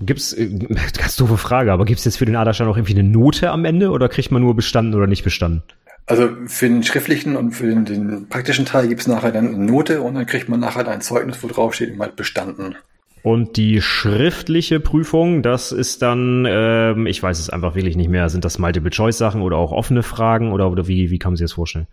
Gibt's, 0.00 0.32
äh, 0.32 0.48
ganz 0.98 1.16
doofe 1.16 1.36
Frage, 1.36 1.72
aber 1.72 1.84
gibt's 1.84 2.04
jetzt 2.04 2.18
für 2.18 2.26
den 2.26 2.36
Aderstein 2.36 2.68
auch 2.68 2.76
irgendwie 2.76 2.98
eine 2.98 3.08
Note 3.08 3.50
am 3.50 3.64
Ende 3.64 3.90
oder 3.90 4.08
kriegt 4.08 4.30
man 4.30 4.42
nur 4.42 4.54
bestanden 4.54 4.94
oder 4.94 5.06
nicht 5.06 5.24
bestanden? 5.24 5.62
Also 6.06 6.28
für 6.46 6.68
den 6.68 6.84
schriftlichen 6.84 7.34
und 7.34 7.52
für 7.52 7.66
den, 7.66 7.84
den 7.84 8.28
praktischen 8.28 8.64
Teil 8.64 8.86
gibt's 8.86 9.08
nachher 9.08 9.32
dann 9.32 9.54
eine 9.54 9.64
Note 9.64 10.02
und 10.02 10.14
dann 10.14 10.26
kriegt 10.26 10.48
man 10.48 10.60
nachher 10.60 10.86
ein 10.86 11.00
Zeugnis, 11.00 11.42
wo 11.42 11.48
drauf 11.48 11.74
steht, 11.74 11.98
halt 11.98 12.14
bestanden. 12.14 12.76
Und 13.24 13.56
die 13.56 13.82
schriftliche 13.82 14.78
Prüfung, 14.78 15.42
das 15.42 15.72
ist 15.72 16.00
dann, 16.02 16.46
ähm, 16.48 17.08
ich 17.08 17.20
weiß 17.20 17.40
es 17.40 17.50
einfach 17.50 17.74
wirklich 17.74 17.96
nicht 17.96 18.08
mehr, 18.08 18.28
sind 18.28 18.44
das 18.44 18.60
Multiple-Choice-Sachen 18.60 19.42
oder 19.42 19.56
auch 19.56 19.72
offene 19.72 20.04
Fragen 20.04 20.52
oder, 20.52 20.70
oder 20.70 20.86
wie, 20.86 21.10
wie 21.10 21.18
kann 21.18 21.32
man 21.32 21.36
sich 21.36 21.46
das 21.46 21.54
vorstellen? 21.54 21.88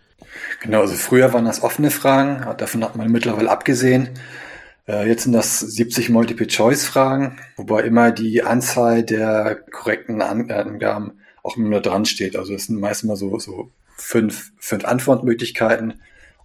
Genau, 0.62 0.82
also 0.82 0.94
früher 0.94 1.34
waren 1.34 1.46
das 1.46 1.64
offene 1.64 1.90
Fragen, 1.90 2.46
davon 2.58 2.84
hat 2.84 2.96
man 2.96 3.12
mittlerweile 3.12 3.50
abgesehen. 3.50 4.10
Äh, 4.88 5.08
jetzt 5.08 5.24
sind 5.24 5.34
das 5.34 5.60
70 5.60 6.10
Multiple-Choice-Fragen, 6.10 7.38
wobei 7.56 7.84
immer 7.84 8.12
die 8.12 8.44
Anzahl 8.44 9.04
der 9.04 9.56
korrekten 9.72 10.22
Angaben 10.22 11.20
auch 11.42 11.58
immer 11.58 11.70
nur 11.70 11.82
dran 11.82 12.06
steht. 12.06 12.36
Also 12.36 12.54
es 12.54 12.66
sind 12.66 12.80
meistens 12.80 13.08
mal 13.08 13.16
so, 13.16 13.38
so 13.40 13.72
fünf, 13.96 14.52
fünf 14.58 14.86
Antwortmöglichkeiten. 14.86 15.92
Und 15.92 16.00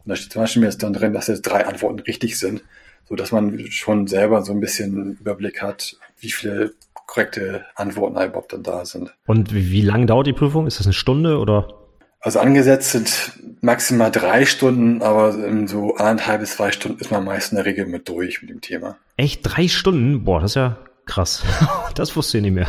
da 0.05 0.16
steht 0.16 0.33
zum 0.33 0.42
Beispiel 0.42 0.62
jetzt 0.64 0.83
dann 0.83 0.92
drin, 0.92 1.12
dass 1.12 1.27
jetzt 1.27 1.42
drei 1.42 1.66
Antworten 1.66 2.01
richtig 2.01 2.38
sind. 2.38 2.62
so 3.09 3.14
dass 3.14 3.33
man 3.33 3.59
schon 3.70 4.07
selber 4.07 4.42
so 4.42 4.53
ein 4.53 4.61
bisschen 4.61 5.16
Überblick 5.18 5.62
hat, 5.62 5.96
wie 6.18 6.31
viele 6.31 6.74
korrekte 7.07 7.64
Antworten 7.74 8.16
überhaupt 8.22 8.53
dann 8.53 8.62
da 8.62 8.85
sind. 8.85 9.14
Und 9.27 9.55
wie, 9.55 9.70
wie 9.70 9.81
lange 9.81 10.07
dauert 10.07 10.27
die 10.27 10.33
Prüfung? 10.33 10.66
Ist 10.66 10.79
das 10.79 10.87
eine 10.87 10.92
Stunde 10.92 11.38
oder? 11.38 11.74
Also 12.20 12.40
angesetzt 12.40 12.90
sind 12.90 13.33
maximal 13.61 14.11
drei 14.11 14.44
Stunden, 14.44 15.03
aber 15.03 15.33
so 15.66 15.97
anderthalb 15.97 16.40
bis 16.40 16.57
zwei 16.57 16.73
Stunden 16.73 17.01
ist 17.01 17.11
man 17.11 17.25
meist 17.25 17.53
in 17.53 17.57
der 17.57 17.66
Regel 17.66 17.87
mit 17.87 18.09
durch 18.09 18.42
mit 18.42 18.51
dem 18.51 18.61
Thema. 18.61 18.97
Echt 19.16 19.40
drei 19.42 19.68
Stunden? 19.68 20.25
Boah, 20.25 20.40
das 20.40 20.53
ist 20.53 20.57
ja 20.57 20.79
krass. 21.07 21.42
Das 21.94 22.14
wusste 22.14 22.38
ich 22.38 22.42
nicht 22.42 22.55
mehr. 22.55 22.68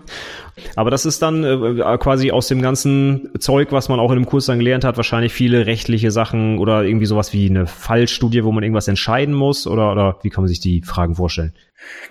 Aber 0.76 0.90
das 0.90 1.04
ist 1.04 1.20
dann 1.20 1.44
äh, 1.44 1.98
quasi 1.98 2.30
aus 2.30 2.48
dem 2.48 2.62
ganzen 2.62 3.28
Zeug, 3.40 3.72
was 3.72 3.90
man 3.90 4.00
auch 4.00 4.10
in 4.10 4.20
dem 4.20 4.26
Kurs 4.26 4.46
dann 4.46 4.58
gelernt 4.58 4.84
hat, 4.84 4.96
wahrscheinlich 4.96 5.34
viele 5.34 5.66
rechtliche 5.66 6.10
Sachen 6.10 6.58
oder 6.58 6.84
irgendwie 6.84 7.04
sowas 7.04 7.34
wie 7.34 7.50
eine 7.50 7.66
Fallstudie, 7.66 8.44
wo 8.44 8.52
man 8.52 8.62
irgendwas 8.62 8.88
entscheiden 8.88 9.34
muss 9.34 9.66
oder, 9.66 9.92
oder 9.92 10.18
wie 10.22 10.30
kann 10.30 10.44
man 10.44 10.48
sich 10.48 10.60
die 10.60 10.80
Fragen 10.80 11.16
vorstellen? 11.16 11.52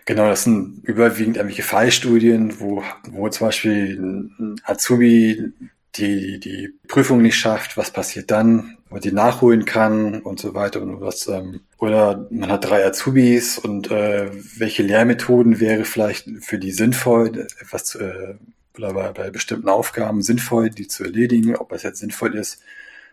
Genau, 0.06 0.28
das 0.28 0.43
sind 0.43 0.82
überwiegend 0.84 1.38
irgendwelche 1.38 1.63
Fallstudien, 1.63 2.60
wo, 2.60 2.84
wo 3.10 3.30
zum 3.30 3.47
Beispiel 3.47 3.97
ein 3.99 4.56
Azubi 4.65 5.52
die 5.95 6.39
die 6.39 6.73
Prüfung 6.88 7.21
nicht 7.21 7.36
schafft, 7.36 7.77
was 7.77 7.91
passiert 7.91 8.32
dann, 8.32 8.77
und 8.89 9.03
die 9.06 9.12
nachholen 9.12 9.65
kann 9.65 10.21
und 10.21 10.39
so 10.39 10.53
weiter 10.53 10.82
und 10.82 11.01
was. 11.01 11.27
Ähm, 11.27 11.62
oder 11.79 12.27
man 12.29 12.51
hat 12.51 12.65
drei 12.65 12.86
Azubis 12.86 13.58
und 13.58 13.91
äh, 13.91 14.29
welche 14.58 14.84
Lehrmethoden 14.84 15.60
wäre 15.60 15.86
vielleicht 15.86 16.29
für 16.41 16.60
die 16.60 16.71
sinnvoll, 16.71 17.47
etwas 17.60 17.86
zu, 17.86 17.99
äh, 17.99 18.36
oder 18.77 18.93
bei, 18.93 19.12
bei 19.12 19.32
bestimmten 19.32 19.69
Aufgaben 19.69 20.21
sinnvoll, 20.21 20.69
die 20.69 20.88
zu 20.88 21.03
erledigen, 21.03 21.56
ob 21.56 21.71
es 21.71 21.84
jetzt 21.84 21.99
sinnvoll 21.99 22.36
ist, 22.36 22.62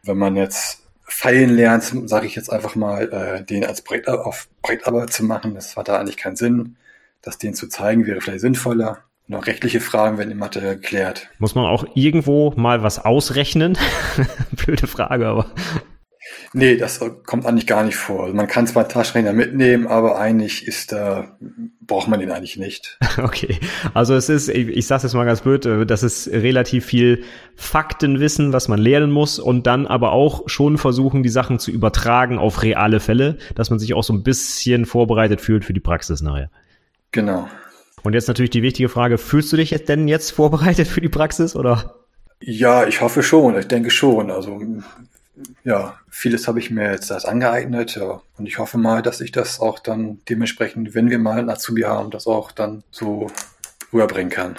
wenn 0.03 0.19
man 0.19 0.37
jetzt 0.37 0.83
Feilen 1.05 1.51
lernt, 1.51 1.93
sage 2.09 2.27
ich 2.27 2.37
jetzt 2.37 2.53
einfach 2.53 2.77
mal, 2.77 3.12
äh, 3.12 3.45
den 3.45 3.64
als 3.64 3.83
Projekt 3.83 4.09
auf 4.09 4.49
Projektarbeit 4.62 5.12
zu 5.12 5.25
machen, 5.25 5.55
das 5.55 5.77
hat 5.77 5.88
da 5.88 5.99
eigentlich 5.99 6.16
keinen 6.16 6.37
Sinn. 6.37 6.77
Das 7.23 7.37
denen 7.37 7.55
zu 7.55 7.69
zeigen 7.69 8.07
wäre 8.07 8.21
vielleicht 8.21 8.40
sinnvoller. 8.40 9.05
Noch 9.31 9.47
rechtliche 9.47 9.79
Fragen 9.79 10.19
werden 10.19 10.37
Mathe 10.37 10.61
geklärt. 10.61 11.29
Muss 11.38 11.55
man 11.55 11.64
auch 11.64 11.85
irgendwo 11.95 12.51
mal 12.57 12.83
was 12.83 12.99
ausrechnen? 12.99 13.79
Blöde 14.51 14.88
Frage, 14.88 15.29
aber. 15.29 15.47
Nee, 16.53 16.77
das 16.77 16.99
kommt 17.27 17.47
eigentlich 17.47 17.69
gar 17.69 17.85
nicht 17.85 17.95
vor. 17.95 18.25
Also 18.25 18.35
man 18.35 18.49
kann 18.49 18.66
zwar 18.66 18.83
einen 18.83 18.90
Taschenrechner 18.90 19.33
mitnehmen, 19.33 19.87
aber 19.87 20.19
eigentlich 20.19 20.66
ist 20.66 20.90
da, 20.90 21.37
braucht 21.81 22.09
man 22.09 22.19
den 22.19 22.33
eigentlich 22.33 22.57
nicht. 22.57 22.99
Okay. 23.19 23.61
Also 23.95 24.14
es 24.14 24.29
ist, 24.29 24.49
ich, 24.49 24.66
ich 24.66 24.87
sage 24.87 25.07
es 25.07 25.14
mal 25.14 25.27
ganz 25.27 25.43
blöd, 25.43 25.64
äh, 25.64 25.87
das 25.87 26.03
ist 26.03 26.27
relativ 26.29 26.87
viel 26.87 27.23
Faktenwissen, 27.55 28.53
was 28.53 28.66
man 28.66 28.81
lernen 28.81 29.12
muss 29.12 29.38
und 29.38 29.66
dann 29.66 29.87
aber 29.87 30.11
auch 30.11 30.49
schon 30.49 30.77
versuchen, 30.77 31.23
die 31.23 31.29
Sachen 31.29 31.61
zu 31.61 31.71
übertragen 31.71 32.38
auf 32.38 32.62
reale 32.62 32.99
Fälle, 32.99 33.38
dass 33.55 33.71
man 33.71 33.79
sich 33.79 33.95
auch 33.95 34.03
so 34.03 34.12
ein 34.12 34.25
bisschen 34.25 34.87
vorbereitet 34.87 35.40
fühlt 35.40 35.64
für 35.64 35.75
die 35.75 35.81
Praxis 35.81 36.21
nachher. 36.21 36.51
Genau. 37.12 37.49
Und 38.03 38.15
jetzt 38.15 38.29
natürlich 38.29 38.51
die 38.51 38.63
wichtige 38.63 38.89
Frage, 38.89 39.19
fühlst 39.19 39.53
du 39.53 39.57
dich 39.57 39.71
denn 39.71 40.09
jetzt 40.09 40.31
vorbereitet 40.31 40.89
für 40.89 41.01
die 41.01 41.09
Praxis 41.09 41.57
oder? 41.57 41.97
Ja, 42.41 42.87
ich 42.87 43.01
hoffe 43.01 43.23
schon, 43.23 43.59
ich 43.59 43.69
denke 43.69 43.91
schon. 43.91 44.31
Also 44.31 44.61
ja, 45.65 45.95
vieles 46.09 46.49
habe 46.49 46.59
ich 46.59 46.71
mir 46.71 46.91
jetzt 46.91 47.11
das 47.11 47.25
angeeignet, 47.25 47.97
ja. 47.97 48.21
Und 48.39 48.47
ich 48.47 48.59
hoffe 48.59 48.79
mal, 48.79 49.03
dass 49.03 49.21
ich 49.21 49.33
das 49.33 49.61
auch 49.61 49.79
dann 49.79 50.19
dementsprechend, 50.29 50.95
wenn 50.95 51.11
wir 51.11 51.19
mal 51.19 51.39
einen 51.39 51.51
Azubi 51.51 51.83
haben, 51.83 52.11
das 52.11 52.27
auch 52.27 52.51
dann 52.53 52.83
so 52.91 53.29
rüberbringen 53.93 54.31
kann. 54.31 54.57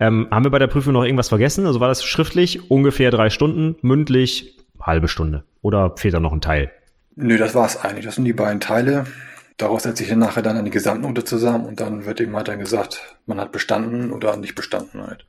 Ähm, 0.00 0.28
haben 0.30 0.44
wir 0.44 0.50
bei 0.50 0.60
der 0.60 0.68
Prüfung 0.68 0.92
noch 0.92 1.04
irgendwas 1.04 1.28
vergessen? 1.28 1.66
Also 1.66 1.80
war 1.80 1.88
das 1.88 2.04
schriftlich 2.04 2.70
ungefähr 2.70 3.10
drei 3.10 3.30
Stunden, 3.30 3.76
mündlich 3.82 4.56
halbe 4.80 5.08
Stunde? 5.08 5.44
Oder 5.60 5.96
fehlt 5.96 6.14
da 6.14 6.20
noch 6.20 6.32
ein 6.32 6.40
Teil? 6.40 6.70
Nö, 7.16 7.36
das 7.36 7.54
war 7.54 7.66
es 7.66 7.76
eigentlich. 7.76 8.04
Das 8.04 8.14
sind 8.14 8.24
die 8.24 8.32
beiden 8.32 8.60
Teile. 8.60 9.06
Daraus 9.58 9.82
setzt 9.82 9.98
sich 9.98 10.08
dann 10.08 10.20
nachher 10.20 10.42
dann 10.42 10.56
eine 10.56 10.70
Gesamtnote 10.70 11.24
zusammen 11.24 11.66
und 11.66 11.80
dann 11.80 12.06
wird 12.06 12.20
eben 12.20 12.34
halt 12.36 12.46
dann 12.46 12.60
gesagt, 12.60 13.16
man 13.26 13.40
hat 13.40 13.52
bestanden 13.52 14.12
oder 14.12 14.36
nicht 14.36 14.54
bestanden 14.54 15.02
halt. 15.02 15.26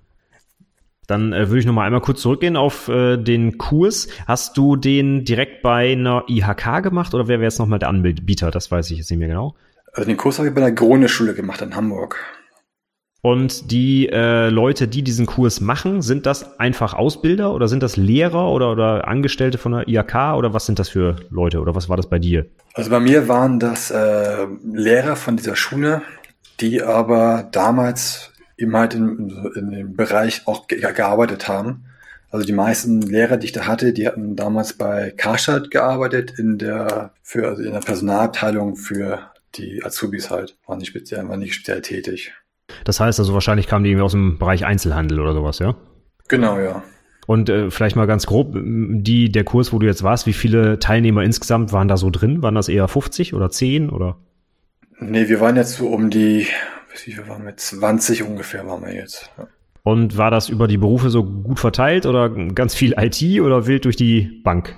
Dann 1.07 1.33
äh, 1.33 1.49
würde 1.49 1.59
ich 1.59 1.65
noch 1.65 1.73
mal 1.73 1.85
einmal 1.85 2.01
kurz 2.01 2.21
zurückgehen 2.21 2.55
auf 2.55 2.87
äh, 2.87 3.17
den 3.17 3.57
Kurs. 3.57 4.07
Hast 4.27 4.55
du 4.55 4.75
den 4.75 5.25
direkt 5.25 5.63
bei 5.63 5.91
einer 5.91 6.25
IHK 6.27 6.83
gemacht 6.83 7.15
oder 7.15 7.27
wer 7.27 7.39
wäre 7.39 7.47
jetzt 7.47 7.57
noch 7.57 7.65
mal 7.65 7.79
der 7.79 7.89
Anbieter? 7.89 8.51
Das 8.51 8.69
weiß 8.69 8.91
ich 8.91 8.99
jetzt 8.99 9.09
nicht 9.09 9.17
mehr 9.17 9.29
genau. 9.29 9.55
Also 9.93 10.07
den 10.07 10.17
Kurs 10.17 10.37
habe 10.37 10.49
ich 10.49 10.53
bei 10.53 10.61
der 10.61 10.73
Grone-Schule 10.73 11.33
gemacht 11.33 11.63
in 11.63 11.75
Hamburg. 11.75 12.23
Und 13.21 13.71
die 13.71 14.07
äh, 14.07 14.49
Leute, 14.49 14.87
die 14.87 15.03
diesen 15.03 15.25
Kurs 15.25 15.59
machen, 15.59 16.01
sind 16.01 16.25
das 16.25 16.57
einfach 16.57 16.93
Ausbilder 16.93 17.53
oder 17.53 17.67
sind 17.67 17.83
das 17.83 17.97
Lehrer 17.97 18.49
oder, 18.49 18.71
oder 18.71 19.07
Angestellte 19.07 19.57
von 19.57 19.73
der 19.73 19.87
IHK 19.89 20.37
oder 20.37 20.53
was 20.53 20.65
sind 20.65 20.79
das 20.79 20.87
für 20.87 21.17
Leute 21.29 21.59
oder 21.59 21.75
was 21.75 21.89
war 21.89 21.97
das 21.97 22.07
bei 22.07 22.17
dir? 22.17 22.45
Also 22.75 22.89
bei 22.89 23.01
mir 23.01 23.27
waren 23.27 23.59
das 23.59 23.91
äh, 23.91 24.47
Lehrer 24.71 25.17
von 25.17 25.35
dieser 25.35 25.57
Schule, 25.57 26.01
die 26.61 26.81
aber 26.81 27.49
damals 27.51 28.31
eben 28.57 28.75
halt 28.75 28.93
in, 28.93 29.29
in 29.55 29.71
dem 29.71 29.95
Bereich 29.95 30.43
auch 30.45 30.67
ge 30.67 30.79
gearbeitet 30.79 31.49
haben. 31.49 31.85
Also 32.31 32.45
die 32.45 32.53
meisten 32.53 33.01
Lehrer, 33.01 33.37
die 33.37 33.47
ich 33.47 33.51
da 33.51 33.67
hatte, 33.67 33.91
die 33.91 34.07
hatten 34.07 34.37
damals 34.37 34.73
bei 34.73 35.11
Karstadt 35.17 35.71
gearbeitet 35.71 36.37
in 36.37 36.57
der 36.57 37.11
für 37.21 37.47
also 37.47 37.63
in 37.63 37.73
der 37.73 37.79
Personalabteilung 37.79 38.77
für 38.77 39.31
die 39.55 39.83
Azubis 39.83 40.29
halt, 40.29 40.55
waren 40.67 40.77
nicht 40.77 40.89
speziell, 40.89 41.27
waren 41.27 41.39
nicht 41.39 41.55
speziell 41.55 41.81
tätig. 41.81 42.33
Das 42.83 42.99
heißt 42.99 43.19
also, 43.19 43.33
wahrscheinlich 43.33 43.67
kamen 43.67 43.83
die 43.83 43.91
irgendwie 43.91 44.05
aus 44.05 44.11
dem 44.11 44.37
Bereich 44.37 44.65
Einzelhandel 44.65 45.19
oder 45.19 45.33
sowas, 45.33 45.59
ja? 45.59 45.75
Genau, 46.27 46.59
ja. 46.59 46.83
Und 47.27 47.49
äh, 47.49 47.69
vielleicht 47.69 47.95
mal 47.95 48.07
ganz 48.07 48.25
grob, 48.25 48.55
die, 48.55 49.31
der 49.31 49.43
Kurs, 49.43 49.71
wo 49.71 49.79
du 49.79 49.85
jetzt 49.85 50.03
warst, 50.03 50.25
wie 50.25 50.33
viele 50.33 50.79
Teilnehmer 50.79 51.23
insgesamt 51.23 51.71
waren 51.71 51.87
da 51.87 51.95
so 51.95 52.09
drin? 52.09 52.41
Waren 52.41 52.55
das 52.55 52.69
eher 52.69 52.87
50 52.87 53.33
oder 53.35 53.49
10 53.49 53.89
oder? 53.89 54.17
Nee, 54.99 55.29
wir 55.29 55.39
waren 55.39 55.55
jetzt 55.55 55.75
so 55.75 55.89
um 55.89 56.09
die, 56.09 56.47
wie 56.91 56.97
viel 56.97 57.27
waren 57.27 57.45
wir? 57.45 57.55
20 57.55 58.23
ungefähr 58.23 58.65
waren 58.65 58.83
wir 58.83 58.95
jetzt. 58.95 59.29
Ja. 59.37 59.47
Und 59.83 60.17
war 60.17 60.31
das 60.31 60.49
über 60.49 60.67
die 60.67 60.77
Berufe 60.77 61.09
so 61.09 61.23
gut 61.23 61.59
verteilt 61.59 62.05
oder 62.05 62.29
ganz 62.29 62.75
viel 62.75 62.95
IT 62.97 63.41
oder 63.41 63.67
wild 63.67 63.85
durch 63.85 63.95
die 63.95 64.41
Bank? 64.43 64.75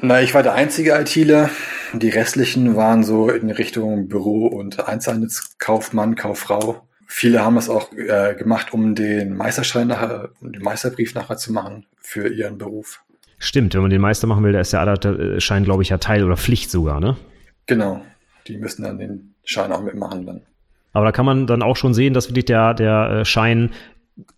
Na, 0.00 0.20
ich 0.20 0.34
war 0.34 0.42
der 0.42 0.54
einzige 0.54 0.92
ITler. 0.98 1.50
Die 1.94 2.10
restlichen 2.10 2.76
waren 2.76 3.04
so 3.04 3.30
in 3.30 3.50
Richtung 3.50 4.08
Büro 4.08 4.46
und 4.46 4.86
Einzelhandelskaufmann, 4.86 6.14
Kauffrau. 6.14 6.82
Viele 7.06 7.44
haben 7.44 7.56
es 7.56 7.68
auch 7.68 7.92
äh, 7.92 8.34
gemacht, 8.34 8.72
um 8.74 8.94
den 8.94 9.36
Meisterschein 9.36 9.88
nachher, 9.88 10.30
um 10.40 10.52
den 10.52 10.62
Meisterbrief 10.62 11.14
nachher 11.14 11.36
zu 11.36 11.52
machen 11.52 11.86
für 11.98 12.28
ihren 12.28 12.58
Beruf. 12.58 13.00
Stimmt, 13.38 13.74
wenn 13.74 13.82
man 13.82 13.90
den 13.90 14.00
Meister 14.00 14.26
machen 14.26 14.42
will, 14.44 14.52
da 14.52 14.60
ist 14.60 14.72
der 14.72 15.40
Schein, 15.40 15.64
glaube 15.64 15.82
ich, 15.82 15.90
ja 15.90 15.98
Teil 15.98 16.24
oder 16.24 16.36
Pflicht 16.36 16.70
sogar, 16.70 17.00
ne? 17.00 17.16
Genau. 17.66 18.02
Die 18.46 18.56
müssen 18.56 18.82
dann 18.82 18.98
den 18.98 19.34
Schein 19.44 19.72
auch 19.72 19.82
mitmachen 19.82 20.26
dann. 20.26 20.42
Aber 20.92 21.04
da 21.04 21.12
kann 21.12 21.26
man 21.26 21.46
dann 21.46 21.62
auch 21.62 21.76
schon 21.76 21.94
sehen, 21.94 22.14
dass 22.14 22.30
wirklich 22.30 22.46
der, 22.46 22.72
der 22.72 23.10
äh, 23.10 23.24
Schein, 23.24 23.70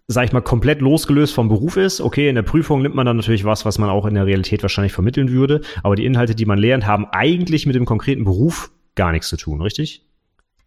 sag 0.09 0.25
ich 0.25 0.33
mal, 0.33 0.41
komplett 0.41 0.81
losgelöst 0.81 1.33
vom 1.33 1.49
Beruf 1.49 1.77
ist. 1.77 2.01
Okay, 2.01 2.29
in 2.29 2.35
der 2.35 2.43
Prüfung 2.43 2.83
nimmt 2.83 2.97
man 2.97 3.07
dann 3.07 3.17
natürlich 3.17 3.45
was, 3.45 3.65
was 3.65 3.79
man 3.79 3.91
auch 3.91 4.07
in 4.07 4.15
der 4.15 4.27
Realität 4.27 4.63
wahrscheinlich 4.63 4.93
vermitteln 4.93 5.31
würde. 5.31 5.61
Aber 5.83 5.95
die 5.95 6.05
Inhalte, 6.05 6.35
die 6.35 6.47
man 6.47 6.59
lernt, 6.59 6.87
haben 6.87 7.07
eigentlich 7.13 7.67
mit 7.67 7.77
dem 7.77 7.85
konkreten 7.85 8.25
Beruf 8.25 8.73
gar 8.97 9.13
nichts 9.13 9.29
zu 9.29 9.37
tun, 9.37 9.63
richtig? 9.63 10.05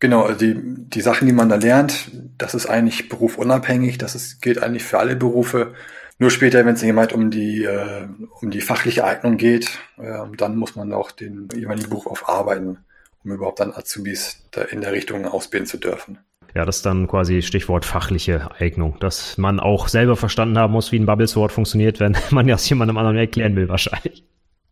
Genau, 0.01 0.23
also 0.23 0.39
die, 0.39 0.55
die 0.57 1.01
Sachen, 1.01 1.27
die 1.27 1.33
man 1.33 1.47
da 1.47 1.57
lernt, 1.57 2.09
das 2.39 2.55
ist 2.55 2.65
eigentlich 2.65 3.07
berufunabhängig, 3.07 3.99
das 3.99 4.15
ist, 4.15 4.41
gilt 4.41 4.61
eigentlich 4.61 4.83
für 4.83 4.97
alle 4.97 5.15
Berufe. 5.15 5.75
Nur 6.17 6.31
später, 6.31 6.65
wenn 6.65 6.73
es 6.73 6.81
jemand 6.81 7.13
um 7.13 7.29
die, 7.29 7.63
äh, 7.65 8.07
um 8.41 8.49
die 8.49 8.61
fachliche 8.61 9.05
Eignung 9.05 9.37
geht, 9.37 9.77
äh, 9.99 10.23
dann 10.37 10.57
muss 10.57 10.75
man 10.75 10.91
auch 10.91 11.11
den 11.11 11.49
jeweiligen 11.53 11.87
Beruf 11.87 12.07
aufarbeiten, 12.07 12.79
um 13.23 13.31
überhaupt 13.31 13.59
dann 13.59 13.73
Azubis 13.73 14.43
da 14.49 14.63
in 14.63 14.81
der 14.81 14.91
Richtung 14.91 15.23
ausbilden 15.25 15.67
zu 15.67 15.77
dürfen. 15.77 16.17
Ja, 16.55 16.65
das 16.65 16.77
ist 16.77 16.85
dann 16.87 17.07
quasi 17.07 17.43
Stichwort 17.43 17.85
fachliche 17.85 18.49
Eignung, 18.59 18.97
dass 18.99 19.37
man 19.37 19.59
auch 19.59 19.87
selber 19.87 20.15
verstanden 20.15 20.57
haben 20.57 20.73
muss, 20.73 20.91
wie 20.91 20.97
ein 20.97 21.05
Bubblesword 21.05 21.51
funktioniert, 21.51 21.99
wenn 21.99 22.17
man 22.31 22.47
das 22.47 22.67
jemandem 22.67 22.97
anderen 22.97 23.17
erklären 23.17 23.55
will, 23.55 23.69
wahrscheinlich. 23.69 24.23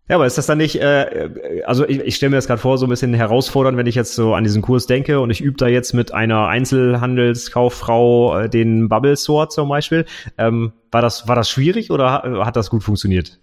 Ja, 0.09 0.15
aber 0.15 0.25
ist 0.25 0.39
das 0.39 0.47
dann 0.47 0.57
nicht, 0.57 0.81
äh, 0.81 1.61
also 1.67 1.87
ich, 1.87 1.99
ich 1.99 2.15
stelle 2.15 2.31
mir 2.31 2.37
das 2.37 2.47
gerade 2.47 2.59
vor, 2.59 2.79
so 2.79 2.87
ein 2.87 2.89
bisschen 2.89 3.13
herausfordernd, 3.13 3.77
wenn 3.77 3.85
ich 3.85 3.93
jetzt 3.93 4.15
so 4.15 4.33
an 4.33 4.43
diesen 4.43 4.63
Kurs 4.63 4.87
denke 4.87 5.19
und 5.19 5.29
ich 5.29 5.39
übe 5.39 5.57
da 5.57 5.67
jetzt 5.67 5.93
mit 5.93 6.11
einer 6.15 6.47
Einzelhandelskauffrau 6.47 8.39
äh, 8.39 8.49
den 8.49 8.89
Bubble 8.89 9.15
Sword 9.15 9.51
zum 9.51 9.69
Beispiel. 9.69 10.05
Ähm, 10.39 10.73
war, 10.91 11.03
das, 11.03 11.27
war 11.27 11.35
das 11.35 11.47
schwierig 11.47 11.91
oder 11.91 12.12
hat, 12.12 12.23
hat 12.23 12.55
das 12.55 12.71
gut 12.71 12.83
funktioniert? 12.83 13.39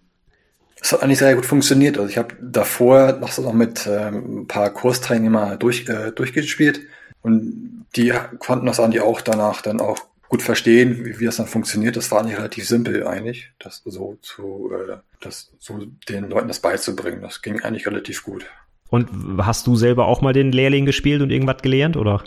Es 0.81 0.93
hat 0.93 1.05
eigentlich 1.05 1.19
sehr 1.19 1.37
gut 1.37 1.47
funktioniert. 1.47 1.99
Also 1.99 2.11
ich 2.11 2.19
habe 2.19 2.35
davor 2.43 3.13
noch 3.13 3.31
so 3.31 3.43
noch 3.43 3.53
mit 3.53 3.87
ähm, 3.87 4.41
ein 4.41 4.47
paar 4.49 4.71
Kursteilnehmer 4.71 5.57
durch, 5.59 5.89
äh, 5.89 6.11
durchgespielt 6.11 6.81
und 7.23 7.87
die 7.95 8.13
konnten 8.41 8.67
das 8.67 8.81
eigentlich 8.81 9.03
auch 9.03 9.21
danach 9.21 9.63
dann 9.63 9.81
auch 9.81 9.99
gut 10.29 10.43
verstehen, 10.43 11.05
wie, 11.05 11.21
wie 11.21 11.25
das 11.25 11.37
dann 11.37 11.47
funktioniert. 11.47 11.97
Das 11.97 12.11
war 12.11 12.23
nicht 12.23 12.39
relativ 12.39 12.67
simpel 12.67 13.07
eigentlich, 13.07 13.53
das 13.59 13.83
so 13.85 14.19
zu, 14.23 14.71
äh, 14.73 14.97
das 15.21 15.53
so 15.59 15.87
den 16.09 16.29
Leuten 16.29 16.49
das 16.49 16.61
beizubringen. 16.61 17.23
Das 17.23 17.43
ging 17.43 17.63
eigentlich 17.63 17.87
relativ 17.87 18.23
gut. 18.23 18.47
Und 18.89 19.09
hast 19.39 19.67
du 19.67 19.77
selber 19.77 20.07
auch 20.07 20.21
mal 20.21 20.33
den 20.33 20.53
Lehrling 20.53 20.87
gespielt 20.87 21.23
und 21.23 21.31
irgendwas 21.31 21.63
gelernt, 21.63 21.97
oder? 21.97 22.23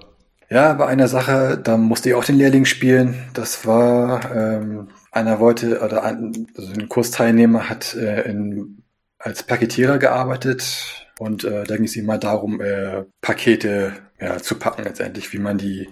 Ja, 0.49 0.73
bei 0.73 0.87
einer 0.87 1.07
Sache, 1.07 1.59
da 1.63 1.77
musste 1.77 2.09
ich 2.09 2.15
auch 2.15 2.25
den 2.25 2.37
Lehrling 2.37 2.65
spielen. 2.65 3.15
Das 3.33 3.65
war, 3.67 4.35
ähm, 4.35 4.89
einer 5.11 5.39
wollte, 5.39 5.79
oder 5.79 6.03
ein, 6.03 6.47
also 6.57 6.73
ein 6.73 6.89
Kursteilnehmer 6.89 7.69
hat 7.69 7.95
äh, 7.95 8.23
in, 8.29 8.83
als 9.19 9.43
Paketierer 9.43 9.99
gearbeitet 9.99 11.07
Und 11.19 11.43
äh, 11.43 11.65
da 11.65 11.75
ging 11.75 11.85
es 11.85 11.97
immer 11.97 12.17
darum, 12.17 12.61
äh, 12.61 13.03
Pakete 13.21 13.91
ja, 14.19 14.37
zu 14.37 14.55
packen 14.55 14.83
letztendlich, 14.83 15.33
wie 15.33 15.37
man 15.37 15.57
die 15.57 15.89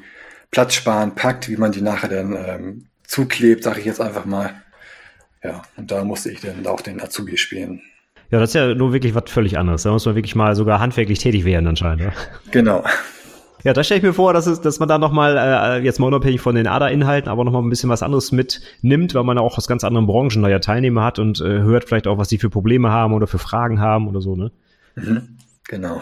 platzsparend 0.51 1.15
packt, 1.15 1.49
wie 1.49 1.57
man 1.57 1.71
die 1.71 1.81
nachher 1.81 2.09
dann 2.09 2.33
ähm, 2.33 2.85
zuklebt, 3.05 3.63
sage 3.63 3.79
ich 3.79 3.85
jetzt 3.85 4.01
einfach 4.01 4.25
mal. 4.25 4.61
Ja, 5.43 5.61
und 5.75 5.91
da 5.91 6.03
musste 6.03 6.31
ich 6.31 6.41
dann 6.41 6.65
auch 6.67 6.81
den 6.81 7.01
Azubi 7.01 7.37
spielen. 7.37 7.81
Ja, 8.29 8.39
das 8.39 8.49
ist 8.49 8.55
ja 8.55 8.73
nur 8.73 8.91
wirklich 8.91 9.15
was 9.15 9.23
völlig 9.27 9.57
anderes. 9.57 9.83
Da 9.83 9.91
muss 9.91 10.05
man 10.05 10.15
wirklich 10.15 10.35
mal 10.35 10.55
sogar 10.55 10.79
handwerklich 10.79 11.19
tätig 11.19 11.45
werden 11.45 11.67
anscheinend. 11.67 12.01
Ja? 12.01 12.11
Genau. 12.51 12.83
Ja, 13.63 13.73
da 13.73 13.83
stelle 13.83 13.99
ich 13.99 14.03
mir 14.03 14.13
vor, 14.13 14.33
dass, 14.33 14.45
es, 14.45 14.61
dass 14.61 14.79
man 14.79 14.87
da 14.87 14.97
nochmal, 14.97 15.37
äh, 15.37 15.83
jetzt 15.83 15.99
mal 15.99 16.07
unabhängig 16.07 16.41
von 16.41 16.55
den 16.55 16.67
ADA-Inhalten, 16.67 17.29
aber 17.29 17.43
nochmal 17.43 17.63
ein 17.63 17.69
bisschen 17.69 17.89
was 17.89 18.03
anderes 18.03 18.31
mitnimmt, 18.31 19.15
weil 19.15 19.23
man 19.23 19.37
auch 19.37 19.57
aus 19.57 19.67
ganz 19.67 19.83
anderen 19.83 20.07
Branchen 20.07 20.41
da 20.41 20.49
ja 20.49 20.59
Teilnehmer 20.59 21.03
hat 21.03 21.19
und 21.19 21.41
äh, 21.41 21.59
hört 21.61 21.85
vielleicht 21.85 22.07
auch, 22.07 22.17
was 22.17 22.27
die 22.27 22.37
für 22.37 22.49
Probleme 22.49 22.91
haben 22.91 23.13
oder 23.13 23.27
für 23.27 23.39
Fragen 23.39 23.79
haben 23.79 24.07
oder 24.07 24.21
so, 24.21 24.35
ne? 24.35 24.51
Mhm, 24.95 25.37
genau. 25.67 26.01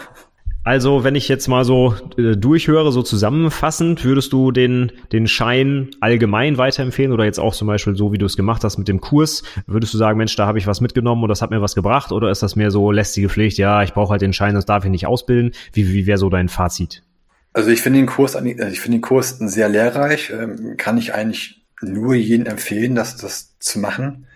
Also, 0.66 1.04
wenn 1.04 1.14
ich 1.14 1.28
jetzt 1.28 1.46
mal 1.46 1.64
so 1.64 1.94
äh, 2.18 2.36
durchhöre, 2.36 2.90
so 2.90 3.00
zusammenfassend, 3.00 4.04
würdest 4.04 4.32
du 4.32 4.50
den, 4.50 4.90
den 5.12 5.28
Schein 5.28 5.90
allgemein 6.00 6.58
weiterempfehlen 6.58 7.12
oder 7.12 7.24
jetzt 7.24 7.38
auch 7.38 7.54
zum 7.54 7.68
Beispiel 7.68 7.94
so, 7.94 8.12
wie 8.12 8.18
du 8.18 8.26
es 8.26 8.36
gemacht 8.36 8.64
hast 8.64 8.76
mit 8.76 8.88
dem 8.88 9.00
Kurs, 9.00 9.44
würdest 9.68 9.94
du 9.94 9.98
sagen, 9.98 10.18
Mensch, 10.18 10.34
da 10.34 10.48
habe 10.48 10.58
ich 10.58 10.66
was 10.66 10.80
mitgenommen 10.80 11.22
und 11.22 11.28
das 11.28 11.40
hat 11.40 11.52
mir 11.52 11.62
was 11.62 11.76
gebracht 11.76 12.10
oder 12.10 12.32
ist 12.32 12.42
das 12.42 12.56
mehr 12.56 12.72
so 12.72 12.90
lästige 12.90 13.28
Pflicht, 13.28 13.58
ja, 13.58 13.84
ich 13.84 13.92
brauche 13.92 14.10
halt 14.10 14.22
den 14.22 14.32
Schein, 14.32 14.56
das 14.56 14.66
darf 14.66 14.84
ich 14.84 14.90
nicht 14.90 15.06
ausbilden? 15.06 15.52
Wie, 15.72 15.92
wie 15.92 16.08
wäre 16.08 16.18
so 16.18 16.30
dein 16.30 16.48
Fazit? 16.48 17.04
Also 17.52 17.70
ich 17.70 17.80
finde 17.80 18.00
den 18.00 18.06
Kurs, 18.06 18.34
also 18.34 18.48
ich 18.48 18.80
finde 18.80 18.98
den 18.98 19.02
Kurs 19.02 19.38
sehr 19.38 19.68
lehrreich, 19.68 20.32
ähm, 20.36 20.74
kann 20.76 20.98
ich 20.98 21.14
eigentlich 21.14 21.64
nur 21.80 22.16
jedem 22.16 22.46
empfehlen, 22.46 22.96
das, 22.96 23.16
das 23.16 23.56
zu 23.60 23.78
machen. 23.78 24.26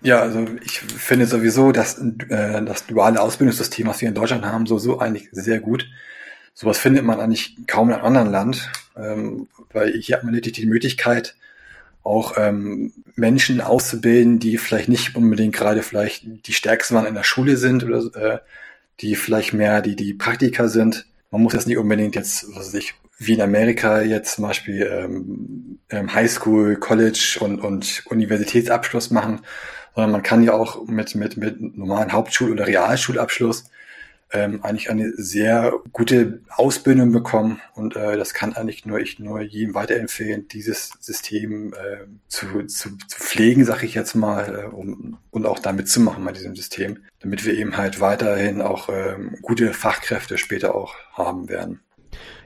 Ja, 0.00 0.20
also 0.20 0.46
ich 0.64 0.78
finde 0.80 1.26
sowieso, 1.26 1.72
dass 1.72 1.98
äh, 1.98 2.62
das 2.64 2.86
duale 2.86 3.20
Ausbildungssystem, 3.20 3.86
was 3.86 4.00
wir 4.00 4.08
in 4.08 4.14
Deutschland 4.14 4.44
haben, 4.44 4.66
so 4.66 4.78
so 4.78 5.00
eigentlich 5.00 5.28
sehr 5.32 5.58
gut. 5.58 5.86
Sowas 6.54 6.78
findet 6.78 7.04
man 7.04 7.20
eigentlich 7.20 7.56
kaum 7.66 7.88
in 7.88 7.94
einem 7.94 8.04
anderen 8.04 8.30
Land, 8.30 8.70
ähm, 8.96 9.48
weil 9.72 9.92
hier 9.92 10.16
hat 10.16 10.24
man 10.24 10.34
natürlich 10.34 10.58
die 10.58 10.66
Möglichkeit, 10.66 11.36
auch 12.04 12.34
ähm, 12.36 12.92
Menschen 13.16 13.60
auszubilden, 13.60 14.38
die 14.38 14.56
vielleicht 14.56 14.88
nicht 14.88 15.14
unbedingt 15.16 15.54
gerade 15.54 15.82
vielleicht 15.82 16.24
die 16.46 16.52
stärksten 16.52 16.94
waren 16.94 17.06
in 17.06 17.14
der 17.14 17.24
Schule 17.24 17.56
sind 17.56 17.84
oder 17.84 18.14
äh, 18.14 18.38
die 19.00 19.14
vielleicht 19.14 19.52
mehr 19.52 19.82
die 19.82 19.96
die 19.96 20.14
Praktiker 20.14 20.68
sind. 20.68 21.06
Man 21.30 21.42
muss 21.42 21.52
jetzt 21.52 21.66
nicht 21.66 21.76
unbedingt 21.76 22.14
jetzt, 22.14 22.46
was 22.54 22.68
weiß 22.68 22.74
ich, 22.74 22.94
wie 23.18 23.34
in 23.34 23.42
Amerika 23.42 24.00
jetzt 24.00 24.36
zum 24.36 24.44
Beispiel 24.44 24.88
ähm, 24.90 25.78
ähm 25.90 26.14
Highschool, 26.14 26.76
College 26.76 27.38
und, 27.40 27.60
und 27.60 28.04
Universitätsabschluss 28.06 29.10
machen, 29.10 29.40
sondern 29.94 30.12
man 30.12 30.22
kann 30.22 30.42
ja 30.42 30.52
auch 30.52 30.86
mit, 30.86 31.14
mit, 31.14 31.36
mit 31.36 31.76
normalen 31.76 32.12
Hauptschul- 32.12 32.52
oder 32.52 32.66
Realschulabschluss 32.66 33.70
ähm, 34.30 34.62
eigentlich 34.62 34.90
eine 34.90 35.12
sehr 35.16 35.72
gute 35.92 36.40
Ausbildung 36.50 37.12
bekommen 37.12 37.60
und 37.74 37.96
äh, 37.96 38.16
das 38.16 38.34
kann 38.34 38.54
eigentlich 38.54 38.84
nur 38.84 39.00
ich 39.00 39.18
nur 39.18 39.40
jedem 39.40 39.74
weiterempfehlen, 39.74 40.48
dieses 40.48 40.90
System 41.00 41.72
äh, 41.72 42.04
zu, 42.28 42.64
zu, 42.66 42.96
zu 42.96 43.18
pflegen, 43.18 43.64
sag 43.64 43.82
ich 43.82 43.94
jetzt 43.94 44.14
mal, 44.14 44.64
äh, 44.64 44.74
um, 44.74 45.18
und 45.30 45.46
auch 45.46 45.58
damit 45.58 45.88
zu 45.88 46.00
machen 46.00 46.24
bei 46.24 46.32
diesem 46.32 46.54
System, 46.54 46.98
damit 47.20 47.46
wir 47.46 47.54
eben 47.54 47.76
halt 47.78 48.00
weiterhin 48.00 48.60
auch 48.60 48.90
ähm, 48.90 49.38
gute 49.40 49.72
Fachkräfte 49.72 50.36
später 50.36 50.74
auch 50.74 50.94
haben 51.14 51.48
werden. 51.48 51.80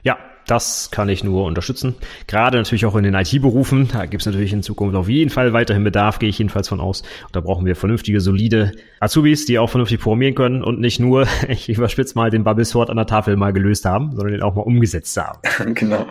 Ja, 0.03 0.17
das 0.47 0.91
kann 0.91 1.09
ich 1.09 1.23
nur 1.23 1.45
unterstützen. 1.45 1.95
Gerade 2.27 2.57
natürlich 2.57 2.85
auch 2.85 2.95
in 2.95 3.03
den 3.03 3.13
IT-Berufen. 3.13 3.89
Da 3.91 4.05
gibt 4.05 4.21
es 4.21 4.25
natürlich 4.25 4.53
in 4.53 4.63
Zukunft 4.63 4.95
auf 4.95 5.09
jeden 5.09 5.29
Fall 5.29 5.53
weiterhin 5.53 5.83
Bedarf, 5.83 6.19
gehe 6.19 6.29
ich 6.29 6.37
jedenfalls 6.37 6.67
von 6.67 6.79
aus. 6.79 7.01
Und 7.01 7.35
da 7.35 7.41
brauchen 7.41 7.65
wir 7.65 7.75
vernünftige, 7.75 8.21
solide 8.21 8.71
Azubis, 8.99 9.45
die 9.45 9.59
auch 9.59 9.69
vernünftig 9.69 9.99
programmieren 9.99 10.35
können 10.35 10.63
und 10.63 10.79
nicht 10.79 10.99
nur, 10.99 11.27
ich 11.47 11.69
überspitze 11.69 12.15
mal, 12.15 12.29
den 12.29 12.43
Bubble 12.43 12.65
Sword 12.65 12.89
an 12.89 12.97
der 12.97 13.07
Tafel 13.07 13.35
mal 13.37 13.53
gelöst 13.53 13.85
haben, 13.85 14.11
sondern 14.11 14.33
den 14.33 14.41
auch 14.41 14.55
mal 14.55 14.61
umgesetzt 14.61 15.17
haben. 15.17 15.39
genau. 15.75 16.05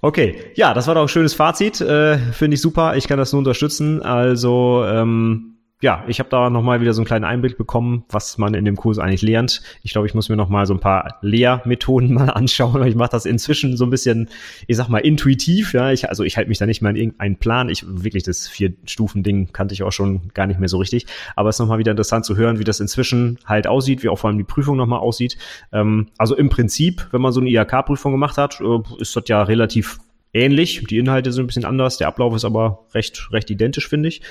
Okay, 0.00 0.36
ja, 0.54 0.74
das 0.74 0.86
war 0.86 0.94
doch 0.94 1.02
ein 1.02 1.08
schönes 1.08 1.34
Fazit. 1.34 1.80
Äh, 1.80 2.18
Finde 2.18 2.54
ich 2.54 2.60
super. 2.60 2.96
Ich 2.96 3.06
kann 3.06 3.18
das 3.18 3.32
nur 3.32 3.38
unterstützen. 3.38 4.02
Also 4.02 4.84
ähm, 4.86 5.53
ja, 5.84 6.02
ich 6.08 6.18
habe 6.18 6.30
da 6.30 6.48
nochmal 6.48 6.80
wieder 6.80 6.94
so 6.94 7.02
einen 7.02 7.06
kleinen 7.06 7.26
Einblick 7.26 7.58
bekommen, 7.58 8.04
was 8.08 8.38
man 8.38 8.54
in 8.54 8.64
dem 8.64 8.74
Kurs 8.74 8.98
eigentlich 8.98 9.20
lernt. 9.20 9.60
Ich 9.82 9.92
glaube, 9.92 10.06
ich 10.06 10.14
muss 10.14 10.30
mir 10.30 10.34
nochmal 10.34 10.64
so 10.64 10.72
ein 10.72 10.80
paar 10.80 11.18
Lehrmethoden 11.20 12.14
mal 12.14 12.30
anschauen. 12.30 12.86
Ich 12.86 12.94
mache 12.94 13.10
das 13.10 13.26
inzwischen 13.26 13.76
so 13.76 13.84
ein 13.84 13.90
bisschen, 13.90 14.30
ich 14.66 14.78
sag 14.78 14.88
mal, 14.88 15.00
intuitiv. 15.00 15.74
Ja, 15.74 15.92
ich, 15.92 16.08
also 16.08 16.24
ich 16.24 16.38
halte 16.38 16.48
mich 16.48 16.56
da 16.56 16.64
nicht 16.64 16.80
mehr 16.80 16.88
in 16.88 16.96
irgendeinen 16.96 17.36
Plan. 17.36 17.68
Ich 17.68 17.84
wirklich 17.86 18.22
das 18.22 18.48
Vier-Stufen-Ding 18.48 19.52
kannte 19.52 19.74
ich 19.74 19.82
auch 19.82 19.92
schon 19.92 20.30
gar 20.32 20.46
nicht 20.46 20.58
mehr 20.58 20.70
so 20.70 20.78
richtig. 20.78 21.04
Aber 21.36 21.50
es 21.50 21.56
ist 21.56 21.60
nochmal 21.60 21.78
wieder 21.78 21.90
interessant 21.90 22.24
zu 22.24 22.34
hören, 22.34 22.58
wie 22.58 22.64
das 22.64 22.80
inzwischen 22.80 23.38
halt 23.44 23.66
aussieht, 23.66 24.02
wie 24.02 24.08
auch 24.08 24.18
vor 24.18 24.30
allem 24.30 24.38
die 24.38 24.44
Prüfung 24.44 24.78
nochmal 24.78 25.00
aussieht. 25.00 25.36
Ähm, 25.70 26.06
also 26.16 26.34
im 26.34 26.48
Prinzip, 26.48 27.08
wenn 27.10 27.20
man 27.20 27.32
so 27.32 27.40
eine 27.40 27.50
IHK-Prüfung 27.50 28.10
gemacht 28.10 28.38
hat, 28.38 28.58
äh, 28.62 29.02
ist 29.02 29.14
das 29.14 29.24
ja 29.26 29.42
relativ 29.42 29.98
ähnlich. 30.32 30.82
Die 30.88 30.96
Inhalte 30.96 31.30
sind 31.30 31.44
ein 31.44 31.46
bisschen 31.48 31.66
anders, 31.66 31.98
der 31.98 32.08
Ablauf 32.08 32.34
ist 32.34 32.46
aber 32.46 32.86
recht, 32.94 33.28
recht 33.32 33.50
identisch, 33.50 33.86
finde 33.86 34.08
ich. 34.08 34.22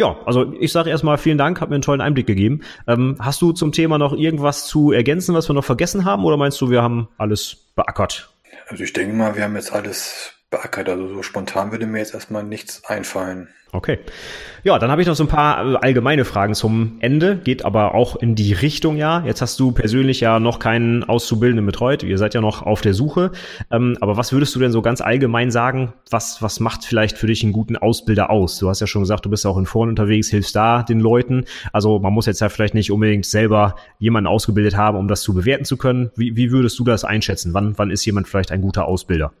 Ja, 0.00 0.16
also 0.24 0.54
ich 0.58 0.72
sage 0.72 0.88
erstmal 0.88 1.18
vielen 1.18 1.36
Dank, 1.36 1.60
hat 1.60 1.68
mir 1.68 1.74
einen 1.74 1.82
tollen 1.82 2.00
Einblick 2.00 2.26
gegeben. 2.26 2.62
Ähm, 2.88 3.16
hast 3.20 3.42
du 3.42 3.52
zum 3.52 3.70
Thema 3.70 3.98
noch 3.98 4.14
irgendwas 4.14 4.66
zu 4.66 4.92
ergänzen, 4.92 5.34
was 5.34 5.46
wir 5.46 5.52
noch 5.52 5.64
vergessen 5.66 6.06
haben, 6.06 6.24
oder 6.24 6.38
meinst 6.38 6.58
du, 6.62 6.70
wir 6.70 6.80
haben 6.80 7.08
alles 7.18 7.66
beackert? 7.76 8.30
Also 8.68 8.82
ich 8.82 8.94
denke 8.94 9.14
mal, 9.14 9.36
wir 9.36 9.44
haben 9.44 9.56
jetzt 9.56 9.74
alles 9.74 10.32
beackert. 10.50 10.88
Also 10.88 11.08
so 11.08 11.22
spontan 11.22 11.70
würde 11.70 11.86
mir 11.86 11.98
jetzt 11.98 12.14
erstmal 12.14 12.42
nichts 12.42 12.84
einfallen. 12.84 13.48
Okay. 13.72 14.00
Ja, 14.64 14.80
dann 14.80 14.90
habe 14.90 15.00
ich 15.00 15.06
noch 15.06 15.14
so 15.14 15.22
ein 15.22 15.28
paar 15.28 15.64
äh, 15.64 15.76
allgemeine 15.76 16.24
Fragen 16.24 16.54
zum 16.54 16.96
Ende, 16.98 17.36
geht 17.36 17.64
aber 17.64 17.94
auch 17.94 18.16
in 18.16 18.34
die 18.34 18.52
Richtung 18.52 18.96
ja. 18.96 19.22
Jetzt 19.24 19.42
hast 19.42 19.60
du 19.60 19.70
persönlich 19.70 20.18
ja 20.20 20.40
noch 20.40 20.58
keinen 20.58 21.04
Auszubildenden 21.04 21.64
betreut, 21.66 22.02
ihr 22.02 22.18
seid 22.18 22.34
ja 22.34 22.40
noch 22.40 22.62
auf 22.62 22.80
der 22.80 22.94
Suche. 22.94 23.30
Ähm, 23.70 23.96
aber 24.00 24.16
was 24.16 24.32
würdest 24.32 24.56
du 24.56 24.58
denn 24.58 24.72
so 24.72 24.82
ganz 24.82 25.00
allgemein 25.00 25.52
sagen, 25.52 25.92
was, 26.10 26.42
was 26.42 26.58
macht 26.58 26.84
vielleicht 26.84 27.16
für 27.16 27.28
dich 27.28 27.44
einen 27.44 27.52
guten 27.52 27.76
Ausbilder 27.76 28.30
aus? 28.30 28.58
Du 28.58 28.68
hast 28.68 28.80
ja 28.80 28.88
schon 28.88 29.02
gesagt, 29.02 29.24
du 29.24 29.30
bist 29.30 29.46
auch 29.46 29.56
in 29.56 29.66
Foren 29.66 29.90
unterwegs, 29.90 30.28
hilfst 30.28 30.56
da 30.56 30.82
den 30.82 30.98
Leuten. 30.98 31.44
Also 31.72 32.00
man 32.00 32.12
muss 32.12 32.26
jetzt 32.26 32.40
ja 32.40 32.48
vielleicht 32.48 32.74
nicht 32.74 32.90
unbedingt 32.90 33.24
selber 33.24 33.76
jemanden 34.00 34.26
ausgebildet 34.26 34.76
haben, 34.76 34.98
um 34.98 35.06
das 35.06 35.22
zu 35.22 35.32
bewerten 35.32 35.64
zu 35.64 35.76
können. 35.76 36.10
Wie, 36.16 36.34
wie 36.34 36.50
würdest 36.50 36.76
du 36.80 36.84
das 36.84 37.04
einschätzen? 37.04 37.54
Wann, 37.54 37.78
wann 37.78 37.90
ist 37.90 38.04
jemand 38.04 38.26
vielleicht 38.26 38.50
ein 38.50 38.62
guter 38.62 38.86
Ausbilder? 38.86 39.32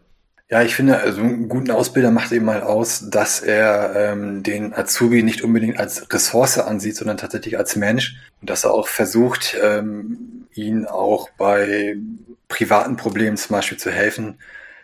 Ja, 0.50 0.62
ich 0.62 0.74
finde, 0.74 0.98
also 0.98 1.20
einen 1.20 1.48
guten 1.48 1.70
Ausbilder 1.70 2.10
macht 2.10 2.32
eben 2.32 2.44
mal 2.44 2.62
aus, 2.62 3.08
dass 3.08 3.40
er 3.40 3.94
ähm, 3.94 4.42
den 4.42 4.74
Azubi 4.74 5.22
nicht 5.22 5.42
unbedingt 5.42 5.78
als 5.78 6.12
Ressource 6.12 6.58
ansieht, 6.58 6.96
sondern 6.96 7.18
tatsächlich 7.18 7.56
als 7.56 7.76
Mensch. 7.76 8.16
Und 8.40 8.50
dass 8.50 8.64
er 8.64 8.74
auch 8.74 8.88
versucht, 8.88 9.56
ähm, 9.62 10.48
ihn 10.52 10.86
auch 10.86 11.30
bei 11.38 11.96
privaten 12.48 12.96
Problemen 12.96 13.36
zum 13.36 13.54
Beispiel 13.54 13.78
zu 13.78 13.92
helfen, 13.92 14.40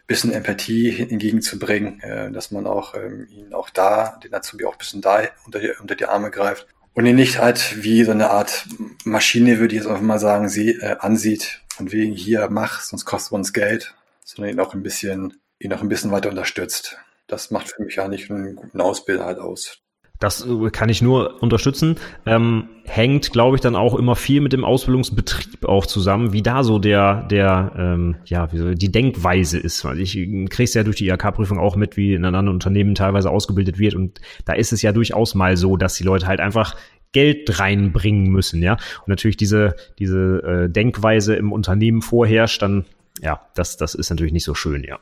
bisschen 0.07 0.33
Empathie 0.33 1.01
entgegenzubringen, 1.11 1.99
äh, 2.01 2.31
dass 2.31 2.53
man 2.53 2.69
auch 2.69 2.95
ähm, 2.95 3.27
ihn 3.33 3.53
auch 3.53 3.69
da, 3.69 4.21
den 4.23 4.33
Azubi 4.35 4.67
auch 4.67 4.77
bisschen 4.77 5.01
da 5.01 5.23
unter 5.47 5.59
die, 5.59 5.73
unter 5.81 5.97
die 5.97 6.07
Arme 6.07 6.31
greift. 6.31 6.69
Und 6.95 7.07
ihn 7.07 7.17
nicht 7.17 7.41
halt 7.41 7.83
wie 7.83 8.05
so 8.05 8.12
eine 8.12 8.31
Art 8.31 8.67
Maschine, 9.03 9.59
würde 9.59 9.75
ich 9.75 9.83
jetzt 9.83 9.91
einfach 9.91 10.01
mal 10.01 10.21
sagen, 10.21 10.49
sie 10.49 10.77
äh, 10.77 10.97
ansieht, 11.01 11.62
von 11.75 11.91
wegen 11.91 12.14
hier 12.14 12.47
mach, 12.51 12.83
sonst 12.83 13.05
kostet 13.05 13.33
uns 13.33 13.53
Geld, 13.53 13.97
sondern 14.25 14.55
ihn 14.55 14.61
auch 14.61 14.73
ein 14.73 14.85
bisschen 14.85 15.35
ihn 15.59 15.71
noch 15.71 15.83
ein 15.83 15.89
bisschen 15.89 16.11
weiter 16.11 16.31
unterstützt. 16.31 16.99
Das 17.27 17.51
macht 17.51 17.69
für 17.69 17.83
mich 17.83 17.97
ja 17.97 18.09
nicht 18.09 18.31
einen 18.31 18.57
guten 18.57 18.81
Ausbilder 18.81 19.25
halt 19.25 19.39
aus. 19.39 19.83
Das 20.19 20.47
äh, 20.47 20.71
kann 20.71 20.89
ich 20.89 21.03
nur 21.03 21.43
unterstützen. 21.43 21.97
Ähm, 22.25 22.69
hängt, 22.85 23.33
glaube 23.33 23.57
ich, 23.57 23.61
dann 23.61 23.77
auch 23.77 23.95
immer 23.95 24.17
viel 24.17 24.41
mit 24.41 24.53
dem 24.53 24.65
Ausbildungsbetrieb 24.65 25.67
auch 25.67 25.87
zusammen, 25.87 26.33
wie 26.33 26.43
da 26.43 26.63
so 26.63 26.79
der, 26.79 27.25
der, 27.25 27.73
ähm, 27.77 28.17
ja, 28.25 28.51
wie 28.53 28.59
so 28.59 28.75
die 28.75 28.91
Denkweise 28.91 29.59
ist. 29.59 29.85
Weil 29.85 30.01
ich 30.01 30.15
kriege 30.15 30.71
ja 30.71 30.85
durch 30.85 30.97
die 30.97 31.09
IHK-Prüfung 31.09 31.59
auch 31.59 31.77
mit, 31.77 31.97
wie 31.97 32.15
in 32.15 32.25
anderen 32.25 32.49
Unternehmen 32.49 32.95
teilweise 32.95 33.31
ausgebildet 33.31 33.79
wird. 33.79 33.95
Und 33.95 34.21
da 34.45 34.55
ist 34.55 34.73
es 34.73 34.83
ja 34.83 34.93
durchaus 34.93 35.35
mal 35.35 35.57
so, 35.57 35.77
dass 35.77 35.95
die 35.95 36.05
Leute 36.05 36.27
halt 36.27 36.41
einfach 36.41 36.77
Geld 37.13 37.59
reinbringen 37.59 38.31
müssen, 38.31 38.63
ja. 38.63 38.75
Und 38.75 39.09
natürlich 39.09 39.37
diese, 39.37 39.75
diese 39.99 40.43
äh, 40.43 40.71
Denkweise 40.71 41.35
im 41.35 41.53
Unternehmen 41.53 42.03
vorherrscht, 42.03 42.61
dann, 42.61 42.85
ja, 43.23 43.41
das, 43.55 43.77
das 43.77 43.95
ist 43.95 44.11
natürlich 44.11 44.33
nicht 44.33 44.45
so 44.45 44.55
schön, 44.55 44.85
ja. 44.85 44.99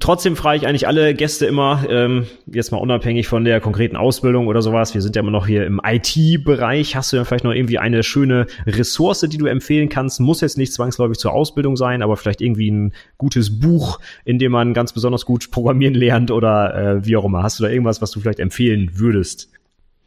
Trotzdem 0.00 0.34
frage 0.34 0.56
ich 0.56 0.66
eigentlich 0.66 0.88
alle 0.88 1.14
Gäste 1.14 1.46
immer, 1.46 1.84
ähm, 1.88 2.26
jetzt 2.46 2.72
mal 2.72 2.78
unabhängig 2.78 3.28
von 3.28 3.44
der 3.44 3.60
konkreten 3.60 3.94
Ausbildung 3.94 4.48
oder 4.48 4.62
sowas, 4.62 4.94
wir 4.94 5.00
sind 5.00 5.14
ja 5.14 5.20
immer 5.22 5.30
noch 5.30 5.46
hier 5.46 5.64
im 5.64 5.80
IT-Bereich, 5.84 6.96
hast 6.96 7.12
du 7.12 7.16
ja 7.16 7.24
vielleicht 7.24 7.44
noch 7.44 7.52
irgendwie 7.52 7.78
eine 7.78 8.02
schöne 8.02 8.48
Ressource, 8.66 9.20
die 9.20 9.38
du 9.38 9.46
empfehlen 9.46 9.88
kannst? 9.88 10.18
Muss 10.18 10.40
jetzt 10.40 10.58
nicht 10.58 10.72
zwangsläufig 10.72 11.18
zur 11.18 11.32
Ausbildung 11.32 11.76
sein, 11.76 12.02
aber 12.02 12.16
vielleicht 12.16 12.40
irgendwie 12.40 12.68
ein 12.68 12.92
gutes 13.16 13.60
Buch, 13.60 14.00
in 14.24 14.40
dem 14.40 14.50
man 14.50 14.74
ganz 14.74 14.92
besonders 14.92 15.24
gut 15.24 15.52
programmieren 15.52 15.94
lernt 15.94 16.32
oder 16.32 16.74
äh, 16.74 17.06
wie 17.06 17.16
auch 17.16 17.24
immer. 17.24 17.44
Hast 17.44 17.60
du 17.60 17.62
da 17.62 17.70
irgendwas, 17.70 18.02
was 18.02 18.10
du 18.10 18.18
vielleicht 18.18 18.40
empfehlen 18.40 18.90
würdest? 18.94 19.50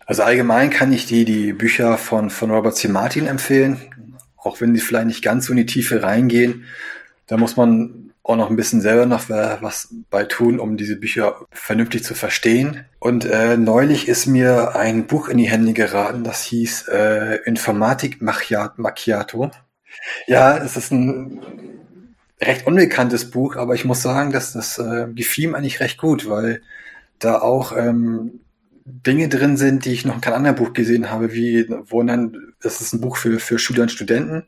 Also 0.05 0.23
allgemein 0.23 0.71
kann 0.71 0.91
ich 0.91 1.05
dir 1.05 1.23
die 1.23 1.53
Bücher 1.53 1.97
von, 1.97 2.29
von 2.29 2.51
Robert 2.51 2.75
C. 2.75 2.89
Martin 2.89 3.27
empfehlen, 3.27 3.79
auch 4.35 4.59
wenn 4.59 4.73
die 4.73 4.81
vielleicht 4.81 5.07
nicht 5.07 5.23
ganz 5.23 5.45
so 5.45 5.53
in 5.53 5.57
die 5.57 5.65
Tiefe 5.65 6.03
reingehen. 6.03 6.65
Da 7.27 7.37
muss 7.37 7.55
man 7.55 8.02
auch 8.23 8.37
noch 8.37 8.49
ein 8.49 8.55
bisschen 8.55 8.79
selber 8.79 9.05
noch 9.05 9.29
was 9.29 9.93
bei 10.09 10.23
tun, 10.23 10.59
um 10.59 10.77
diese 10.77 10.95
Bücher 10.95 11.45
vernünftig 11.51 12.03
zu 12.05 12.15
verstehen. 12.15 12.85
Und 12.99 13.25
äh, 13.25 13.57
neulich 13.57 14.07
ist 14.07 14.27
mir 14.27 14.75
ein 14.75 15.07
Buch 15.07 15.27
in 15.27 15.37
die 15.37 15.49
Hände 15.49 15.73
geraten, 15.73 16.23
das 16.23 16.43
hieß 16.43 16.87
äh, 16.87 17.39
Informatik 17.43 18.21
Macchiato. 18.21 19.51
Ja, 20.25 20.57
es 20.57 20.77
ist 20.77 20.91
ein 20.91 21.41
recht 22.41 22.65
unbekanntes 22.65 23.29
Buch, 23.29 23.57
aber 23.57 23.75
ich 23.75 23.85
muss 23.85 24.01
sagen, 24.01 24.31
dass 24.31 24.53
das 24.53 24.79
äh, 24.79 25.07
gefiel 25.13 25.49
mir 25.49 25.57
eigentlich 25.57 25.81
recht 25.81 25.97
gut, 25.97 26.29
weil 26.29 26.61
da 27.19 27.39
auch 27.39 27.75
ähm, 27.75 28.39
Dinge 28.85 29.29
drin 29.29 29.57
sind, 29.57 29.85
die 29.85 29.93
ich 29.93 30.05
noch 30.05 30.15
in 30.15 30.21
keinem 30.21 30.35
anderen 30.35 30.55
Buch 30.55 30.73
gesehen 30.73 31.09
habe, 31.09 31.33
wie, 31.33 31.67
wo 31.85 32.01
dann, 32.03 32.53
das 32.61 32.81
ist 32.81 32.93
ein 32.93 33.01
Buch 33.01 33.17
für, 33.17 33.39
für 33.39 33.59
Schüler 33.59 33.83
und 33.83 33.91
Studenten, 33.91 34.43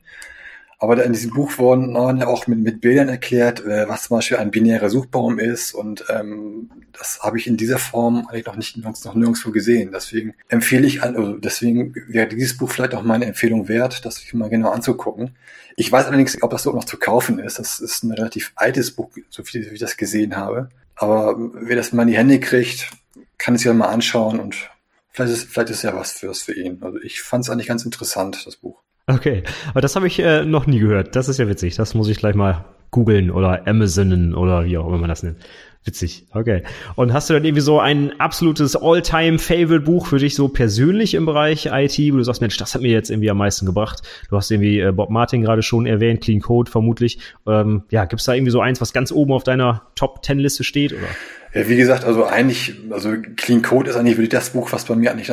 aber 0.78 1.02
in 1.04 1.14
diesem 1.14 1.30
Buch 1.30 1.56
wurden 1.56 1.96
auch 1.96 2.46
mit, 2.46 2.58
mit 2.58 2.80
Bildern 2.82 3.08
erklärt, 3.08 3.64
äh, 3.64 3.88
was 3.88 4.04
zum 4.04 4.18
Beispiel 4.18 4.36
ein 4.36 4.50
binärer 4.50 4.90
Suchbaum 4.90 5.38
ist. 5.38 5.74
Und 5.74 6.04
ähm, 6.10 6.70
das 6.92 7.20
habe 7.22 7.38
ich 7.38 7.46
in 7.46 7.56
dieser 7.56 7.78
Form 7.78 8.26
eigentlich 8.28 8.46
noch 8.46 8.56
nicht 8.56 8.76
noch 8.76 9.14
nirgendwo 9.14 9.52
gesehen. 9.52 9.90
Deswegen 9.92 10.34
empfehle 10.48 10.86
ich, 10.86 11.02
also 11.02 11.38
deswegen 11.38 11.94
wäre 12.08 12.28
dieses 12.28 12.58
Buch 12.58 12.70
vielleicht 12.70 12.94
auch 12.94 13.02
meine 13.02 13.24
Empfehlung 13.24 13.68
wert, 13.68 14.04
das 14.04 14.16
sich 14.16 14.34
mal 14.34 14.50
genau 14.50 14.70
anzugucken. 14.70 15.36
Ich 15.76 15.90
weiß 15.90 16.06
allerdings, 16.06 16.42
ob 16.42 16.50
das 16.50 16.64
so 16.64 16.72
noch 16.72 16.84
zu 16.84 16.98
kaufen 16.98 17.38
ist. 17.38 17.58
Das 17.58 17.80
ist 17.80 18.04
ein 18.04 18.12
relativ 18.12 18.52
altes 18.56 18.90
Buch, 18.90 19.10
so 19.30 19.44
viel 19.44 19.64
wie 19.70 19.74
ich 19.74 19.80
das 19.80 19.96
gesehen 19.96 20.36
habe. 20.36 20.68
Aber 20.94 21.36
wer 21.54 21.76
das 21.76 21.92
mal 21.92 22.02
in 22.02 22.08
die 22.08 22.16
Hände 22.18 22.38
kriegt, 22.38 22.90
kann 23.38 23.54
es 23.54 23.64
ja 23.64 23.72
mal 23.72 23.88
anschauen 23.88 24.40
und 24.40 24.70
vielleicht 25.10 25.32
ist, 25.32 25.44
vielleicht 25.50 25.70
ist 25.70 25.82
ja 25.82 25.94
was 25.94 26.12
fürs 26.12 26.42
für 26.42 26.54
ihn. 26.54 26.82
Also 26.82 26.98
ich 27.00 27.22
fand 27.22 27.44
es 27.44 27.50
eigentlich 27.50 27.66
ganz 27.66 27.84
interessant, 27.84 28.46
das 28.46 28.56
Buch. 28.56 28.82
Okay, 29.08 29.44
aber 29.70 29.80
das 29.80 29.94
habe 29.94 30.08
ich 30.08 30.18
äh, 30.18 30.44
noch 30.44 30.66
nie 30.66 30.80
gehört. 30.80 31.14
Das 31.14 31.28
ist 31.28 31.38
ja 31.38 31.48
witzig. 31.48 31.76
Das 31.76 31.94
muss 31.94 32.08
ich 32.08 32.18
gleich 32.18 32.34
mal 32.34 32.64
googeln 32.90 33.30
oder 33.30 33.66
Amazonen 33.66 34.34
oder 34.34 34.64
wie 34.64 34.78
auch 34.78 34.86
immer 34.88 34.98
man 34.98 35.08
das 35.08 35.22
nennt. 35.22 35.38
Witzig, 35.84 36.26
okay. 36.32 36.64
Und 36.96 37.12
hast 37.12 37.30
du 37.30 37.34
dann 37.34 37.44
irgendwie 37.44 37.60
so 37.60 37.78
ein 37.78 38.18
absolutes 38.18 38.74
All-Time-Favorite-Buch 38.74 40.08
für 40.08 40.18
dich 40.18 40.34
so 40.34 40.48
persönlich 40.48 41.14
im 41.14 41.26
Bereich 41.26 41.66
IT, 41.66 41.96
wo 42.12 42.16
du 42.16 42.24
sagst, 42.24 42.40
Mensch, 42.40 42.56
das 42.56 42.74
hat 42.74 42.82
mir 42.82 42.90
jetzt 42.90 43.08
irgendwie 43.08 43.30
am 43.30 43.38
meisten 43.38 43.66
gebracht. 43.66 44.02
Du 44.28 44.36
hast 44.36 44.50
irgendwie 44.50 44.80
äh, 44.80 44.90
Bob 44.90 45.10
Martin 45.10 45.42
gerade 45.42 45.62
schon 45.62 45.86
erwähnt, 45.86 46.22
Clean 46.22 46.40
Code 46.40 46.68
vermutlich. 46.68 47.20
Ähm, 47.46 47.84
ja, 47.90 48.04
gibt's 48.06 48.24
da 48.24 48.34
irgendwie 48.34 48.50
so 48.50 48.60
eins, 48.60 48.80
was 48.80 48.92
ganz 48.92 49.12
oben 49.12 49.32
auf 49.32 49.44
deiner 49.44 49.82
Top-10-Liste 49.94 50.64
steht, 50.64 50.92
oder? 50.92 51.06
Ja, 51.54 51.68
wie 51.68 51.76
gesagt, 51.76 52.04
also 52.04 52.24
eigentlich, 52.24 52.74
also 52.90 53.14
Clean 53.36 53.62
Code 53.62 53.90
ist 53.90 53.96
eigentlich 53.96 54.16
wirklich 54.16 54.30
das 54.30 54.50
Buch, 54.50 54.72
was 54.72 54.86
bei 54.86 54.96
mir 54.96 55.12
eigentlich, 55.12 55.30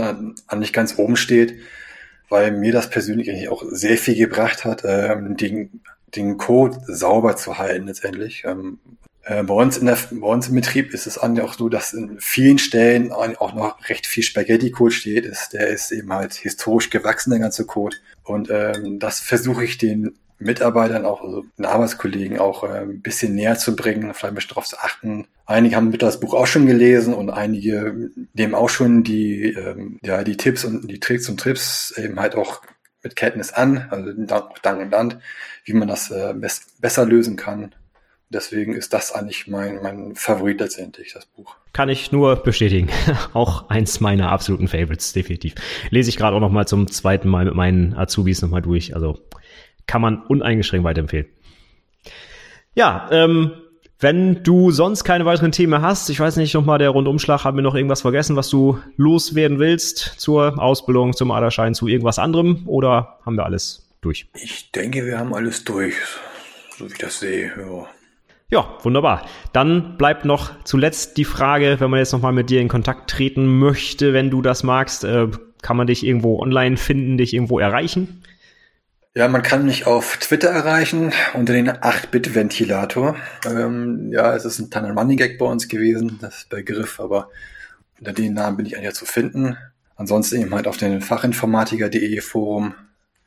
eigentlich 0.47 0.73
ganz 0.73 0.99
oben 0.99 1.15
steht 1.15 1.55
weil 2.33 2.51
mir 2.51 2.71
das 2.71 2.89
persönlich 2.89 3.29
eigentlich 3.29 3.49
auch 3.49 3.63
sehr 3.69 3.95
viel 3.95 4.15
gebracht 4.15 4.65
hat, 4.65 4.81
ähm, 4.85 5.37
den, 5.37 5.81
den 6.15 6.37
Code 6.37 6.79
sauber 6.87 7.35
zu 7.35 7.59
halten 7.59 7.85
letztendlich. 7.85 8.43
Ähm, 8.43 8.79
äh, 9.21 9.43
bei, 9.43 9.53
uns 9.53 9.77
in 9.77 9.85
der, 9.85 9.99
bei 10.09 10.25
uns 10.25 10.47
im 10.47 10.55
Betrieb 10.55 10.95
ist 10.95 11.05
es 11.05 11.19
auch 11.19 11.53
so, 11.53 11.69
dass 11.69 11.93
in 11.93 12.17
vielen 12.19 12.57
Stellen 12.57 13.11
auch 13.11 13.53
noch 13.53 13.87
recht 13.87 14.07
viel 14.07 14.23
Spaghetti-Code 14.23 14.91
steht. 14.91 15.27
Ist, 15.27 15.53
der 15.53 15.67
ist 15.67 15.91
eben 15.91 16.11
halt 16.11 16.33
historisch 16.33 16.89
gewachsen, 16.89 17.29
der 17.29 17.39
ganze 17.39 17.67
Code. 17.67 17.97
Und 18.23 18.49
ähm, 18.49 18.97
das 18.97 19.19
versuche 19.19 19.63
ich 19.63 19.77
den 19.77 20.15
Mitarbeitern, 20.43 21.05
auch 21.05 21.23
also 21.23 21.45
den 21.57 21.65
Arbeitskollegen 21.65 22.39
auch 22.39 22.63
äh, 22.63 22.81
ein 22.81 23.01
bisschen 23.01 23.35
näher 23.35 23.57
zu 23.57 23.75
bringen, 23.75 24.13
vielleicht 24.13 24.23
ein 24.25 24.35
bisschen 24.35 24.49
darauf 24.49 24.67
zu 24.67 24.77
achten. 24.77 25.27
Einige 25.45 25.75
haben 25.75 25.91
das 25.97 26.19
Buch 26.19 26.33
auch 26.33 26.47
schon 26.47 26.65
gelesen 26.65 27.13
und 27.13 27.29
einige 27.29 28.09
nehmen 28.33 28.55
auch 28.55 28.69
schon 28.69 29.03
die, 29.03 29.53
ähm, 29.53 29.99
ja, 30.03 30.23
die 30.23 30.37
Tipps 30.37 30.63
und 30.63 30.89
die 30.89 30.99
Tricks 30.99 31.29
und 31.29 31.39
Trips 31.39 31.93
eben 31.97 32.19
halt 32.19 32.35
auch 32.35 32.61
mit 33.03 33.15
Kenntnis 33.15 33.51
an, 33.51 33.87
also 33.89 34.11
Dank 34.61 34.81
und 34.81 34.91
Land, 34.91 35.17
wie 35.65 35.73
man 35.73 35.87
das 35.87 36.09
äh, 36.11 36.33
besser 36.79 37.05
lösen 37.05 37.35
kann. 37.35 37.75
Deswegen 38.33 38.73
ist 38.73 38.93
das 38.93 39.11
eigentlich 39.11 39.47
mein, 39.47 39.79
mein 39.83 40.15
Favorit 40.15 40.59
letztendlich, 40.59 41.13
das 41.13 41.27
Buch. 41.27 41.55
Kann 41.71 41.89
ich 41.89 42.11
nur 42.11 42.37
bestätigen. 42.37 42.89
auch 43.33 43.69
eins 43.69 43.99
meiner 43.99 44.31
absoluten 44.31 44.67
Favorites, 44.67 45.13
definitiv. 45.13 45.53
Lese 45.91 46.09
ich 46.09 46.17
gerade 46.17 46.35
auch 46.35 46.39
noch 46.39 46.51
mal 46.51 46.67
zum 46.67 46.89
zweiten 46.89 47.29
Mal 47.29 47.45
mit 47.45 47.53
meinen 47.53 47.93
Azubis 47.93 48.41
nochmal 48.41 48.63
durch. 48.63 48.95
Also 48.95 49.19
kann 49.87 50.01
man 50.01 50.23
uneingeschränkt 50.23 50.85
weiterempfehlen. 50.85 51.27
Ja, 52.75 53.07
ähm, 53.11 53.51
wenn 53.99 54.43
du 54.43 54.71
sonst 54.71 55.05
keine 55.05 55.25
weiteren 55.25 55.51
Themen 55.51 55.81
hast, 55.81 56.09
ich 56.09 56.19
weiß 56.19 56.35
nicht, 56.35 56.53
nochmal 56.53 56.77
der 56.77 56.89
Rundumschlag, 56.89 57.45
haben 57.45 57.57
wir 57.57 57.61
noch 57.61 57.75
irgendwas 57.75 58.01
vergessen, 58.01 58.35
was 58.35 58.49
du 58.49 58.77
loswerden 58.97 59.59
willst 59.59 59.97
zur 60.17 60.61
Ausbildung, 60.61 61.13
zum 61.13 61.31
Aderschein, 61.31 61.73
zu 61.73 61.87
irgendwas 61.87 62.19
anderem 62.19 62.63
oder 62.65 63.19
haben 63.25 63.37
wir 63.37 63.45
alles 63.45 63.89
durch? 64.01 64.27
Ich 64.35 64.71
denke, 64.71 65.05
wir 65.05 65.19
haben 65.19 65.33
alles 65.33 65.63
durch, 65.63 65.95
so 66.77 66.85
wie 66.85 66.91
ich 66.91 66.97
das 66.97 67.19
sehe. 67.19 67.53
Ja. 67.57 67.87
Ja, 68.49 68.77
wunderbar. 68.83 69.25
Dann 69.51 69.97
bleibt 69.97 70.25
noch 70.25 70.51
zuletzt 70.63 71.17
die 71.17 71.25
Frage, 71.25 71.77
wenn 71.79 71.89
man 71.89 71.99
jetzt 71.99 72.11
nochmal 72.11 72.33
mit 72.33 72.49
dir 72.49 72.61
in 72.61 72.67
Kontakt 72.67 73.09
treten 73.09 73.57
möchte, 73.57 74.13
wenn 74.13 74.29
du 74.29 74.41
das 74.41 74.63
magst, 74.63 75.05
äh, 75.05 75.27
kann 75.63 75.77
man 75.77 75.87
dich 75.87 76.05
irgendwo 76.05 76.39
online 76.39 76.77
finden, 76.77 77.17
dich 77.17 77.33
irgendwo 77.33 77.57
erreichen? 77.57 78.21
Ja, 79.15 79.27
man 79.27 79.43
kann 79.43 79.65
mich 79.65 79.85
auf 79.85 80.17
Twitter 80.17 80.49
erreichen 80.49 81.13
unter 81.35 81.53
den 81.53 81.69
8-Bit-Ventilator. 81.69 83.15
Ähm, 83.45 84.11
ja, 84.11 84.35
es 84.35 84.43
ist 84.43 84.57
ein 84.57 84.71
kleiner 84.71 84.91
Running 84.93 85.17
Gag 85.17 85.37
bei 85.37 85.45
uns 85.45 85.67
gewesen, 85.67 86.17
das 86.19 86.45
Begriff, 86.45 86.99
aber 86.99 87.29
unter 87.99 88.11
den 88.11 88.33
Namen 88.33 88.57
bin 88.57 88.65
ich 88.65 88.75
eigentlich 88.75 88.95
zu 88.95 89.05
finden. 89.05 89.55
Ansonsten 89.97 90.41
eben 90.41 90.55
halt 90.55 90.67
auf 90.67 90.77
den 90.77 90.99
fachinformatiker.de 90.99 92.21
Forum 92.21 92.73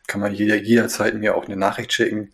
kann 0.09 0.21
man 0.21 0.35
jeder, 0.35 0.57
jederzeit 0.57 1.15
mir 1.15 1.37
auch 1.37 1.47
eine 1.47 1.57
Nachricht 1.57 1.93
schicken. 1.93 2.33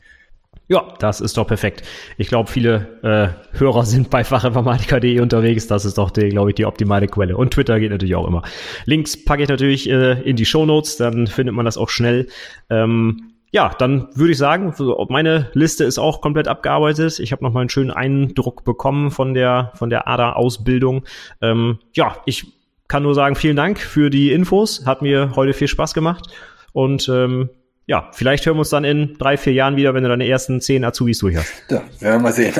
Ja, 0.69 0.95
das 1.01 1.21
ist 1.21 1.37
doch 1.37 1.47
perfekt. 1.47 1.83
Ich 2.17 2.29
glaube, 2.29 2.51
viele 2.51 3.37
äh, 3.53 3.59
Hörer 3.59 3.85
sind 3.85 4.09
bei 4.09 4.25
fachinformatiker.de 4.25 5.21
unterwegs. 5.21 5.67
Das 5.67 5.85
ist 5.85 5.99
doch, 5.99 6.15
glaube 6.15 6.51
ich, 6.51 6.55
die 6.55 6.65
optimale 6.65 7.07
Quelle. 7.07 7.37
Und 7.37 7.53
Twitter 7.53 7.79
geht 7.81 7.91
natürlich 7.91 8.15
auch 8.15 8.27
immer. 8.27 8.45
Links 8.87 9.23
packe 9.23 9.43
ich 9.43 9.51
natürlich 9.51 9.91
äh, 9.91 10.23
in 10.23 10.37
die 10.37 10.47
Show 10.47 10.65
Notes, 10.65 10.97
dann 10.97 11.27
findet 11.27 11.55
man 11.55 11.67
das 11.67 11.77
auch 11.77 11.91
schnell. 11.91 12.29
Ähm, 12.71 13.32
ja, 13.53 13.69
dann 13.79 14.09
würde 14.15 14.33
ich 14.33 14.39
sagen, 14.39 14.75
meine 15.11 15.51
Liste 15.53 15.85
ist 15.85 15.99
auch 15.99 16.23
komplett 16.23 16.49
abgearbeitet. 16.49 17.21
Ich 17.21 17.33
habe 17.33 17.45
noch 17.45 17.53
mal 17.53 17.61
einen 17.61 17.69
schönen 17.69 17.91
Eindruck 17.91 18.65
bekommen 18.65 19.11
von 19.11 19.35
der 19.35 19.73
von 19.75 19.91
der 19.91 20.09
ADA-Ausbildung. 20.09 21.05
Ähm, 21.43 21.79
ja, 21.93 22.17
ich 22.25 22.47
kann 22.89 23.03
nur 23.03 23.15
sagen, 23.15 23.37
vielen 23.37 23.57
Dank 23.57 23.79
für 23.79 24.09
die 24.09 24.33
Infos. 24.33 24.87
Hat 24.87 25.03
mir 25.03 25.33
heute 25.37 25.53
viel 25.53 25.69
Spaß 25.69 25.93
gemacht. 25.93 26.29
Und 26.73 27.11
ähm, 27.11 27.51
ja, 27.87 28.09
vielleicht 28.13 28.47
hören 28.47 28.57
wir 28.57 28.61
uns 28.61 28.71
dann 28.71 28.85
in 28.85 29.19
drei, 29.19 29.37
vier 29.37 29.53
Jahren 29.53 29.77
wieder, 29.77 29.93
wenn 29.93 30.03
du 30.03 30.09
deine 30.09 30.27
ersten 30.27 30.63
zehn 30.63 30.83
Azubis 30.83 31.19
durch 31.19 31.37
hast. 31.37 31.53
Ja, 31.71 31.83
werden 32.01 32.01
wir 32.01 32.19
mal 32.21 32.33
sehen. 32.33 32.55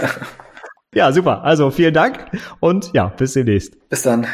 Ja, 0.95 1.11
super. 1.11 1.43
Also 1.43 1.71
vielen 1.71 1.95
Dank 1.95 2.27
und 2.61 2.93
ja, 2.93 3.07
bis 3.07 3.33
demnächst. 3.33 3.89
Bis 3.89 4.03
dann. 4.03 4.27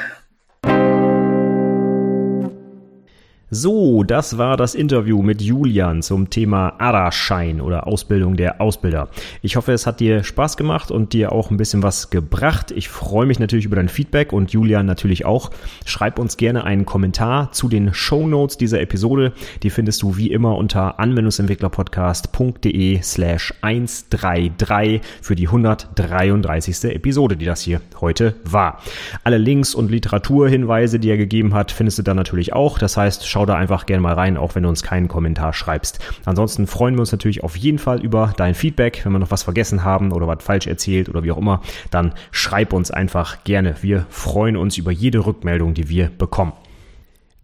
So, 3.51 4.03
das 4.03 4.37
war 4.37 4.59
das 4.59 4.75
Interview 4.75 5.23
mit 5.23 5.41
Julian 5.41 6.03
zum 6.03 6.29
Thema 6.29 6.75
ARA-Schein 6.79 7.63
oder 7.63 7.87
Ausbildung 7.87 8.37
der 8.37 8.61
Ausbilder. 8.61 9.09
Ich 9.41 9.57
hoffe, 9.57 9.73
es 9.73 9.87
hat 9.87 10.01
dir 10.01 10.23
Spaß 10.23 10.59
gemacht 10.59 10.91
und 10.91 11.15
dir 11.15 11.33
auch 11.33 11.51
ein 11.51 11.57
bisschen 11.57 11.83
was 11.83 12.11
gebracht. 12.11 12.73
Ich 12.73 12.91
freue 12.91 13.25
mich 13.25 13.39
natürlich 13.39 13.65
über 13.65 13.77
dein 13.77 13.89
Feedback 13.89 14.35
und 14.35 14.53
Julian 14.53 14.85
natürlich 14.85 15.25
auch. 15.25 15.51
Schreib 15.87 16.19
uns 16.19 16.37
gerne 16.37 16.65
einen 16.65 16.85
Kommentar 16.85 17.51
zu 17.53 17.71
den 17.71 17.95
Show 17.95 18.29
Notes 18.29 18.59
dieser 18.59 18.83
Episode. 18.83 19.33
Die 19.63 19.71
findest 19.71 20.03
du 20.03 20.19
wie 20.19 20.31
immer 20.31 20.59
unter 20.59 21.01
anwendungsentwicklerpodcast.de 21.01 23.01
slash 23.01 23.55
133 23.63 25.01
für 25.23 25.37
die 25.37 25.47
133. 25.47 26.93
Episode, 26.93 27.39
die 27.39 27.47
das 27.47 27.63
hier 27.63 27.81
heute 28.03 28.35
war. 28.45 28.83
Alle 29.25 29.39
Links 29.39 29.75
und 29.75 29.91
Literaturhinweise, 29.91 30.99
die 30.99 31.09
er 31.09 31.17
gegeben 31.17 31.55
hat, 31.55 31.73
findest 31.73 31.99
du 31.99 32.03
dann 32.03 32.17
natürlich 32.17 32.53
auch. 32.53 32.79
Das 32.79 32.99
heißt, 32.99 33.27
schau 33.39 33.47
da 33.47 33.55
einfach 33.55 33.86
gerne 33.86 34.01
mal 34.01 34.14
rein, 34.14 34.36
auch 34.36 34.57
wenn 34.57 34.64
du 34.64 34.68
uns 34.68 34.82
keinen 34.82 35.07
Kommentar 35.07 35.53
schreibst. 35.53 36.01
Ansonsten 36.24 36.66
freuen 36.66 36.97
wir 36.97 37.01
uns 37.01 37.12
natürlich 37.12 37.45
auf 37.45 37.57
jeden 37.57 37.78
Fall 37.78 38.03
über 38.03 38.32
dein 38.36 38.55
Feedback. 38.55 39.03
Wenn 39.05 39.12
wir 39.12 39.20
noch 39.20 39.30
was 39.30 39.45
vergessen 39.45 39.84
haben 39.84 40.11
oder 40.11 40.26
was 40.26 40.43
falsch 40.43 40.66
erzählt 40.66 41.09
oder 41.09 41.22
wie 41.22 41.30
auch 41.30 41.39
immer, 41.39 41.61
dann 41.93 42.14
schreib 42.32 42.72
uns 42.72 42.91
einfach 42.91 43.45
gerne. 43.45 43.76
Wir 43.80 44.07
freuen 44.09 44.57
uns 44.57 44.76
über 44.76 44.91
jede 44.91 45.24
Rückmeldung, 45.24 45.72
die 45.72 45.89
wir 45.89 46.09
bekommen. 46.09 46.53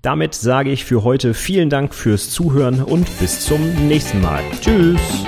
Damit 0.02 0.34
sage 0.34 0.70
ich 0.70 0.84
für 0.84 1.04
heute 1.04 1.32
vielen 1.32 1.70
Dank 1.70 1.94
fürs 1.94 2.28
Zuhören 2.28 2.82
und 2.82 3.08
bis 3.20 3.46
zum 3.46 3.60
nächsten 3.86 4.20
Mal. 4.20 4.42
Tschüss! 4.60 5.24